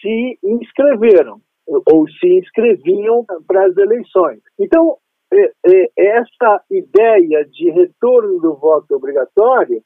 se, 0.00 0.38
inscreveram 0.42 1.40
ou 1.68 2.08
se 2.08 2.38
inscreviam 2.38 3.24
para 3.46 3.66
as 3.66 3.76
eleições. 3.76 4.40
Então, 4.58 4.96
essa 5.96 6.62
ideia 6.70 7.44
de 7.44 7.70
retorno 7.70 8.40
do 8.40 8.54
voto 8.54 8.94
obrigatório 8.94 9.82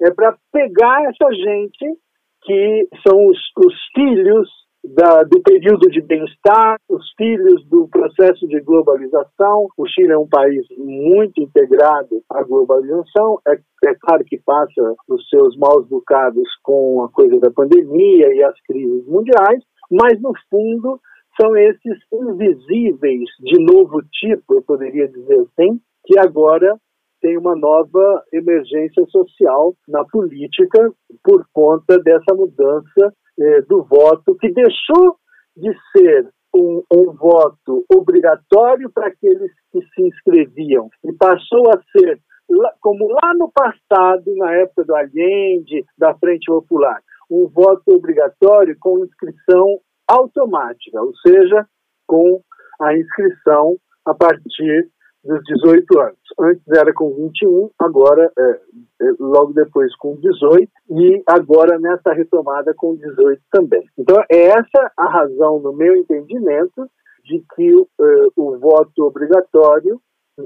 é 0.00 0.10
para 0.10 0.36
pegar 0.52 1.02
essa 1.04 1.32
gente 1.32 1.98
que 2.42 2.88
são 3.06 3.26
os, 3.26 3.38
os 3.58 3.74
filhos 3.94 4.48
da, 4.94 5.22
do 5.24 5.42
período 5.42 5.90
de 5.90 6.00
bem-estar, 6.00 6.76
os 6.88 7.02
filhos 7.16 7.64
do 7.66 7.88
processo 7.88 8.46
de 8.46 8.60
globalização. 8.60 9.66
O 9.76 9.86
Chile 9.86 10.12
é 10.12 10.18
um 10.18 10.28
país 10.28 10.64
muito 10.76 11.42
integrado 11.42 12.22
à 12.30 12.42
globalização. 12.44 13.40
É, 13.48 13.54
é 13.88 13.94
claro 14.00 14.24
que 14.24 14.38
passa 14.38 14.94
os 15.08 15.28
seus 15.28 15.56
maus 15.56 15.88
bocados 15.88 16.48
com 16.62 17.02
a 17.02 17.08
coisa 17.10 17.38
da 17.40 17.50
pandemia 17.50 18.32
e 18.32 18.42
as 18.42 18.60
crises 18.62 19.04
mundiais, 19.06 19.62
mas 19.90 20.20
no 20.20 20.32
fundo 20.48 21.00
são 21.40 21.56
esses 21.56 21.98
invisíveis 22.12 23.28
de 23.40 23.64
novo 23.64 24.02
tipo, 24.12 24.54
eu 24.54 24.62
poderia 24.62 25.08
dizer 25.08 25.40
assim, 25.40 25.80
que 26.04 26.18
agora 26.18 26.76
tem 27.20 27.36
uma 27.36 27.56
nova 27.56 28.22
emergência 28.32 29.04
social 29.08 29.74
na 29.88 30.04
política 30.04 30.92
por 31.24 31.44
conta 31.52 31.98
dessa 31.98 32.34
mudança 32.34 33.14
eh, 33.38 33.62
do 33.62 33.84
voto, 33.84 34.36
que 34.36 34.50
deixou 34.50 35.16
de 35.56 35.72
ser 35.92 36.28
um, 36.54 36.82
um 36.92 37.12
voto 37.12 37.84
obrigatório 37.92 38.90
para 38.90 39.08
aqueles 39.08 39.50
que 39.72 39.80
se 39.82 40.02
inscreviam 40.02 40.88
e 41.04 41.12
passou 41.12 41.70
a 41.70 41.80
ser, 41.92 42.20
como 42.80 43.08
lá 43.08 43.32
no 43.34 43.50
passado, 43.52 44.34
na 44.36 44.52
época 44.52 44.84
do 44.84 44.94
Allende, 44.94 45.84
da 45.98 46.14
Frente 46.14 46.46
Popular, 46.46 47.00
um 47.30 47.48
voto 47.48 47.82
obrigatório 47.88 48.76
com 48.80 49.04
inscrição 49.04 49.80
automática, 50.08 51.00
ou 51.00 51.14
seja, 51.16 51.66
com 52.06 52.40
a 52.80 52.96
inscrição 52.96 53.76
a 54.04 54.14
partir 54.14 54.90
dos 55.24 55.42
18 55.44 56.00
anos. 56.00 56.18
Antes 56.38 56.62
era 56.68 56.92
com 56.92 57.12
21, 57.14 57.70
agora, 57.80 58.30
é, 58.38 58.50
é, 59.02 59.12
logo 59.18 59.52
depois 59.52 59.94
com 59.96 60.16
18, 60.16 60.70
e 60.90 61.22
agora 61.26 61.78
nessa 61.78 62.12
retomada 62.12 62.72
com 62.76 62.94
18 62.96 63.42
também. 63.50 63.84
Então, 63.98 64.22
é 64.30 64.46
essa 64.46 64.92
a 64.96 65.08
razão, 65.08 65.58
no 65.58 65.72
meu 65.72 65.96
entendimento, 65.96 66.88
de 67.24 67.42
que 67.54 67.74
uh, 67.74 68.32
o 68.36 68.56
voto 68.58 69.04
obrigatório, 69.04 70.00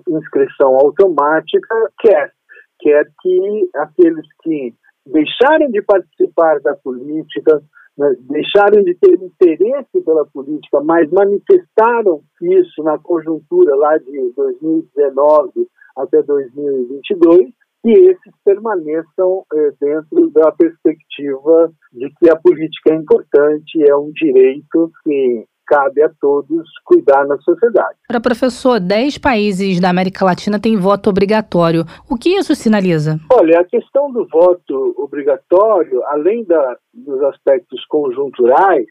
inscrição 0.08 0.76
automática, 0.76 1.90
quer, 1.98 2.32
quer 2.78 3.06
que 3.20 3.68
aqueles 3.76 4.26
que 4.42 4.74
deixarem 5.06 5.70
de 5.70 5.82
participar 5.82 6.60
da 6.60 6.74
política, 6.74 7.60
né, 8.00 8.16
deixaram 8.20 8.82
de 8.82 8.94
ter 8.94 9.12
interesse 9.22 10.00
pela 10.02 10.24
política, 10.24 10.80
mas 10.82 11.10
manifestaram 11.10 12.22
isso 12.40 12.82
na 12.82 12.98
conjuntura 12.98 13.76
lá 13.76 13.98
de 13.98 14.32
2019 14.34 15.68
até 15.94 16.22
2022, 16.22 17.50
que 17.82 17.90
esses 17.90 18.32
permaneçam 18.42 19.44
eh, 19.52 19.72
dentro 19.78 20.30
da 20.30 20.50
perspectiva 20.52 21.70
de 21.92 22.10
que 22.18 22.30
a 22.30 22.36
política 22.36 22.94
é 22.94 22.96
importante, 22.96 23.82
é 23.86 23.94
um 23.94 24.10
direito 24.12 24.90
que 25.04 25.44
cabe 25.70 26.02
a 26.02 26.10
todos 26.20 26.68
cuidar 26.84 27.24
na 27.26 27.38
sociedade. 27.38 27.96
Para 28.08 28.20
professor, 28.20 28.80
10 28.80 29.18
países 29.18 29.78
da 29.78 29.88
América 29.88 30.24
Latina 30.24 30.58
têm 30.58 30.76
voto 30.76 31.08
obrigatório. 31.08 31.84
O 32.10 32.16
que 32.16 32.30
isso 32.30 32.56
sinaliza? 32.56 33.20
Olha, 33.32 33.60
a 33.60 33.64
questão 33.64 34.10
do 34.10 34.26
voto 34.26 34.94
obrigatório, 34.98 36.02
além 36.06 36.44
da, 36.44 36.76
dos 36.92 37.22
aspectos 37.22 37.86
conjunturais, 37.86 38.86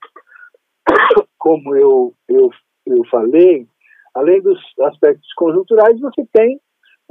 como 1.38 1.76
eu, 1.76 2.14
eu, 2.30 2.50
eu 2.86 3.04
falei, 3.12 3.68
além 4.16 4.42
dos 4.42 4.58
aspectos 4.84 5.34
conjunturais, 5.36 6.00
você 6.00 6.26
tem 6.32 6.58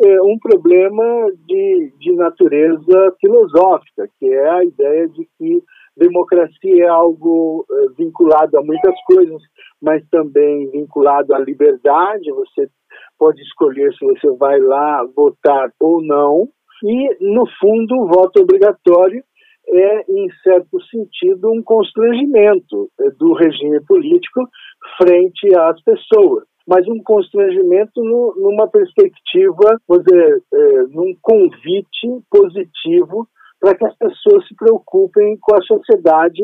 é, 0.02 0.22
um 0.22 0.38
problema 0.38 1.04
de, 1.46 1.92
de 1.98 2.12
natureza 2.14 3.14
filosófica, 3.20 4.08
que 4.18 4.32
é 4.32 4.48
a 4.48 4.64
ideia 4.64 5.08
de 5.08 5.28
que 5.38 5.62
democracia 5.98 6.84
é 6.84 6.88
algo 6.88 7.66
é, 7.70 7.86
vinculado 7.96 8.56
a 8.58 8.62
muitas 8.62 8.94
coisas, 9.04 9.42
mas 9.82 10.02
também 10.10 10.70
vinculado 10.70 11.34
à 11.34 11.38
liberdade. 11.38 12.30
Você 12.32 12.68
pode 13.18 13.40
escolher 13.42 13.92
se 13.94 14.04
você 14.04 14.30
vai 14.36 14.58
lá 14.60 15.04
votar 15.14 15.70
ou 15.80 16.02
não. 16.02 16.48
E, 16.84 17.16
no 17.20 17.44
fundo, 17.60 17.96
o 17.96 18.06
voto 18.06 18.40
obrigatório 18.40 19.22
é, 19.68 20.04
em 20.08 20.28
certo 20.42 20.80
sentido, 20.84 21.50
um 21.50 21.62
constrangimento 21.62 22.88
é, 23.00 23.10
do 23.18 23.34
regime 23.34 23.80
político 23.86 24.48
frente 24.96 25.54
às 25.56 25.82
pessoas 25.82 26.44
mas 26.68 26.86
um 26.86 27.02
constrangimento 27.02 28.04
no, 28.04 28.34
numa 28.36 28.68
perspectiva, 28.68 29.80
vamos 29.88 30.04
dizer, 30.04 30.42
é, 30.52 30.82
num 30.90 31.14
convite 31.22 32.22
positivo 32.30 33.26
para 33.60 33.74
que 33.74 33.86
as 33.86 33.96
pessoas 33.96 34.46
se 34.46 34.54
preocupem 34.54 35.36
com 35.40 35.54
a 35.54 35.62
sociedade 35.62 36.42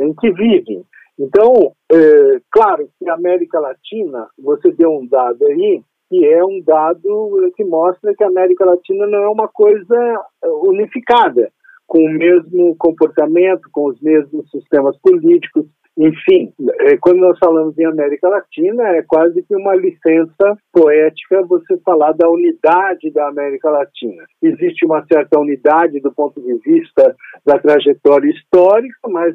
em 0.00 0.14
que 0.14 0.30
vivem. 0.32 0.84
Então, 1.18 1.72
é, 1.90 2.40
claro 2.50 2.88
que 2.98 3.08
a 3.08 3.14
América 3.14 3.60
Latina, 3.60 4.28
você 4.38 4.72
deu 4.72 4.90
um 4.90 5.06
dado 5.06 5.46
aí, 5.46 5.82
que 6.08 6.26
é 6.26 6.44
um 6.44 6.60
dado 6.62 7.52
que 7.56 7.64
mostra 7.64 8.14
que 8.14 8.24
a 8.24 8.28
América 8.28 8.64
Latina 8.64 9.06
não 9.06 9.22
é 9.22 9.28
uma 9.28 9.48
coisa 9.48 9.96
unificada, 10.42 11.50
com 11.86 11.98
o 11.98 12.10
mesmo 12.10 12.74
comportamento, 12.76 13.68
com 13.70 13.88
os 13.88 14.00
mesmos 14.00 14.50
sistemas 14.50 14.96
políticos, 14.98 15.66
enfim, 15.98 16.52
é, 16.80 16.96
quando 16.96 17.18
nós 17.18 17.38
falamos 17.38 17.78
em 17.78 17.84
América 17.84 18.28
Latina, 18.28 18.82
é 18.96 19.02
quase 19.02 19.42
que 19.42 19.54
uma 19.54 19.74
licença 19.74 20.56
poética 20.72 21.44
você 21.46 21.76
falar 21.84 22.12
da 22.12 22.28
unidade 22.30 23.10
da 23.12 23.28
América 23.28 23.70
Latina. 23.70 24.24
Existe 24.40 24.86
uma 24.86 25.04
certa 25.06 25.38
unidade 25.38 26.00
do 26.00 26.12
ponto 26.12 26.40
de 26.40 26.54
vista 26.60 27.14
da 27.44 27.58
trajetória 27.58 28.30
histórica, 28.30 28.96
mas 29.08 29.34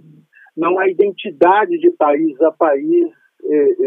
não 0.55 0.79
há 0.79 0.89
identidade 0.89 1.77
de 1.77 1.91
país 1.91 2.41
a 2.41 2.51
país 2.51 3.11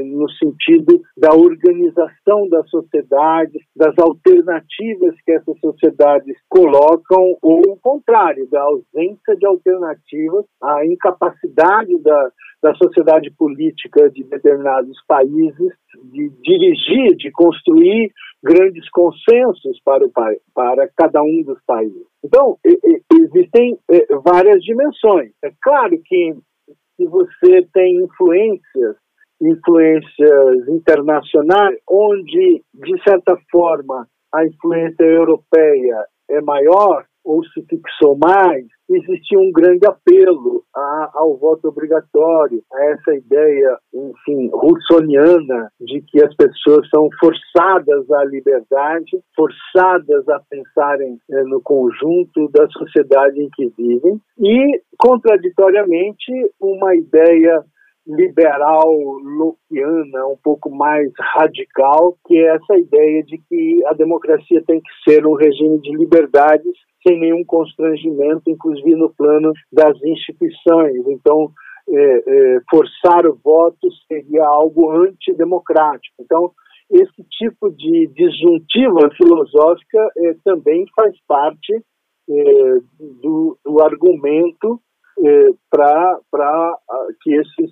no 0.05 0.29
sentido 0.31 1.01
da 1.17 1.35
organização 1.35 2.49
da 2.49 2.63
sociedade, 2.65 3.59
das 3.77 3.95
alternativas 3.99 5.15
que 5.25 5.33
essas 5.33 5.59
sociedades 5.61 6.37
colocam, 6.49 7.37
ou 7.43 7.61
o 7.69 7.77
contrário, 7.81 8.49
da 8.51 8.63
ausência 8.63 9.37
de 9.37 9.47
alternativas, 9.47 10.45
a 10.63 10.87
incapacidade 10.87 11.99
da, 12.03 12.31
da 12.63 12.75
sociedade 12.75 13.31
política 13.33 14.11
de 14.11 14.25
determinados 14.25 14.97
países 15.07 15.73
de 16.05 16.31
dirigir, 16.43 17.17
de 17.17 17.31
construir 17.31 18.11
grandes 18.43 18.89
consensos 18.91 19.81
para, 19.85 20.05
o, 20.05 20.11
para 20.55 20.89
cada 20.97 21.23
um 21.23 21.43
dos 21.43 21.59
países. 21.67 22.07
Então, 22.25 22.57
existem 23.13 23.79
eh, 23.91 24.07
várias 24.25 24.63
dimensões. 24.63 25.33
É 25.43 25.51
claro 25.61 26.01
que 26.05 26.35
se 26.97 27.07
você 27.07 27.67
tem 27.73 28.05
influências 28.05 28.97
influências 29.41 30.69
internacionais, 30.69 31.79
onde, 31.89 32.63
de 32.75 33.03
certa 33.03 33.37
forma, 33.51 34.07
a 34.33 34.47
influência 34.47 35.05
europeia 35.05 36.05
é 36.29 36.41
maior 36.41 37.05
ou 37.25 37.45
se 37.45 37.63
fixou 37.69 38.17
mais, 38.17 38.65
existia 38.89 39.39
um 39.39 39.53
grande 39.53 39.87
apelo 39.87 40.65
a, 40.75 41.11
ao 41.15 41.37
voto 41.37 41.69
obrigatório, 41.69 42.63
a 42.73 42.85
essa 42.87 43.15
ideia, 43.15 43.79
enfim, 43.93 44.51
russoniana 44.53 45.71
de 45.81 46.01
que 46.03 46.23
as 46.25 46.35
pessoas 46.35 46.89
são 46.89 47.09
forçadas 47.21 48.11
à 48.11 48.25
liberdade, 48.25 49.21
forçadas 49.37 50.29
a 50.29 50.41
pensarem 50.49 51.19
eh, 51.31 51.45
no 51.45 51.61
conjunto 51.61 52.49
da 52.53 52.67
sociedade 52.69 53.41
em 53.41 53.51
que 53.51 53.69
vivem, 53.77 54.21
e, 54.39 54.81
contraditoriamente, 54.99 56.33
uma 56.61 56.97
ideia 56.97 57.63
liberal 58.07 58.91
lockeana, 59.23 60.27
um 60.27 60.37
pouco 60.43 60.71
mais 60.71 61.11
radical, 61.19 62.17
que 62.27 62.37
é 62.39 62.57
essa 62.57 62.79
ideia 62.79 63.23
de 63.25 63.39
que 63.49 63.85
a 63.87 63.95
democracia 63.95 64.63
tem 64.67 64.81
que 64.81 65.11
ser 65.11 65.27
um 65.27 65.35
regime 65.35 65.81
de 65.81 65.97
liberdades 65.97 66.73
sem 67.07 67.19
nenhum 67.19 67.45
constrangimento, 67.45 68.43
inclusive 68.49 68.95
no 68.95 69.11
plano 69.15 69.53
das 69.73 69.97
instituições. 70.03 71.07
Então, 71.09 71.51
é, 71.89 71.95
é, 71.95 72.61
forçar 72.71 73.27
o 73.27 73.39
voto 73.43 73.89
seria 74.07 74.45
algo 74.45 74.91
antidemocrático. 74.91 76.15
Então, 76.21 76.53
esse 76.91 77.25
tipo 77.31 77.71
de 77.71 78.09
disjuntiva 78.09 79.11
filosófica 79.17 80.11
é, 80.19 80.35
também 80.45 80.85
faz 80.95 81.15
parte 81.27 81.73
é, 82.29 82.75
do, 83.23 83.59
do 83.65 83.83
argumento 83.83 84.81
é, 85.25 85.51
para 85.71 86.77
que 87.23 87.35
esses, 87.35 87.71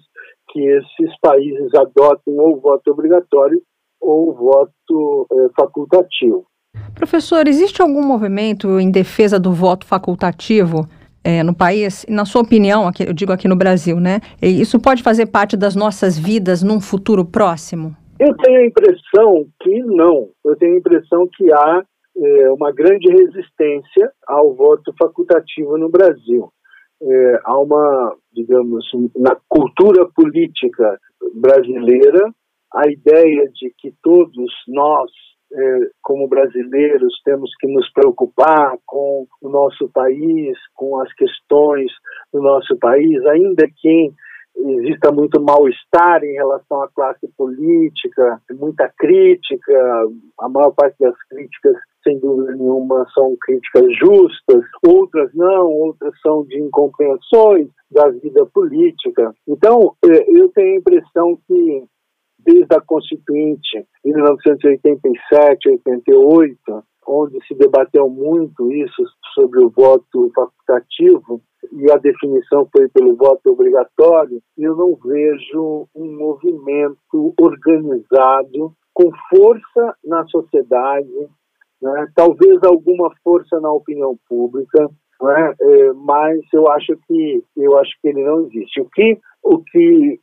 que 0.50 0.60
esses 0.60 1.18
países 1.20 1.74
adotem 1.74 2.38
ou 2.38 2.56
o 2.56 2.60
voto 2.60 2.90
obrigatório 2.90 3.60
ou 4.00 4.30
o 4.30 4.34
voto 4.34 5.26
é, 5.32 5.48
facultativo. 5.60 6.46
Professor, 6.94 7.46
existe 7.48 7.80
algum 7.80 8.02
movimento 8.02 8.78
em 8.78 8.90
defesa 8.90 9.38
do 9.38 9.52
voto 9.52 9.86
facultativo 9.86 10.86
é, 11.24 11.42
no 11.42 11.54
país? 11.54 12.04
Na 12.08 12.24
sua 12.24 12.42
opinião, 12.42 12.86
aqui, 12.86 13.04
eu 13.04 13.12
digo 13.12 13.32
aqui 13.32 13.48
no 13.48 13.56
Brasil, 13.56 13.98
né? 13.98 14.20
Isso 14.40 14.80
pode 14.80 15.02
fazer 15.02 15.26
parte 15.26 15.56
das 15.56 15.74
nossas 15.74 16.18
vidas 16.18 16.62
num 16.62 16.80
futuro 16.80 17.24
próximo? 17.24 17.96
Eu 18.18 18.36
tenho 18.36 18.60
a 18.60 18.66
impressão 18.66 19.46
que 19.60 19.82
não. 19.84 20.28
Eu 20.44 20.56
tenho 20.56 20.74
a 20.74 20.78
impressão 20.78 21.28
que 21.36 21.52
há 21.52 21.82
é, 22.16 22.50
uma 22.50 22.72
grande 22.72 23.08
resistência 23.10 24.10
ao 24.26 24.54
voto 24.54 24.92
facultativo 24.98 25.78
no 25.78 25.88
Brasil 25.88 26.50
é, 27.02 27.40
há 27.44 27.58
uma, 27.58 28.16
digamos, 28.32 28.84
na 29.16 29.36
cultura 29.48 30.06
política 30.14 30.98
brasileira, 31.34 32.32
a 32.74 32.90
ideia 32.90 33.48
de 33.54 33.72
que 33.78 33.92
todos 34.02 34.52
nós, 34.66 35.10
é, 35.52 35.78
como 36.02 36.28
brasileiros, 36.28 37.20
temos 37.24 37.50
que 37.58 37.66
nos 37.66 37.90
preocupar 37.92 38.76
com 38.84 39.26
o 39.40 39.48
nosso 39.48 39.88
país, 39.90 40.56
com 40.74 41.00
as 41.00 41.12
questões 41.14 41.90
do 42.32 42.42
nosso 42.42 42.76
país, 42.78 43.24
ainda 43.26 43.66
que 43.76 44.10
exista 44.58 45.12
muito 45.12 45.40
mal-estar 45.40 46.22
em 46.24 46.32
relação 46.32 46.82
à 46.82 46.88
classe 46.88 47.28
política, 47.36 48.40
muita 48.52 48.92
crítica, 48.98 50.04
a 50.40 50.48
maior 50.48 50.72
parte 50.72 50.96
das 51.00 51.16
críticas 51.28 51.76
sem 52.02 52.18
dúvida 52.18 52.54
nenhuma, 52.56 53.06
são 53.12 53.36
críticas 53.40 53.84
justas, 53.98 54.64
outras 54.86 55.30
não, 55.34 55.66
outras 55.66 56.14
são 56.20 56.44
de 56.44 56.58
incompreensões 56.58 57.68
da 57.90 58.08
vida 58.08 58.46
política. 58.46 59.34
Então, 59.46 59.94
é, 60.04 60.40
eu 60.40 60.48
tenho 60.50 60.74
a 60.74 60.78
impressão 60.78 61.38
que, 61.46 61.84
desde 62.38 62.74
a 62.74 62.80
Constituinte, 62.80 63.84
em 64.04 64.12
1987, 64.12 65.68
88, 65.68 66.84
onde 67.08 67.38
se 67.46 67.54
debateu 67.54 68.08
muito 68.08 68.70
isso 68.72 69.02
sobre 69.34 69.64
o 69.64 69.70
voto 69.70 70.30
facultativo, 70.34 71.40
e 71.72 71.90
a 71.90 71.96
definição 71.96 72.68
foi 72.70 72.88
pelo 72.88 73.16
voto 73.16 73.50
obrigatório, 73.50 74.40
eu 74.56 74.76
não 74.76 74.94
vejo 74.94 75.88
um 75.94 76.16
movimento 76.16 77.34
organizado 77.40 78.72
com 78.94 79.10
força 79.30 79.96
na 80.04 80.24
sociedade 80.26 81.08
né? 81.80 82.06
talvez 82.14 82.58
alguma 82.64 83.10
força 83.22 83.60
na 83.60 83.70
opinião 83.70 84.16
pública, 84.28 84.88
né? 85.22 85.54
é, 85.60 85.92
mas 85.92 86.40
eu 86.52 86.68
acho 86.70 86.96
que 87.06 87.42
eu 87.56 87.78
acho 87.78 87.92
que 88.00 88.08
ele 88.08 88.24
não 88.24 88.46
existe. 88.46 88.80
O 88.80 88.88
que 88.90 89.18
o 89.42 89.58
que 89.58 90.20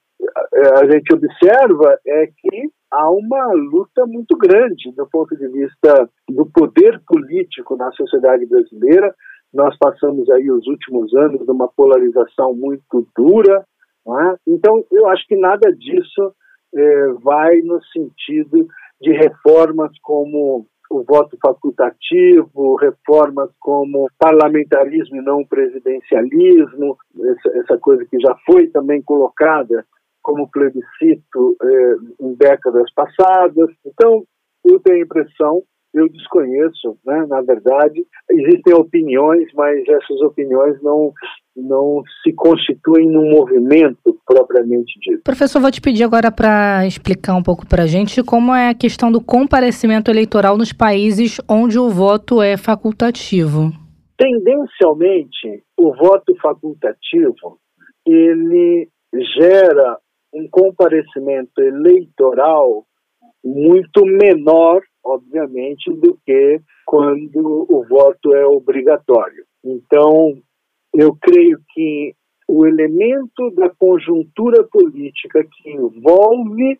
é, 0.53 0.79
a 0.79 0.91
gente 0.91 1.13
observa 1.13 1.97
é 2.05 2.27
que 2.27 2.69
há 2.95 3.09
uma 3.09 3.53
luta 3.53 4.05
muito 4.05 4.37
grande 4.37 4.91
do 4.95 5.07
ponto 5.07 5.35
de 5.35 5.47
vista 5.47 6.09
do 6.29 6.45
poder 6.45 7.01
político 7.05 7.75
na 7.75 7.91
sociedade 7.91 8.45
brasileira 8.45 9.13
nós 9.55 9.75
passamos 9.77 10.29
aí 10.31 10.51
os 10.51 10.67
últimos 10.67 11.13
anos 11.15 11.47
numa 11.47 11.69
polarização 11.69 12.53
muito 12.53 13.07
dura, 13.15 13.65
é? 14.07 14.35
então 14.47 14.83
eu 14.91 15.07
acho 15.07 15.25
que 15.27 15.37
nada 15.37 15.71
disso 15.71 16.35
é, 16.75 17.07
vai 17.23 17.55
no 17.61 17.81
sentido 17.85 18.67
de 19.01 19.11
reformas 19.13 19.91
como 20.01 20.67
o 20.91 21.03
voto 21.03 21.37
facultativo, 21.41 22.75
reformas 22.75 23.49
como 23.59 24.07
parlamentarismo 24.19 25.15
e 25.15 25.21
não 25.21 25.43
presidencialismo, 25.45 26.97
essa, 27.23 27.57
essa 27.59 27.77
coisa 27.79 28.05
que 28.05 28.19
já 28.19 28.35
foi 28.45 28.67
também 28.67 29.01
colocada 29.01 29.85
como 30.25 30.49
plebiscito 30.49 31.55
eh, 31.61 31.95
em 32.19 32.33
décadas 32.33 32.91
passadas. 32.95 33.69
Então, 33.85 34.23
eu 34.65 34.79
tenho 34.79 34.97
a 34.97 35.01
impressão, 35.01 35.61
eu 35.93 36.09
desconheço, 36.09 36.97
né, 37.05 37.27
na 37.29 37.41
verdade, 37.41 38.03
existem 38.31 38.73
opiniões, 38.73 39.47
mas 39.53 39.87
essas 39.87 40.19
opiniões 40.21 40.81
não, 40.81 41.13
não 41.55 42.01
se 42.23 42.33
constituem 42.33 43.07
num 43.07 43.29
movimento 43.29 44.19
propriamente 44.25 44.99
dito. 44.99 45.21
Professor, 45.23 45.61
vou 45.61 45.69
te 45.69 45.79
pedir 45.79 46.03
agora 46.03 46.31
para 46.31 46.87
explicar 46.87 47.35
um 47.35 47.43
pouco 47.43 47.67
para 47.67 47.83
a 47.83 47.87
gente 47.87 48.23
como 48.23 48.51
é 48.51 48.69
a 48.69 48.75
questão 48.75 49.11
do 49.11 49.21
comparecimento 49.21 50.09
eleitoral 50.09 50.57
nos 50.57 50.73
países 50.73 51.39
onde 51.47 51.77
o 51.77 51.89
voto 51.89 52.41
é 52.41 52.57
facultativo. 52.57 53.71
Tendencialmente, 54.17 55.63
o 55.77 55.93
voto 55.93 56.35
facultativo 56.41 57.59
ele 58.07 58.89
gera 59.37 59.97
um 60.35 60.47
comparecimento 60.49 61.61
eleitoral 61.61 62.85
muito 63.43 64.05
menor, 64.05 64.81
obviamente, 65.03 65.89
do 65.93 66.19
que 66.25 66.59
quando 66.85 67.65
o 67.69 67.85
voto 67.87 68.35
é 68.35 68.45
obrigatório. 68.45 69.45
Então, 69.63 70.33
eu 70.93 71.15
creio 71.15 71.59
que 71.73 72.13
o 72.47 72.65
elemento 72.65 73.49
da 73.55 73.69
conjuntura 73.69 74.63
política 74.63 75.43
que 75.43 75.71
envolve 75.71 76.79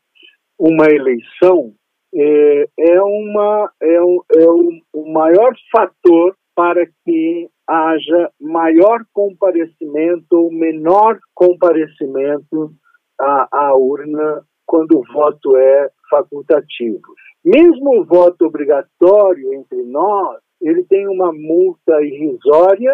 uma 0.59 0.85
eleição 0.85 1.73
é, 2.13 2.67
é, 2.79 3.01
uma, 3.01 3.71
é, 3.81 4.01
um, 4.01 4.19
é 4.35 4.45
o 4.93 5.11
maior 5.11 5.53
fator 5.71 6.35
para 6.55 6.85
que 7.03 7.49
haja 7.67 8.31
maior 8.39 9.03
comparecimento 9.11 10.25
ou 10.31 10.51
menor 10.51 11.19
comparecimento 11.33 12.71
à, 13.19 13.47
à 13.51 13.75
urna 13.75 14.43
quando 14.65 14.97
o 14.97 15.13
voto 15.13 15.55
é 15.57 15.89
facultativo. 16.09 17.01
Mesmo 17.43 18.01
o 18.01 18.05
voto 18.05 18.45
obrigatório 18.45 19.53
entre 19.53 19.83
nós, 19.83 20.39
ele 20.61 20.83
tem 20.85 21.07
uma 21.07 21.31
multa 21.31 22.01
irrisória, 22.01 22.93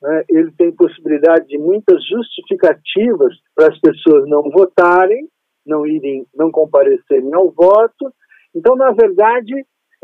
né? 0.00 0.24
ele 0.28 0.50
tem 0.52 0.72
possibilidade 0.72 1.46
de 1.48 1.58
muitas 1.58 2.02
justificativas 2.06 3.34
para 3.54 3.68
as 3.68 3.78
pessoas 3.80 4.28
não 4.28 4.42
votarem, 4.50 5.28
não 5.66 5.86
irem, 5.86 6.26
não 6.34 6.50
comparecerem 6.50 7.32
ao 7.34 7.50
voto. 7.50 8.12
Então, 8.54 8.74
na 8.76 8.90
verdade, 8.92 9.54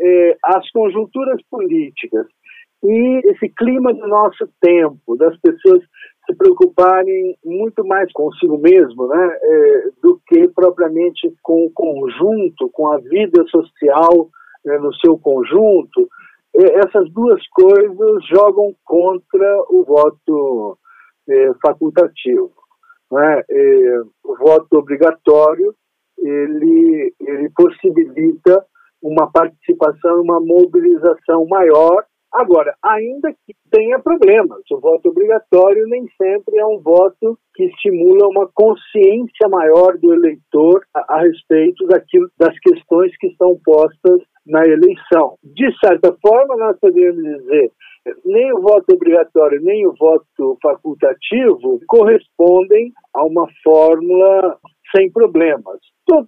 eh, 0.01 0.37
as 0.45 0.71
conjunturas 0.71 1.41
políticas 1.51 2.27
e 2.83 3.21
esse 3.25 3.49
clima 3.49 3.93
do 3.93 4.07
nosso 4.07 4.49
tempo, 4.61 5.17
das 5.17 5.37
pessoas 5.41 5.83
se 6.29 6.37
preocuparem 6.37 7.37
muito 7.43 7.85
mais 7.87 8.13
consigo 8.13 8.59
mesmo, 8.59 9.09
né, 9.09 9.39
é, 9.43 9.91
do 10.03 10.21
que 10.27 10.47
propriamente 10.49 11.33
com 11.43 11.65
o 11.65 11.71
conjunto, 11.73 12.69
com 12.73 12.93
a 12.93 12.99
vida 12.99 13.45
social 13.47 14.29
né, 14.65 14.79
no 14.79 14.95
seu 14.97 15.19
conjunto. 15.19 16.09
É, 16.55 16.81
essas 16.81 17.11
duas 17.13 17.41
coisas 17.49 18.27
jogam 18.29 18.75
contra 18.85 19.65
o 19.71 19.85
voto 19.85 20.79
é, 21.29 21.51
facultativo. 21.63 22.53
Né? 23.11 23.43
É, 23.51 24.01
o 24.25 24.37
voto 24.37 24.79
obrigatório 24.79 25.75
ele, 26.19 27.15
ele 27.21 27.51
possibilita 27.57 28.65
uma 29.01 29.31
participação, 29.31 30.21
uma 30.21 30.41
mobilização 30.41 31.47
maior 31.47 32.05
Agora, 32.33 32.75
ainda 32.85 33.33
que 33.33 33.55
tenha 33.71 33.99
problemas, 34.01 34.61
o 34.71 34.79
voto 34.81 35.09
obrigatório 35.09 35.87
nem 35.87 36.07
sempre 36.21 36.59
é 36.59 36.67
um 36.67 36.79
voto 36.79 37.39
que 37.55 37.65
estimula 37.65 38.29
uma 38.29 38.49
consciência 38.55 39.49
maior 39.49 39.97
do 39.99 40.13
eleitor 40.13 40.85
a, 40.95 41.17
a 41.17 41.21
respeito 41.23 41.87
daquilo, 41.87 42.31
das 42.39 42.57
questões 42.61 43.17
que 43.19 43.29
estão 43.29 43.59
postas 43.65 44.21
na 44.47 44.63
eleição. 44.65 45.37
De 45.43 45.73
certa 45.79 46.15
forma, 46.23 46.57
nós 46.57 46.79
podemos 46.79 47.23
dizer 47.23 47.73
nem 48.25 48.53
o 48.53 48.61
voto 48.61 48.95
obrigatório 48.95 49.61
nem 49.63 49.87
o 49.87 49.95
voto 49.99 50.57
facultativo 50.63 51.81
correspondem 51.87 52.93
a 53.15 53.25
uma 53.25 53.47
fórmula 53.63 54.59
sem 54.99 55.11
problemas. 55.13 55.79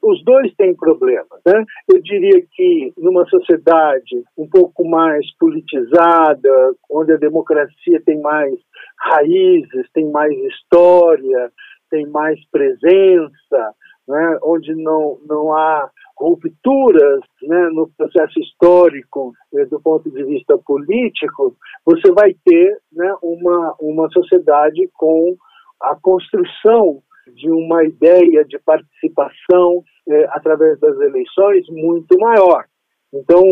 Os 0.03 0.23
dois 0.25 0.55
têm 0.57 0.75
problemas. 0.75 1.41
Né? 1.47 1.65
Eu 1.93 2.01
diria 2.03 2.41
que 2.53 2.93
numa 2.99 3.27
sociedade 3.27 4.23
um 4.39 4.49
pouco 4.49 4.87
mais 4.89 5.27
politizada, 5.37 6.75
onde 6.91 7.13
a 7.13 7.17
democracia 7.17 8.01
tem 8.05 8.21
mais 8.21 8.55
raízes, 8.99 9.91
tem 9.93 10.11
mais 10.11 10.33
história, 10.33 11.51
tem 11.91 12.07
mais 12.09 12.39
presença, 12.51 13.75
né? 14.07 14.39
onde 14.45 14.75
não, 14.75 15.19
não 15.27 15.53
há 15.57 15.91
rupturas 16.19 17.21
né, 17.43 17.71
no 17.73 17.91
processo 17.97 18.39
histórico 18.41 19.33
eh, 19.55 19.65
do 19.65 19.81
ponto 19.81 20.11
de 20.11 20.23
vista 20.23 20.59
político, 20.59 21.57
você 21.83 22.13
vai 22.13 22.35
ter 22.45 22.77
né, 22.93 23.15
uma, 23.23 23.75
uma 23.81 24.07
sociedade 24.11 24.91
com 24.99 25.35
a 25.81 25.97
construção 25.97 27.03
de 27.41 27.51
uma 27.51 27.83
ideia 27.85 28.45
de 28.45 28.59
participação 28.59 29.83
é, 30.09 30.25
através 30.31 30.79
das 30.79 30.99
eleições 31.01 31.67
muito 31.71 32.19
maior. 32.19 32.65
Então, 33.13 33.43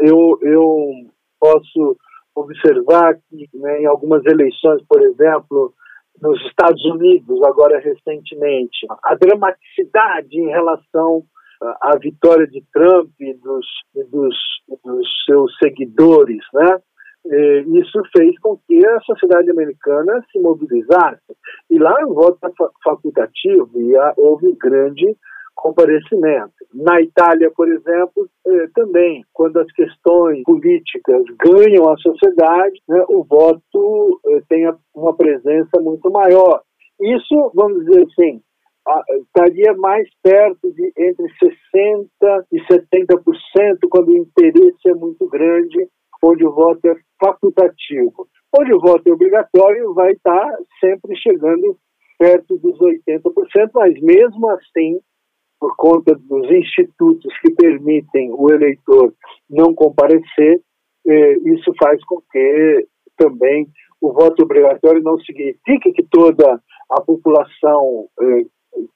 eu, 0.00 0.38
eu 0.42 0.90
posso 1.38 1.96
observar 2.34 3.14
que 3.28 3.48
né, 3.54 3.82
em 3.82 3.86
algumas 3.86 4.24
eleições, 4.26 4.82
por 4.88 5.00
exemplo, 5.02 5.72
nos 6.20 6.40
Estados 6.46 6.84
Unidos, 6.84 7.42
agora 7.44 7.78
recentemente, 7.78 8.86
a 9.04 9.14
dramaticidade 9.14 10.38
em 10.38 10.48
relação 10.48 11.22
à 11.82 11.96
vitória 11.98 12.46
de 12.46 12.62
Trump 12.72 13.10
e 13.20 13.34
dos, 13.34 13.66
dos, 14.10 14.36
dos 14.84 15.08
seus 15.24 15.56
seguidores, 15.58 16.42
né? 16.52 16.78
É, 17.26 17.60
isso 17.60 18.00
fez 18.16 18.38
com 18.40 18.58
que 18.66 18.84
a 18.86 19.00
sociedade 19.00 19.50
americana 19.50 20.24
se 20.32 20.38
mobilizasse. 20.40 21.20
E 21.70 21.78
lá 21.78 21.94
o 22.06 22.14
voto 22.14 22.38
facultativo 22.82 23.70
e 23.76 23.94
houve 24.16 24.52
grande 24.56 25.16
comparecimento. 25.54 26.52
Na 26.72 27.00
Itália, 27.00 27.50
por 27.54 27.68
exemplo, 27.68 28.28
é, 28.46 28.66
também, 28.74 29.24
quando 29.32 29.58
as 29.58 29.70
questões 29.72 30.42
políticas 30.44 31.22
ganham 31.38 31.88
a 31.90 31.96
sociedade, 31.98 32.80
né, 32.88 33.04
o 33.08 33.22
voto 33.24 34.20
é, 34.26 34.40
tem 34.48 34.72
uma 34.94 35.14
presença 35.14 35.80
muito 35.80 36.10
maior. 36.10 36.62
Isso, 37.00 37.52
vamos 37.54 37.84
dizer 37.84 38.06
assim, 38.06 38.40
estaria 39.26 39.74
mais 39.74 40.08
perto 40.22 40.72
de 40.72 40.92
entre 40.96 41.26
60% 41.68 42.44
e 42.52 42.60
70% 42.62 43.78
quando 43.90 44.08
o 44.08 44.16
interesse 44.16 44.88
é 44.88 44.94
muito 44.94 45.28
grande 45.28 45.88
onde 46.22 46.44
o 46.44 46.52
voto 46.52 46.86
é 46.86 46.94
facultativo. 47.18 48.28
Onde 48.58 48.74
o 48.74 48.80
voto 48.80 49.06
é 49.06 49.12
obrigatório, 49.12 49.94
vai 49.94 50.12
estar 50.12 50.56
sempre 50.80 51.16
chegando 51.16 51.76
perto 52.18 52.58
dos 52.58 52.78
80%, 52.78 53.70
mas 53.74 54.00
mesmo 54.00 54.50
assim, 54.50 54.98
por 55.58 55.74
conta 55.76 56.14
dos 56.14 56.50
institutos 56.50 57.32
que 57.40 57.50
permitem 57.54 58.30
o 58.32 58.50
eleitor 58.50 59.14
não 59.48 59.74
comparecer, 59.74 60.60
eh, 61.06 61.36
isso 61.44 61.72
faz 61.78 62.02
com 62.04 62.20
que 62.30 62.86
também 63.16 63.66
o 64.00 64.12
voto 64.12 64.42
obrigatório 64.42 65.02
não 65.02 65.18
signifique 65.20 65.92
que 65.92 66.02
toda 66.10 66.60
a 66.90 67.00
população 67.02 68.06
eh, 68.20 68.44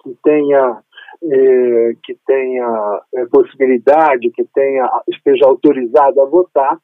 que 0.02 0.16
tenha 0.22 0.82
eh, 1.22 1.92
que 2.02 2.18
tenha 2.26 3.00
eh, 3.14 3.26
possibilidade, 3.30 4.30
que 4.30 4.44
tenha 4.54 4.88
esteja 5.08 5.46
autorizado 5.46 6.20
a 6.20 6.26
votar, 6.26 6.78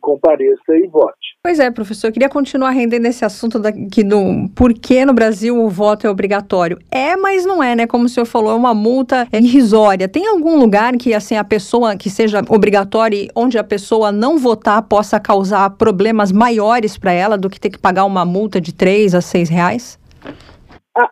compareça 0.00 0.72
e 0.72 0.86
vote. 0.88 1.36
Pois 1.42 1.58
é, 1.58 1.70
professor, 1.70 2.08
eu 2.08 2.12
queria 2.12 2.28
continuar 2.28 2.70
rendendo 2.70 3.06
esse 3.06 3.24
assunto 3.24 3.58
daqui 3.58 4.02
do 4.02 4.48
porquê 4.54 5.04
no 5.04 5.12
Brasil 5.12 5.56
o 5.56 5.68
voto 5.68 6.06
é 6.06 6.10
obrigatório. 6.10 6.78
É, 6.90 7.16
mas 7.16 7.44
não 7.44 7.62
é, 7.62 7.74
né? 7.74 7.86
Como 7.86 8.06
o 8.06 8.08
senhor 8.08 8.26
falou, 8.26 8.52
é 8.52 8.54
uma 8.54 8.74
multa 8.74 9.26
irrisória. 9.32 10.08
Tem 10.08 10.26
algum 10.26 10.58
lugar 10.58 10.96
que 10.96 11.14
assim 11.14 11.36
a 11.36 11.44
pessoa 11.44 11.96
que 11.96 12.10
seja 12.10 12.42
obrigatória, 12.48 13.28
onde 13.34 13.58
a 13.58 13.64
pessoa 13.64 14.10
não 14.10 14.38
votar 14.38 14.82
possa 14.82 15.20
causar 15.20 15.70
problemas 15.70 16.32
maiores 16.32 16.98
para 16.98 17.12
ela 17.12 17.38
do 17.38 17.50
que 17.50 17.60
ter 17.60 17.70
que 17.70 17.78
pagar 17.78 18.04
uma 18.04 18.24
multa 18.24 18.60
de 18.60 18.74
3 18.74 19.14
a 19.14 19.20
6 19.20 19.48
reais? 19.48 19.98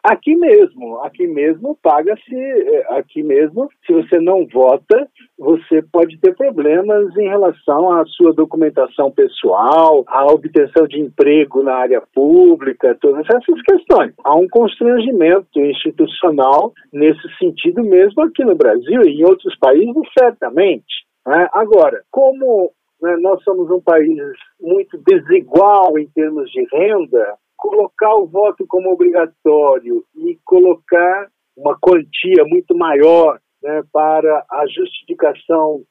Aqui 0.03 0.35
mesmo, 0.35 0.97
aqui 1.03 1.27
mesmo 1.27 1.79
paga-se, 1.83 2.35
é, 2.35 2.87
aqui 2.97 3.23
mesmo, 3.23 3.69
se 3.87 3.93
você 3.93 4.19
não 4.19 4.47
vota, 4.47 5.07
você 5.39 5.83
pode 5.83 6.19
ter 6.21 6.35
problemas 6.35 7.15
em 7.19 7.29
relação 7.29 7.93
à 7.93 8.03
sua 8.07 8.33
documentação 8.33 9.11
pessoal, 9.11 10.03
à 10.07 10.25
obtenção 10.25 10.87
de 10.87 10.99
emprego 10.99 11.63
na 11.63 11.75
área 11.75 12.03
pública, 12.15 12.97
todas 12.99 13.27
essas 13.27 13.61
questões. 13.61 14.15
Há 14.25 14.35
um 14.35 14.49
constrangimento 14.49 15.61
institucional 15.61 16.73
nesse 16.91 17.29
sentido 17.39 17.85
mesmo 17.85 18.23
aqui 18.23 18.43
no 18.43 18.55
Brasil 18.55 19.03
e 19.03 19.21
em 19.21 19.25
outros 19.25 19.55
países, 19.59 20.03
certamente. 20.19 21.05
Né? 21.27 21.47
Agora, 21.53 22.03
como 22.11 22.73
né, 23.03 23.19
nós 23.21 23.43
somos 23.45 23.71
um 23.71 23.83
país 23.83 24.19
muito 24.59 24.97
desigual 25.07 25.99
em 25.99 26.07
termos 26.15 26.51
de 26.51 26.67
renda, 26.73 27.37
colocar 27.65 28.15
o 28.17 28.27
voto 28.27 28.67
como 28.67 28.93
obrigatório 28.93 30.05
e 30.15 30.39
colocar 30.45 31.29
uma 31.57 31.75
quantia 31.81 32.45
muito 32.45 32.77
maior 32.77 33.41
né, 33.63 33.83
para 33.91 34.45
a 34.51 34.67
justificação 34.67 35.83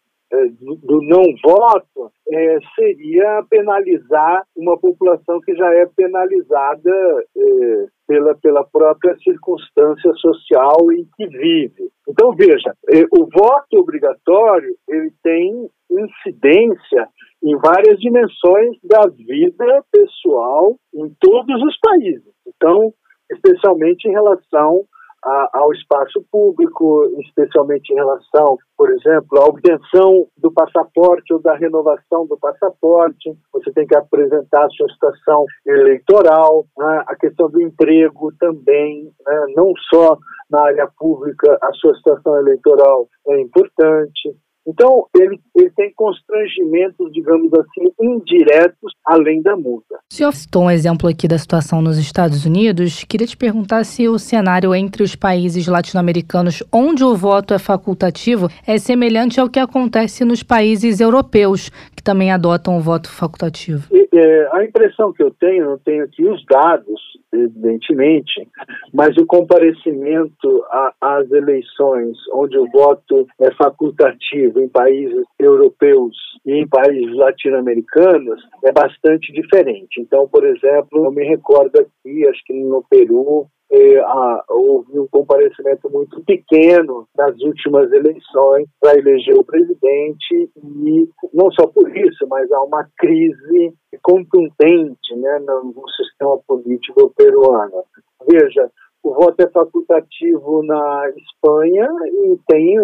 do, 0.59 0.75
do, 0.75 1.01
não 1.03 1.23
voto 1.43 2.11
é, 2.31 2.57
seria 2.75 3.43
penalizar 3.49 4.43
uma 4.55 4.77
população 4.79 5.39
que 5.41 5.55
já 5.55 5.71
é 5.73 5.86
penalizada 5.95 6.91
é, 7.38 7.86
pela, 8.07 8.36
pela 8.36 8.63
própria 8.63 9.15
circunstância 9.17 10.11
social 10.13 10.91
em 10.91 11.07
que 11.15 11.27
vive. 11.27 11.89
Então, 12.07 12.31
veja, 12.36 12.73
é, 12.89 13.03
o 13.11 13.27
voto 13.31 13.77
obrigatório 13.77 14.75
ele 14.89 15.11
tem 15.21 15.69
incidência 15.91 17.07
em 17.43 17.55
várias 17.57 17.99
dimensões 17.99 18.77
da 18.84 19.07
vida 19.07 19.84
pessoal 19.91 20.75
em 20.95 21.13
todos 21.19 21.61
os 21.61 21.77
países. 21.79 22.34
Então, 22.47 22.93
especialmente 23.31 24.07
em 24.07 24.11
relação 24.11 24.86
a, 25.24 25.49
ao 25.53 25.71
espaço 25.74 26.24
público, 26.32 27.05
especialmente 27.19 27.91
em 27.91 27.95
relação, 27.95 28.57
por 28.78 28.91
exemplo, 28.91 29.39
à 29.39 29.45
obtenção 29.45 30.28
do 30.38 30.51
passaporte 30.51 31.34
ou 31.34 31.41
da 31.41 31.55
renovação 31.55 32.28
do 32.28 32.38
passaporte. 32.38 33.34
Você 33.53 33.71
tem 33.71 33.88
que 33.88 33.95
apresentar 33.95 34.65
a 34.65 34.69
sua 34.69 34.89
situação 34.89 35.45
eleitoral, 35.65 36.65
né? 36.78 37.03
a 37.07 37.15
questão 37.15 37.49
do 37.49 37.61
emprego 37.61 38.32
também, 38.39 39.11
né? 39.26 39.45
não 39.55 39.71
só 39.89 40.17
na 40.49 40.61
área 40.61 40.88
pública, 40.97 41.57
a 41.61 41.71
sua 41.74 41.95
situação 41.95 42.38
eleitoral 42.38 43.07
é 43.28 43.41
importante. 43.41 44.36
Então, 44.66 45.07
ele, 45.16 45.39
ele 45.55 45.70
tem 45.72 45.91
constrangimentos, 45.93 47.11
digamos 47.11 47.51
assim, 47.53 47.91
indiretos, 47.99 48.93
além 49.05 49.41
da 49.41 49.57
multa. 49.57 49.95
O 50.09 50.14
senhor 50.14 50.32
citou 50.34 50.64
um 50.64 50.72
exemplo 50.72 51.09
aqui 51.09 51.28
da 51.28 51.38
situação 51.38 51.82
nos 51.82 51.97
Estados 51.97 52.45
Unidos. 52.45 53.03
Queria 53.03 53.28
te 53.28 53.36
perguntar 53.36 53.84
se 53.84 54.07
o 54.07 54.18
cenário 54.18 54.74
entre 54.74 55.03
os 55.03 55.16
países 55.16 55.68
latino-americanos 55.68 56.64
onde 56.72 57.03
o 57.03 57.16
voto 57.16 57.53
é 57.53 57.59
facultativo 57.59 58.47
é 58.66 58.78
semelhante 58.78 59.39
ao 59.39 59.49
que 59.49 59.59
acontece 59.59 60.24
nos 60.24 60.43
países 60.43 61.01
europeus, 61.01 61.70
que 61.95 62.03
também 62.03 62.32
adotam 62.32 62.78
o 62.78 62.82
voto 62.82 63.09
facultativo. 63.09 63.88
E, 63.91 64.07
é, 64.14 64.49
a 64.53 64.64
impressão 64.64 65.11
que 65.11 65.24
eu 65.24 65.32
tenho, 65.32 65.66
não 65.66 65.78
tenho 65.80 66.05
aqui 66.05 66.26
os 66.26 66.45
dados, 66.45 67.01
evidentemente, 67.34 68.47
mas 68.93 69.18
o 69.18 69.26
comparecimento 69.26 70.64
às 71.01 71.30
eleições 71.32 72.16
onde 72.32 72.57
o 72.57 72.70
voto 72.72 73.28
é 73.41 73.51
facultativo 73.55 74.53
em 74.60 74.70
países 74.70 75.26
europeus 75.39 76.16
e 76.45 76.54
em 76.54 76.68
países 76.68 77.16
latino-americanos 77.16 78.41
é 78.64 78.72
bastante 78.72 79.32
diferente. 79.32 80.01
Então, 80.01 80.28
por 80.28 80.45
exemplo, 80.45 81.06
eu 81.06 81.12
me 81.12 81.24
recordo 81.26 81.80
aqui, 81.80 82.28
acho 82.28 82.43
que 82.45 82.54
no 82.54 82.84
Peru, 82.89 83.47
é, 83.72 83.99
a, 83.99 84.43
houve 84.49 84.99
um 84.99 85.08
comparecimento 85.10 85.89
muito 85.89 86.24
pequeno 86.24 87.08
nas 87.18 87.36
últimas 87.41 87.91
eleições 87.91 88.68
para 88.80 88.97
eleger 88.99 89.36
o 89.36 89.43
presidente 89.43 90.51
e 90.56 91.10
não 91.34 91.51
só 91.51 91.66
por 91.68 91.89
isso, 91.95 92.28
mas 92.28 92.51
há 92.51 92.62
uma 92.62 92.88
crise 92.97 93.74
contundente 94.04 95.16
né, 95.16 95.39
no, 95.39 95.74
no 95.76 95.89
sistema 95.89 96.38
político 96.47 97.12
peruano. 97.18 97.84
Veja, 98.30 98.70
o 99.04 99.14
voto 99.14 99.41
é 99.41 99.49
facultativo 99.49 100.64
na 100.64 101.10
Espanha 101.18 101.89
e 102.06 102.38
tem 102.47 102.78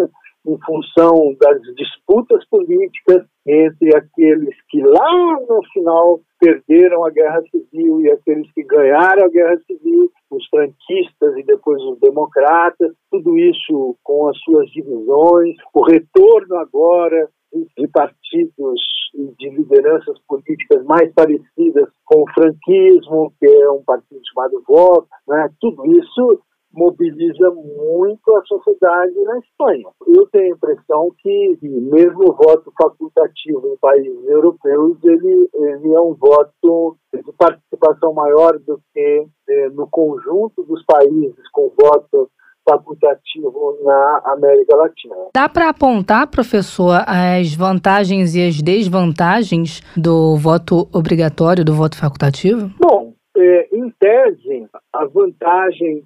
em 0.46 0.58
função 0.64 1.36
das 1.40 1.60
disputas 1.74 2.44
políticas 2.48 3.24
entre 3.46 3.94
aqueles 3.96 4.54
que 4.68 4.80
lá 4.82 5.40
no 5.48 5.60
final 5.72 6.20
perderam 6.38 7.04
a 7.04 7.10
guerra 7.10 7.42
civil 7.50 8.00
e 8.00 8.10
aqueles 8.10 8.50
que 8.52 8.62
ganharam 8.62 9.24
a 9.24 9.28
guerra 9.28 9.58
civil, 9.66 10.10
os 10.30 10.46
franquistas 10.48 11.36
e 11.36 11.42
depois 11.42 11.82
os 11.82 11.98
democratas, 12.00 12.92
tudo 13.10 13.36
isso 13.38 13.96
com 14.02 14.28
as 14.28 14.38
suas 14.38 14.70
divisões, 14.70 15.56
o 15.74 15.82
retorno 15.82 16.56
agora 16.56 17.28
de 17.52 17.88
partidos 17.88 18.80
e 19.14 19.26
de 19.38 19.50
lideranças 19.50 20.18
políticas 20.28 20.84
mais 20.84 21.12
parecidas 21.12 21.88
com 22.04 22.22
o 22.22 22.32
franquismo, 22.32 23.32
que 23.38 23.46
é 23.46 23.70
um 23.70 23.82
partido 23.84 24.20
chamado 24.32 24.62
Vox, 24.66 25.08
né? 25.28 25.50
tudo 25.60 25.84
isso 25.98 26.40
mobiliza 26.72 27.50
muito 27.50 28.36
a 28.36 28.44
sociedade 28.44 29.14
na 29.24 29.38
Espanha. 29.38 29.88
Eu 30.06 30.26
tenho 30.28 30.54
a 30.54 30.56
impressão 30.56 31.12
que, 31.18 31.58
mesmo 31.62 32.30
o 32.30 32.34
voto 32.34 32.72
facultativo 32.80 33.68
em 33.68 33.76
países 33.78 34.28
europeus, 34.28 34.96
ele, 35.04 35.48
ele 35.54 35.94
é 35.94 36.00
um 36.00 36.14
voto 36.14 36.96
de 37.12 37.32
participação 37.36 38.12
maior 38.12 38.58
do 38.58 38.80
que 38.94 39.26
eh, 39.48 39.68
no 39.70 39.88
conjunto 39.88 40.62
dos 40.62 40.84
países 40.84 41.48
com 41.52 41.72
voto 41.80 42.30
facultativo 42.68 43.78
na 43.82 44.22
América 44.26 44.76
Latina. 44.76 45.14
Dá 45.34 45.48
para 45.48 45.70
apontar, 45.70 46.26
professor, 46.28 47.02
as 47.06 47.54
vantagens 47.54 48.34
e 48.34 48.46
as 48.46 48.60
desvantagens 48.60 49.80
do 49.96 50.36
voto 50.36 50.88
obrigatório, 50.92 51.64
do 51.64 51.74
voto 51.74 51.96
facultativo? 51.96 52.70
Bom, 52.78 53.12
é, 53.36 53.68
em 53.72 53.90
tese, 53.98 54.68
a 54.92 55.04
vantagem 55.06 56.04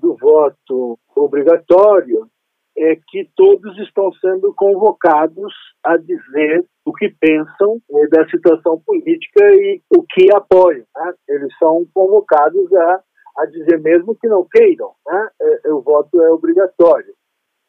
do 0.00 0.16
voto 0.16 0.98
obrigatório 1.16 2.28
é 2.76 2.96
que 3.08 3.28
todos 3.36 3.78
estão 3.78 4.12
sendo 4.14 4.52
convocados 4.54 5.52
a 5.84 5.96
dizer 5.96 6.64
o 6.84 6.92
que 6.92 7.08
pensam 7.20 7.80
é, 7.90 8.06
da 8.08 8.28
situação 8.28 8.80
política 8.84 9.44
e 9.54 9.80
o 9.96 10.02
que 10.02 10.28
apoiam. 10.34 10.84
Né? 10.96 11.14
Eles 11.28 11.56
são 11.58 11.86
convocados 11.94 12.72
a 12.74 13.02
a 13.36 13.46
dizer 13.46 13.80
mesmo 13.80 14.14
que 14.14 14.28
não 14.28 14.44
queiram, 14.44 14.92
né? 15.06 15.28
É, 15.40 15.68
é, 15.68 15.72
o 15.72 15.82
voto 15.82 16.22
é 16.22 16.30
obrigatório. 16.30 17.14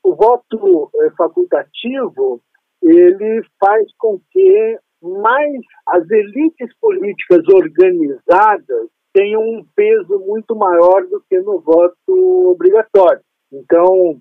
O 0.03 0.15
voto 0.15 0.91
é, 1.01 1.09
facultativo 1.17 2.41
ele 2.83 3.41
faz 3.59 3.85
com 3.97 4.19
que 4.31 4.77
mais 5.01 5.59
as 5.87 6.09
elites 6.09 6.69
políticas 6.79 7.41
organizadas 7.47 8.89
tenham 9.15 9.41
um 9.41 9.65
peso 9.73 10.19
muito 10.19 10.53
maior 10.57 11.07
do 11.07 11.23
que 11.29 11.39
no 11.39 11.61
voto 11.61 12.51
obrigatório. 12.51 13.21
Então, 13.51 14.19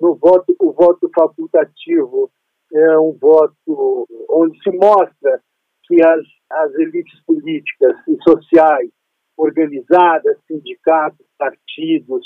no 0.00 0.14
voto, 0.14 0.54
o 0.60 0.72
voto 0.72 1.10
facultativo 1.12 2.30
é 2.72 2.98
um 2.98 3.12
voto 3.20 4.06
onde 4.30 4.56
se 4.62 4.70
mostra 4.70 5.40
que 5.84 6.00
as, 6.00 6.20
as 6.52 6.74
elites 6.74 7.20
políticas 7.26 7.96
e 8.08 8.16
sociais 8.22 8.88
organizadas, 9.36 10.38
sindicatos, 10.46 11.26
partidos, 11.36 12.24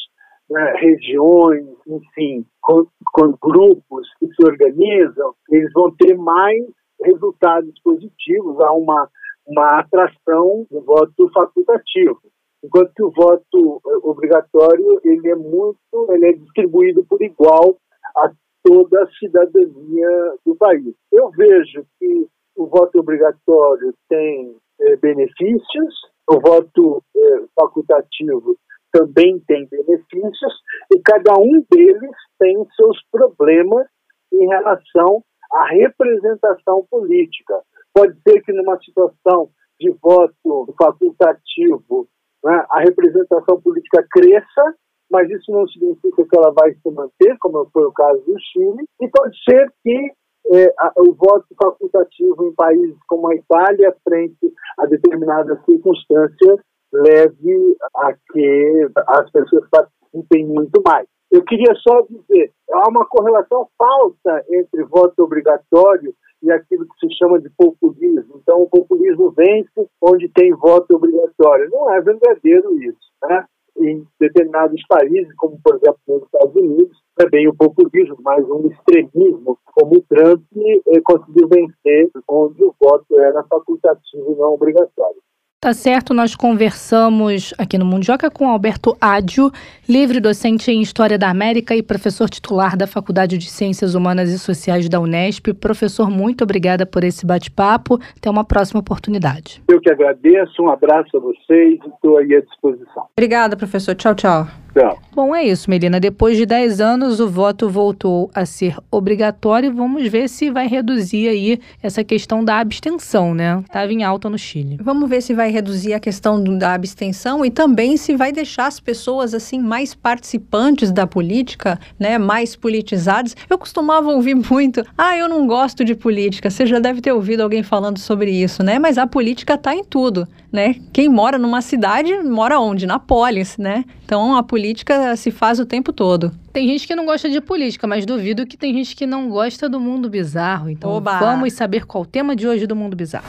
né, 0.50 0.74
regiões, 0.78 1.66
enfim, 1.86 2.44
com, 2.60 2.86
com 3.14 3.32
grupos 3.40 4.08
que 4.18 4.26
se 4.26 4.44
organizam, 4.44 5.34
eles 5.48 5.72
vão 5.72 5.90
ter 5.96 6.14
mais 6.16 6.64
resultados 7.02 7.72
positivos, 7.82 8.60
há 8.60 8.72
uma, 8.72 9.08
uma 9.50 9.80
atração 9.80 10.64
do 10.70 10.80
voto 10.80 11.28
facultativo. 11.34 12.20
Enquanto 12.62 12.92
que 12.94 13.02
o 13.02 13.10
voto 13.10 13.82
eh, 13.84 13.98
obrigatório, 14.02 15.00
ele 15.02 15.28
é 15.28 15.34
muito, 15.34 15.78
ele 16.10 16.28
é 16.28 16.32
distribuído 16.32 17.04
por 17.06 17.20
igual 17.20 17.76
a 18.16 18.30
toda 18.62 19.02
a 19.02 19.10
cidadania 19.18 20.34
do 20.44 20.54
país. 20.54 20.94
Eu 21.10 21.30
vejo 21.30 21.84
que 21.98 22.26
o 22.56 22.66
voto 22.66 23.00
obrigatório 23.00 23.92
tem 24.08 24.54
eh, 24.82 24.96
benefícios, 24.96 25.94
o 26.28 26.38
voto 26.38 27.02
eh, 27.16 27.44
facultativo 27.58 28.56
também 28.92 29.40
tem 29.46 29.66
benefícios 29.66 30.52
e 30.92 31.00
cada 31.00 31.40
um 31.40 31.64
deles 31.70 32.16
tem 32.38 32.56
seus 32.76 32.98
problemas 33.10 33.86
em 34.32 34.46
relação 34.46 35.22
à 35.52 35.64
representação 35.66 36.86
política. 36.90 37.62
Pode 37.94 38.14
ser 38.26 38.40
que 38.42 38.52
numa 38.52 38.78
situação 38.78 39.50
de 39.78 39.90
voto 40.02 40.74
facultativo 40.78 42.08
né, 42.44 42.64
a 42.70 42.80
representação 42.80 43.60
política 43.60 44.06
cresça, 44.10 44.74
mas 45.10 45.28
isso 45.30 45.50
não 45.50 45.66
significa 45.68 46.24
que 46.24 46.38
ela 46.38 46.52
vai 46.52 46.72
se 46.72 46.90
manter, 46.90 47.36
como 47.40 47.68
foi 47.72 47.84
o 47.84 47.92
caso 47.92 48.20
do 48.24 48.34
Chile, 48.38 48.84
e 49.00 49.08
pode 49.08 49.36
ser 49.42 49.72
que 49.82 50.12
é, 50.52 50.74
a, 50.78 50.92
o 50.98 51.14
voto 51.14 51.46
facultativo 51.60 52.46
em 52.46 52.54
países 52.54 52.96
como 53.08 53.28
a 53.28 53.34
Itália, 53.34 53.94
frente 54.04 54.52
a 54.78 54.86
determinadas 54.86 55.62
circunstâncias, 55.64 56.60
leve 56.92 57.76
a 57.96 58.12
que 58.32 58.88
as 59.06 59.30
pessoas 59.30 59.68
participem 59.70 60.46
muito 60.46 60.82
mais. 60.86 61.06
Eu 61.30 61.44
queria 61.44 61.72
só 61.76 62.02
dizer, 62.02 62.52
há 62.72 62.88
uma 62.88 63.06
correlação 63.06 63.68
falsa 63.78 64.44
entre 64.50 64.82
voto 64.84 65.22
obrigatório 65.22 66.12
e 66.42 66.50
aquilo 66.50 66.86
que 66.86 67.06
se 67.06 67.14
chama 67.16 67.40
de 67.40 67.48
populismo. 67.50 68.40
Então, 68.42 68.62
o 68.62 68.68
populismo 68.68 69.30
vence 69.30 69.88
onde 70.00 70.28
tem 70.28 70.52
voto 70.52 70.96
obrigatório. 70.96 71.70
Não 71.70 71.92
é 71.92 72.00
verdadeiro 72.00 72.76
isso. 72.82 73.12
Né? 73.22 73.44
Em 73.78 74.04
determinados 74.18 74.82
países, 74.88 75.32
como 75.36 75.58
por 75.62 75.76
exemplo 75.76 76.00
nos 76.08 76.24
Estados 76.24 76.56
Unidos, 76.56 76.98
também 77.16 77.46
o 77.48 77.54
populismo, 77.54 78.16
mas 78.22 78.44
um 78.48 78.66
extremismo, 78.68 79.58
como 79.66 79.98
o 79.98 80.02
Trump, 80.02 80.42
eh, 80.56 81.00
conseguiu 81.04 81.48
vencer 81.48 82.10
onde 82.28 82.64
o 82.64 82.74
voto 82.80 83.20
era 83.20 83.44
facultativo 83.44 84.32
e 84.32 84.36
não 84.36 84.54
obrigatório. 84.54 85.22
Tá 85.62 85.74
certo, 85.74 86.14
nós 86.14 86.34
conversamos 86.34 87.52
aqui 87.58 87.76
no 87.76 87.84
Mundioca 87.84 88.30
com 88.30 88.48
Alberto 88.48 88.96
Ádio, 88.98 89.52
livre 89.86 90.18
docente 90.18 90.70
em 90.70 90.80
História 90.80 91.18
da 91.18 91.28
América 91.28 91.76
e 91.76 91.82
professor 91.82 92.30
titular 92.30 92.78
da 92.78 92.86
Faculdade 92.86 93.36
de 93.36 93.50
Ciências 93.50 93.94
Humanas 93.94 94.30
e 94.30 94.38
Sociais 94.38 94.88
da 94.88 94.98
Unesp. 94.98 95.52
Professor, 95.52 96.08
muito 96.08 96.44
obrigada 96.44 96.86
por 96.86 97.04
esse 97.04 97.26
bate-papo. 97.26 98.00
Até 98.16 98.30
uma 98.30 98.42
próxima 98.42 98.80
oportunidade. 98.80 99.62
Eu 99.68 99.78
que 99.82 99.90
agradeço, 99.90 100.62
um 100.62 100.70
abraço 100.70 101.14
a 101.14 101.20
vocês 101.20 101.78
e 101.84 101.88
estou 101.90 102.16
aí 102.16 102.34
à 102.36 102.40
disposição. 102.40 103.08
Obrigada, 103.14 103.54
professor. 103.54 103.94
Tchau, 103.94 104.14
tchau. 104.14 104.46
Tchau. 104.72 104.98
Bom, 105.12 105.34
é 105.34 105.44
isso, 105.44 105.68
Melina. 105.68 105.98
Depois 105.98 106.36
de 106.36 106.46
10 106.46 106.80
anos, 106.80 107.18
o 107.18 107.28
voto 107.28 107.68
voltou 107.68 108.30
a 108.34 108.46
ser 108.46 108.76
obrigatório. 108.90 109.74
Vamos 109.74 110.06
ver 110.08 110.28
se 110.28 110.50
vai 110.50 110.68
reduzir 110.68 111.28
aí 111.28 111.60
essa 111.82 112.04
questão 112.04 112.44
da 112.44 112.58
abstenção, 112.58 113.34
né? 113.34 113.60
Estava 113.66 113.92
em 113.92 114.04
alta 114.04 114.30
no 114.30 114.38
Chile. 114.38 114.78
Vamos 114.80 115.10
ver 115.10 115.20
se 115.22 115.34
vai 115.34 115.50
reduzir 115.50 115.92
a 115.92 116.00
questão 116.00 116.42
do, 116.42 116.56
da 116.56 116.74
abstenção 116.74 117.44
e 117.44 117.50
também 117.50 117.96
se 117.96 118.14
vai 118.14 118.30
deixar 118.30 118.66
as 118.66 118.78
pessoas 118.78 119.34
assim 119.34 119.58
mais 119.58 119.94
participantes 119.94 120.92
da 120.92 121.06
política, 121.06 121.78
né? 121.98 122.16
Mais 122.16 122.54
politizadas. 122.54 123.36
Eu 123.48 123.58
costumava 123.58 124.10
ouvir 124.10 124.34
muito: 124.34 124.84
"Ah, 124.96 125.16
eu 125.16 125.28
não 125.28 125.46
gosto 125.46 125.84
de 125.84 125.94
política". 125.94 126.50
Você 126.50 126.64
já 126.64 126.78
deve 126.78 127.00
ter 127.00 127.12
ouvido 127.12 127.40
alguém 127.40 127.62
falando 127.62 127.98
sobre 127.98 128.30
isso, 128.30 128.62
né? 128.62 128.78
Mas 128.78 128.96
a 128.98 129.06
política 129.06 129.54
está 129.54 129.74
em 129.74 129.84
tudo, 129.84 130.26
né? 130.52 130.76
Quem 130.92 131.08
mora 131.08 131.38
numa 131.38 131.62
cidade 131.62 132.12
mora 132.22 132.58
onde? 132.58 132.86
Na 132.86 132.98
polis, 132.98 133.56
né? 133.56 133.84
Então 134.04 134.36
a 134.36 134.42
política 134.42 135.14
se 135.16 135.30
faz 135.30 135.60
o 135.60 135.66
tempo 135.66 135.92
todo. 135.92 136.32
Tem 136.52 136.66
gente 136.66 136.86
que 136.86 136.94
não 136.94 137.06
gosta 137.06 137.28
de 137.28 137.40
política, 137.40 137.86
mas 137.86 138.04
duvido 138.04 138.46
que 138.46 138.56
tem 138.56 138.74
gente 138.74 138.96
que 138.96 139.06
não 139.06 139.28
gosta 139.28 139.68
do 139.68 139.78
mundo 139.78 140.08
bizarro. 140.08 140.68
Então 140.68 140.90
Oba! 140.90 141.18
vamos 141.18 141.52
saber 141.52 141.86
qual 141.86 142.02
o 142.02 142.06
tema 142.06 142.34
de 142.34 142.46
hoje 142.46 142.66
do 142.66 142.74
mundo 142.74 142.96
bizarro. 142.96 143.26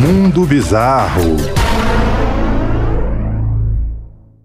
Mundo 0.00 0.44
Bizarro. 0.44 1.36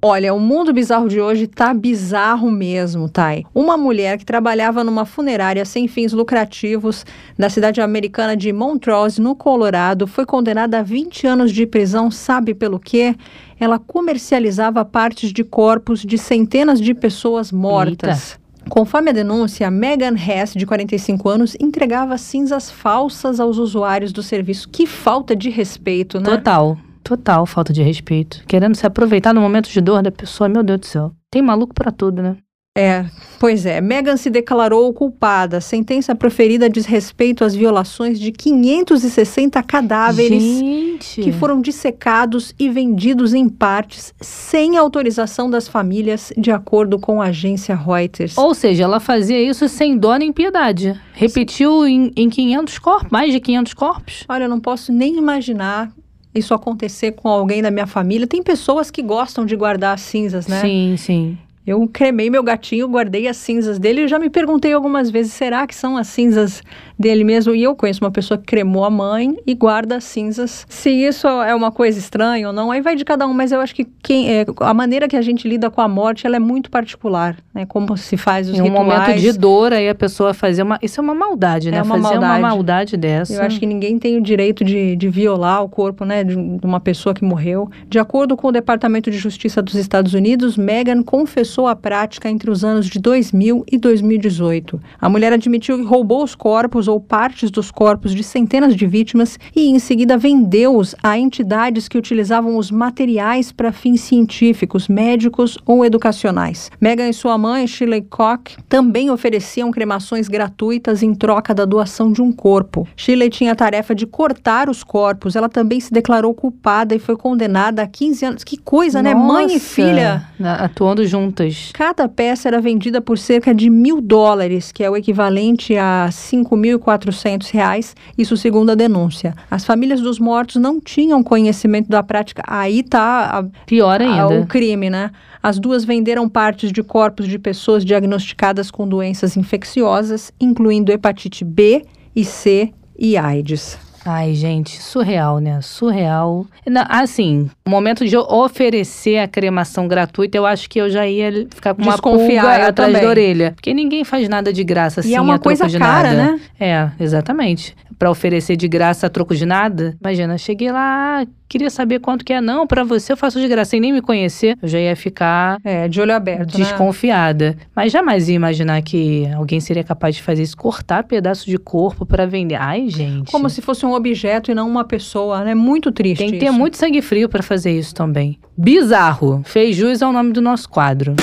Olha, 0.03 0.33
o 0.33 0.39
mundo 0.39 0.73
bizarro 0.73 1.07
de 1.07 1.21
hoje 1.21 1.45
tá 1.45 1.71
bizarro 1.75 2.49
mesmo, 2.49 3.07
Thay. 3.07 3.45
Uma 3.53 3.77
mulher 3.77 4.17
que 4.17 4.25
trabalhava 4.25 4.83
numa 4.83 5.05
funerária 5.05 5.63
sem 5.63 5.87
fins 5.87 6.11
lucrativos 6.11 7.05
da 7.37 7.51
cidade 7.51 7.79
americana 7.81 8.35
de 8.35 8.51
Montrose, 8.51 9.21
no 9.21 9.35
Colorado, 9.35 10.07
foi 10.07 10.25
condenada 10.25 10.79
a 10.79 10.81
20 10.81 11.27
anos 11.27 11.51
de 11.51 11.67
prisão, 11.67 12.09
sabe 12.09 12.55
pelo 12.55 12.79
quê? 12.79 13.15
Ela 13.59 13.77
comercializava 13.77 14.83
partes 14.83 15.31
de 15.31 15.43
corpos 15.43 16.01
de 16.01 16.17
centenas 16.17 16.81
de 16.81 16.95
pessoas 16.95 17.51
mortas. 17.51 18.39
Conforme 18.69 19.11
a 19.11 19.13
denúncia, 19.13 19.69
Megan 19.69 20.15
Hess, 20.15 20.53
de 20.55 20.65
45 20.65 21.29
anos, 21.29 21.55
entregava 21.59 22.17
cinzas 22.17 22.71
falsas 22.71 23.39
aos 23.39 23.59
usuários 23.59 24.11
do 24.11 24.23
serviço. 24.23 24.67
Que 24.67 24.87
falta 24.87 25.35
de 25.35 25.51
respeito, 25.51 26.19
né? 26.19 26.37
Total. 26.37 26.75
Total 27.03 27.45
falta 27.45 27.73
de 27.73 27.81
respeito. 27.81 28.43
Querendo 28.47 28.75
se 28.75 28.85
aproveitar 28.85 29.33
no 29.33 29.41
momento 29.41 29.69
de 29.69 29.81
dor 29.81 30.01
da 30.01 30.11
pessoa, 30.11 30.47
meu 30.47 30.63
Deus 30.63 30.79
do 30.79 30.85
céu. 30.85 31.11
Tem 31.29 31.41
maluco 31.41 31.73
pra 31.73 31.91
tudo, 31.91 32.21
né? 32.21 32.37
É, 32.77 33.05
pois 33.37 33.65
é. 33.65 33.81
Megan 33.81 34.15
se 34.15 34.29
declarou 34.29 34.93
culpada. 34.93 35.59
Sentença 35.59 36.15
proferida 36.15 36.69
diz 36.69 36.85
respeito 36.85 37.43
às 37.43 37.53
violações 37.53 38.17
de 38.17 38.31
560 38.31 39.61
cadáveres 39.63 40.41
Gente. 40.41 41.21
que 41.21 41.33
foram 41.33 41.59
dissecados 41.59 42.55
e 42.57 42.69
vendidos 42.69 43.33
em 43.33 43.49
partes 43.49 44.13
sem 44.21 44.77
autorização 44.77 45.49
das 45.49 45.67
famílias, 45.67 46.31
de 46.37 46.49
acordo 46.49 46.97
com 46.97 47.21
a 47.21 47.25
agência 47.25 47.75
Reuters. 47.75 48.37
Ou 48.37 48.53
seja, 48.53 48.85
ela 48.85 49.01
fazia 49.01 49.41
isso 49.41 49.67
sem 49.67 49.97
dó 49.97 50.15
nem 50.15 50.31
piedade. 50.31 50.97
Repetiu 51.13 51.85
em, 51.85 52.09
em 52.15 52.29
500 52.29 52.79
corpos, 52.79 53.11
mais 53.11 53.33
de 53.33 53.41
500 53.41 53.73
corpos. 53.73 54.23
Olha, 54.29 54.45
eu 54.45 54.49
não 54.49 54.61
posso 54.61 54.93
nem 54.93 55.17
imaginar 55.17 55.91
isso 56.33 56.53
acontecer 56.53 57.13
com 57.13 57.27
alguém 57.27 57.61
da 57.61 57.69
minha 57.71 57.87
família. 57.87 58.27
Tem 58.27 58.41
pessoas 58.41 58.89
que 58.89 59.01
gostam 59.01 59.45
de 59.45 59.55
guardar 59.55 59.93
as 59.95 60.01
cinzas, 60.01 60.47
né? 60.47 60.61
Sim, 60.61 60.95
sim. 60.97 61.37
Eu 61.65 61.87
cremei 61.87 62.29
meu 62.29 62.43
gatinho, 62.43 62.87
guardei 62.87 63.27
as 63.27 63.37
cinzas 63.37 63.79
dele 63.79 64.01
e 64.01 64.07
já 64.07 64.17
me 64.19 64.29
perguntei 64.29 64.73
algumas 64.73 65.09
vezes, 65.09 65.33
será 65.33 65.65
que 65.65 65.75
são 65.75 65.95
as 65.95 66.07
cinzas 66.07 66.61
dele 66.97 67.23
mesmo? 67.23 67.53
E 67.53 67.63
eu 67.63 67.75
conheço 67.75 68.03
uma 68.03 68.11
pessoa 68.11 68.37
que 68.37 68.45
cremou 68.45 68.83
a 68.83 68.89
mãe 68.89 69.37
e 69.45 69.53
guarda 69.53 69.95
as 69.97 70.03
cinzas. 70.03 70.65
Se 70.67 70.89
isso 70.89 71.27
é 71.27 71.53
uma 71.53 71.71
coisa 71.71 71.97
estranha 71.97 72.47
ou 72.47 72.53
não, 72.53 72.71
aí 72.71 72.81
vai 72.81 72.95
de 72.95 73.05
cada 73.05 73.27
um, 73.27 73.33
mas 73.33 73.51
eu 73.51 73.61
acho 73.61 73.73
que 73.75 73.85
quem, 74.03 74.29
é, 74.31 74.45
a 74.59 74.73
maneira 74.73 75.07
que 75.07 75.15
a 75.15 75.21
gente 75.21 75.47
lida 75.47 75.69
com 75.69 75.81
a 75.81 75.87
morte, 75.87 76.25
ela 76.27 76.35
é 76.35 76.39
muito 76.39 76.69
particular, 76.69 77.37
né? 77.53 77.65
Como 77.65 77.95
se 77.95 78.17
faz 78.17 78.49
os 78.49 78.57
Em 78.57 78.61
um 78.61 78.65
rituais. 78.65 78.87
momento 78.87 79.19
de 79.19 79.31
dor, 79.33 79.73
aí 79.73 79.87
a 79.87 79.95
pessoa 79.95 80.33
fazer 80.33 80.63
uma. 80.63 80.79
Isso 80.81 80.99
é 80.99 81.03
uma 81.03 81.15
maldade, 81.15 81.71
né? 81.71 81.77
É 81.77 81.81
uma 81.81 81.95
fazer 81.95 82.17
uma 82.17 82.27
maldade. 82.27 82.41
maldade 82.41 82.97
dessa. 82.97 83.33
Eu 83.33 83.41
acho 83.43 83.59
que 83.59 83.65
ninguém 83.65 83.97
tem 83.97 84.17
o 84.17 84.21
direito 84.21 84.63
de, 84.63 84.95
de 84.95 85.09
violar 85.09 85.63
o 85.63 85.69
corpo 85.69 86.05
né, 86.05 86.23
de 86.23 86.35
de 86.35 86.65
uma 86.65 86.79
pessoa 86.79 87.13
que 87.13 87.23
morreu. 87.23 87.69
De 87.87 87.99
acordo 87.99 88.35
com 88.35 88.47
o 88.47 88.51
Departamento 88.51 89.11
de 89.11 89.17
Justiça 89.17 89.61
dos 89.61 89.75
Estados 89.75 90.13
Unidos, 90.13 90.57
Megan 90.57 91.03
confessou 91.03 91.50
a 91.67 91.75
prática 91.75 92.29
entre 92.29 92.49
os 92.49 92.63
anos 92.63 92.87
de 92.87 92.99
2000 92.99 93.65
e 93.71 93.77
2018. 93.77 94.79
A 94.99 95.09
mulher 95.09 95.33
admitiu 95.33 95.77
que 95.77 95.83
roubou 95.83 96.23
os 96.23 96.35
corpos 96.35 96.87
ou 96.87 96.99
partes 96.99 97.51
dos 97.51 97.71
corpos 97.71 98.13
de 98.13 98.23
centenas 98.23 98.75
de 98.75 98.85
vítimas 98.87 99.37
e, 99.55 99.67
em 99.67 99.79
seguida, 99.79 100.17
vendeu-os 100.17 100.95
a 101.01 101.17
entidades 101.17 101.87
que 101.87 101.97
utilizavam 101.97 102.57
os 102.57 102.71
materiais 102.71 103.51
para 103.51 103.71
fins 103.71 104.01
científicos, 104.01 104.87
médicos 104.87 105.57
ou 105.65 105.83
educacionais. 105.83 106.69
Megan 106.79 107.09
e 107.09 107.13
sua 107.13 107.37
mãe, 107.37 107.67
Shirley 107.67 108.01
Koch, 108.03 108.57
também 108.69 109.09
ofereciam 109.09 109.71
cremações 109.71 110.27
gratuitas 110.27 111.03
em 111.03 111.13
troca 111.13 111.53
da 111.53 111.65
doação 111.65 112.11
de 112.11 112.21
um 112.21 112.31
corpo. 112.31 112.87
Shirley 112.95 113.29
tinha 113.29 113.51
a 113.51 113.55
tarefa 113.55 113.93
de 113.93 114.05
cortar 114.05 114.69
os 114.69 114.83
corpos. 114.83 115.35
Ela 115.35 115.49
também 115.49 115.79
se 115.79 115.91
declarou 115.91 116.33
culpada 116.33 116.95
e 116.95 116.99
foi 116.99 117.15
condenada 117.15 117.81
a 117.81 117.87
15 117.87 118.25
anos. 118.25 118.43
Que 118.43 118.57
coisa, 118.57 119.01
né? 119.01 119.13
Mãe 119.13 119.45
e 119.45 119.53
Nossa, 119.53 119.59
filha. 119.59 120.25
Atuando 120.39 121.05
juntas. 121.05 121.40
Cada 121.73 122.07
peça 122.07 122.47
era 122.47 122.61
vendida 122.61 123.01
por 123.01 123.17
cerca 123.17 123.53
de 123.53 123.69
mil 123.69 124.01
dólares, 124.01 124.71
que 124.71 124.83
é 124.83 124.89
o 124.89 124.95
equivalente 124.95 125.75
a 125.77 126.09
5.400 126.11 127.51
reais, 127.51 127.95
isso 128.17 128.35
segundo 128.37 128.71
a 128.71 128.75
denúncia. 128.75 129.33
As 129.49 129.65
famílias 129.65 130.01
dos 130.01 130.19
mortos 130.19 130.55
não 130.57 130.79
tinham 130.79 131.23
conhecimento 131.23 131.89
da 131.89 132.03
prática. 132.03 132.43
Aí 132.47 132.83
tá 132.83 133.39
a 133.39 133.43
Pior 133.65 134.01
ainda. 134.01 134.39
o 134.39 134.45
crime, 134.45 134.89
né? 134.89 135.11
As 135.41 135.59
duas 135.59 135.83
venderam 135.83 136.29
partes 136.29 136.71
de 136.71 136.83
corpos 136.83 137.27
de 137.27 137.39
pessoas 137.39 137.83
diagnosticadas 137.83 138.69
com 138.69 138.87
doenças 138.87 139.35
infecciosas, 139.35 140.31
incluindo 140.39 140.91
hepatite 140.91 141.43
B 141.43 141.83
e 142.15 142.23
C 142.23 142.71
e 142.97 143.17
AIDS. 143.17 143.90
Ai, 144.05 144.33
gente, 144.33 144.81
surreal, 144.81 145.39
né? 145.39 145.59
Surreal. 145.61 146.45
Assim, 146.89 147.49
o 147.65 147.69
momento 147.69 148.05
de 148.05 148.15
eu 148.15 148.21
oferecer 148.21 149.19
a 149.19 149.27
cremação 149.27 149.87
gratuita, 149.87 150.37
eu 150.37 150.45
acho 150.45 150.69
que 150.69 150.79
eu 150.79 150.89
já 150.89 151.05
ia 151.07 151.31
ficar 151.53 151.73
com 151.75 151.83
uma 151.83 151.97
pulga 151.97 152.67
atrás 152.67 152.73
também. 152.75 153.01
da 153.01 153.07
orelha. 153.07 153.51
Porque 153.55 153.73
ninguém 153.73 154.03
faz 154.03 154.27
nada 154.27 154.51
de 154.51 154.63
graça 154.63 155.01
assim, 155.01 155.09
e 155.11 155.15
é 155.15 155.21
uma 155.21 155.35
a 155.35 155.39
troco 155.39 155.43
coisa 155.43 155.67
de 155.67 155.77
cara, 155.77 156.13
nada. 156.13 156.31
né? 156.33 156.39
É, 156.59 156.89
exatamente. 157.03 157.75
Pra 157.99 158.09
oferecer 158.09 158.55
de 158.55 158.67
graça 158.67 159.05
a 159.05 159.09
troco 159.09 159.35
de 159.35 159.45
nada. 159.45 159.95
Imagina, 160.01 160.35
cheguei 160.35 160.71
lá, 160.71 161.23
queria 161.47 161.69
saber 161.69 161.99
quanto 161.99 162.25
que 162.25 162.33
é. 162.33 162.41
Não, 162.41 162.65
pra 162.65 162.83
você 162.83 163.13
eu 163.13 163.17
faço 163.17 163.39
de 163.39 163.47
graça 163.47 163.71
sem 163.71 163.79
nem 163.79 163.93
me 163.93 164.01
conhecer. 164.01 164.57
Eu 164.59 164.67
já 164.67 164.79
ia 164.79 164.95
ficar 164.95 165.59
É, 165.63 165.87
de 165.87 166.01
olho 166.01 166.11
aberto, 166.15 166.57
né? 166.57 166.65
desconfiada. 166.65 167.55
Mas 167.75 167.91
jamais 167.91 168.27
ia 168.27 168.35
imaginar 168.35 168.81
que 168.81 169.27
alguém 169.35 169.59
seria 169.59 169.83
capaz 169.83 170.15
de 170.15 170.23
fazer 170.23 170.41
isso, 170.41 170.57
cortar 170.57 171.03
pedaço 171.03 171.45
de 171.47 171.59
corpo 171.59 172.03
pra 172.03 172.25
vender. 172.25 172.55
Ai, 172.55 172.89
gente. 172.89 173.31
Como 173.31 173.47
se 173.51 173.61
fosse 173.61 173.85
um 173.85 173.90
objeto 173.93 174.51
e 174.51 174.55
não 174.55 174.67
uma 174.67 174.83
pessoa, 174.83 175.43
né? 175.43 175.53
Muito 175.55 175.91
triste 175.91 176.19
Tem 176.19 176.31
que 176.31 176.37
ter 176.39 176.45
isso. 176.45 176.53
muito 176.53 176.77
sangue 176.77 177.01
frio 177.01 177.27
pra 177.29 177.41
fazer 177.43 177.77
isso 177.77 177.93
também. 177.93 178.37
Bizarro. 178.57 179.41
Fez 179.45 179.75
jus 179.75 180.01
ao 180.01 180.11
nome 180.11 180.31
do 180.33 180.41
nosso 180.41 180.69
quadro. 180.69 181.15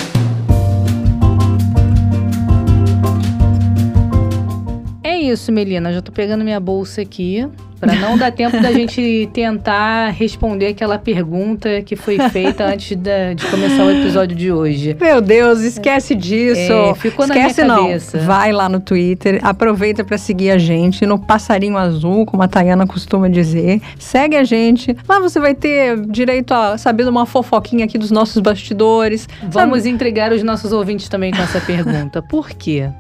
É 5.09 5.17
isso, 5.17 5.51
Melina. 5.51 5.91
Já 5.91 6.03
tô 6.03 6.13
pegando 6.13 6.45
minha 6.45 6.61
bolsa 6.61 7.01
aqui. 7.01 7.49
Para 7.81 7.95
não 7.95 8.19
dar 8.19 8.31
tempo 8.31 8.61
da 8.61 8.71
gente 8.71 9.27
tentar 9.33 10.11
responder 10.11 10.67
aquela 10.67 10.99
pergunta 10.99 11.81
que 11.81 11.97
foi 11.97 12.19
feita 12.29 12.67
antes 12.67 12.95
de, 12.95 13.35
de, 13.35 13.47
começar 13.47 13.85
o 13.85 13.91
episódio 13.91 14.37
de 14.37 14.53
hoje. 14.53 14.95
Meu 15.01 15.23
Deus, 15.23 15.61
esquece 15.61 16.15
disso. 16.15 16.73
É, 16.73 16.95
ficou 16.95 17.25
esquece 17.25 17.63
na 17.63 17.77
minha 17.77 17.87
cabeça. 17.87 18.19
Não. 18.19 18.27
Vai 18.27 18.53
lá 18.53 18.69
no 18.69 18.81
Twitter, 18.81 19.41
aproveita 19.43 20.05
para 20.05 20.19
seguir 20.19 20.51
a 20.51 20.59
gente 20.59 21.07
no 21.07 21.19
Passarinho 21.19 21.79
Azul, 21.79 22.27
como 22.27 22.43
a 22.43 22.49
Tayana 22.49 22.87
costuma 22.87 23.29
dizer. 23.29 23.81
Segue 23.99 24.37
a 24.37 24.45
gente. 24.45 24.95
Lá 25.09 25.21
você 25.21 25.41
vai 25.41 25.55
ter 25.55 25.99
direito 26.03 26.53
a 26.53 26.77
saber 26.77 27.09
uma 27.09 27.25
fofoquinha 27.25 27.87
aqui 27.87 27.97
dos 27.97 28.11
nossos 28.11 28.43
bastidores. 28.43 29.27
Vamos 29.45 29.79
sabe? 29.79 29.91
entregar 29.91 30.33
os 30.33 30.43
nossos 30.43 30.71
ouvintes 30.71 31.09
também 31.09 31.31
com 31.33 31.41
essa 31.41 31.63
pergunta. 31.63 32.21
Por 32.21 32.51
quê? 32.51 32.91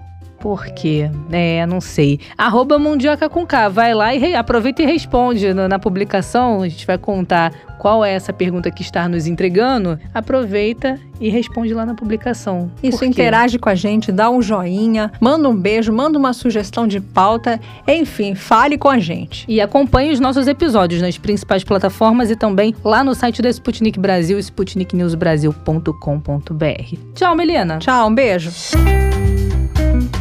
Por 0.41 0.67
quê? 0.67 1.11
É, 1.33 1.67
não 1.67 1.81
sei. 1.81 2.21
Arroba 2.37 2.79
Mundioca 2.79 3.29
com 3.29 3.45
K. 3.45 3.69
Vai 3.69 3.93
lá 3.93 4.15
e 4.15 4.37
aproveita 4.37 4.83
e 4.83 4.87
responde 4.87 5.53
na, 5.53 5.67
na, 5.69 5.79
publicação. 5.79 6.63
A 6.63 6.69
gente 6.69 6.87
vai 6.87 6.97
contar 6.97 7.53
qual 7.79 8.03
é 8.05 8.13
essa 8.13 8.33
pergunta 8.33 8.71
que 8.71 8.83
está 8.83 9.09
nos 9.09 9.27
entregando. 9.27 9.99
Aproveita 10.15 10.97
e 11.21 11.29
responde 11.29 11.75
lá 11.75 11.85
na 11.85 11.93
publicação. 11.95 12.71
Isso, 12.83 13.05
interage 13.05 13.59
com 13.59 13.69
a 13.69 13.75
gente, 13.75 14.11
dá 14.13 14.31
um 14.31 14.41
joinha, 14.41 15.11
manda 15.21 15.49
um 15.49 15.57
beijo, 15.57 15.93
manda 15.93 16.17
uma 16.17 16.33
sugestão 16.33 16.87
de 16.87 17.01
pauta. 17.01 17.59
Enfim, 17.87 18.37
fale 18.37 18.79
com 18.79 18.89
a 18.89 19.01
gente. 19.01 19.45
E 19.49 19.61
acompanhe 19.61 20.13
os 20.13 20.21
nossos 20.21 20.47
episódios 20.47 21.03
nas 21.03 21.19
principais 21.19 21.65
plataformas 21.65 22.31
e 22.31 22.37
também 22.37 22.73
lá 22.85 23.03
no 23.03 23.13
site 23.15 23.43
da 23.43 23.51
Sputnik 23.51 23.99
Brasil, 23.99 24.39
sputniknewsbrasil.com.br. 24.39 26.97
Tchau, 27.15 27.35
Melina. 27.35 27.79
Tchau, 27.79 28.09
um 28.09 28.15
beijo. 28.15 28.53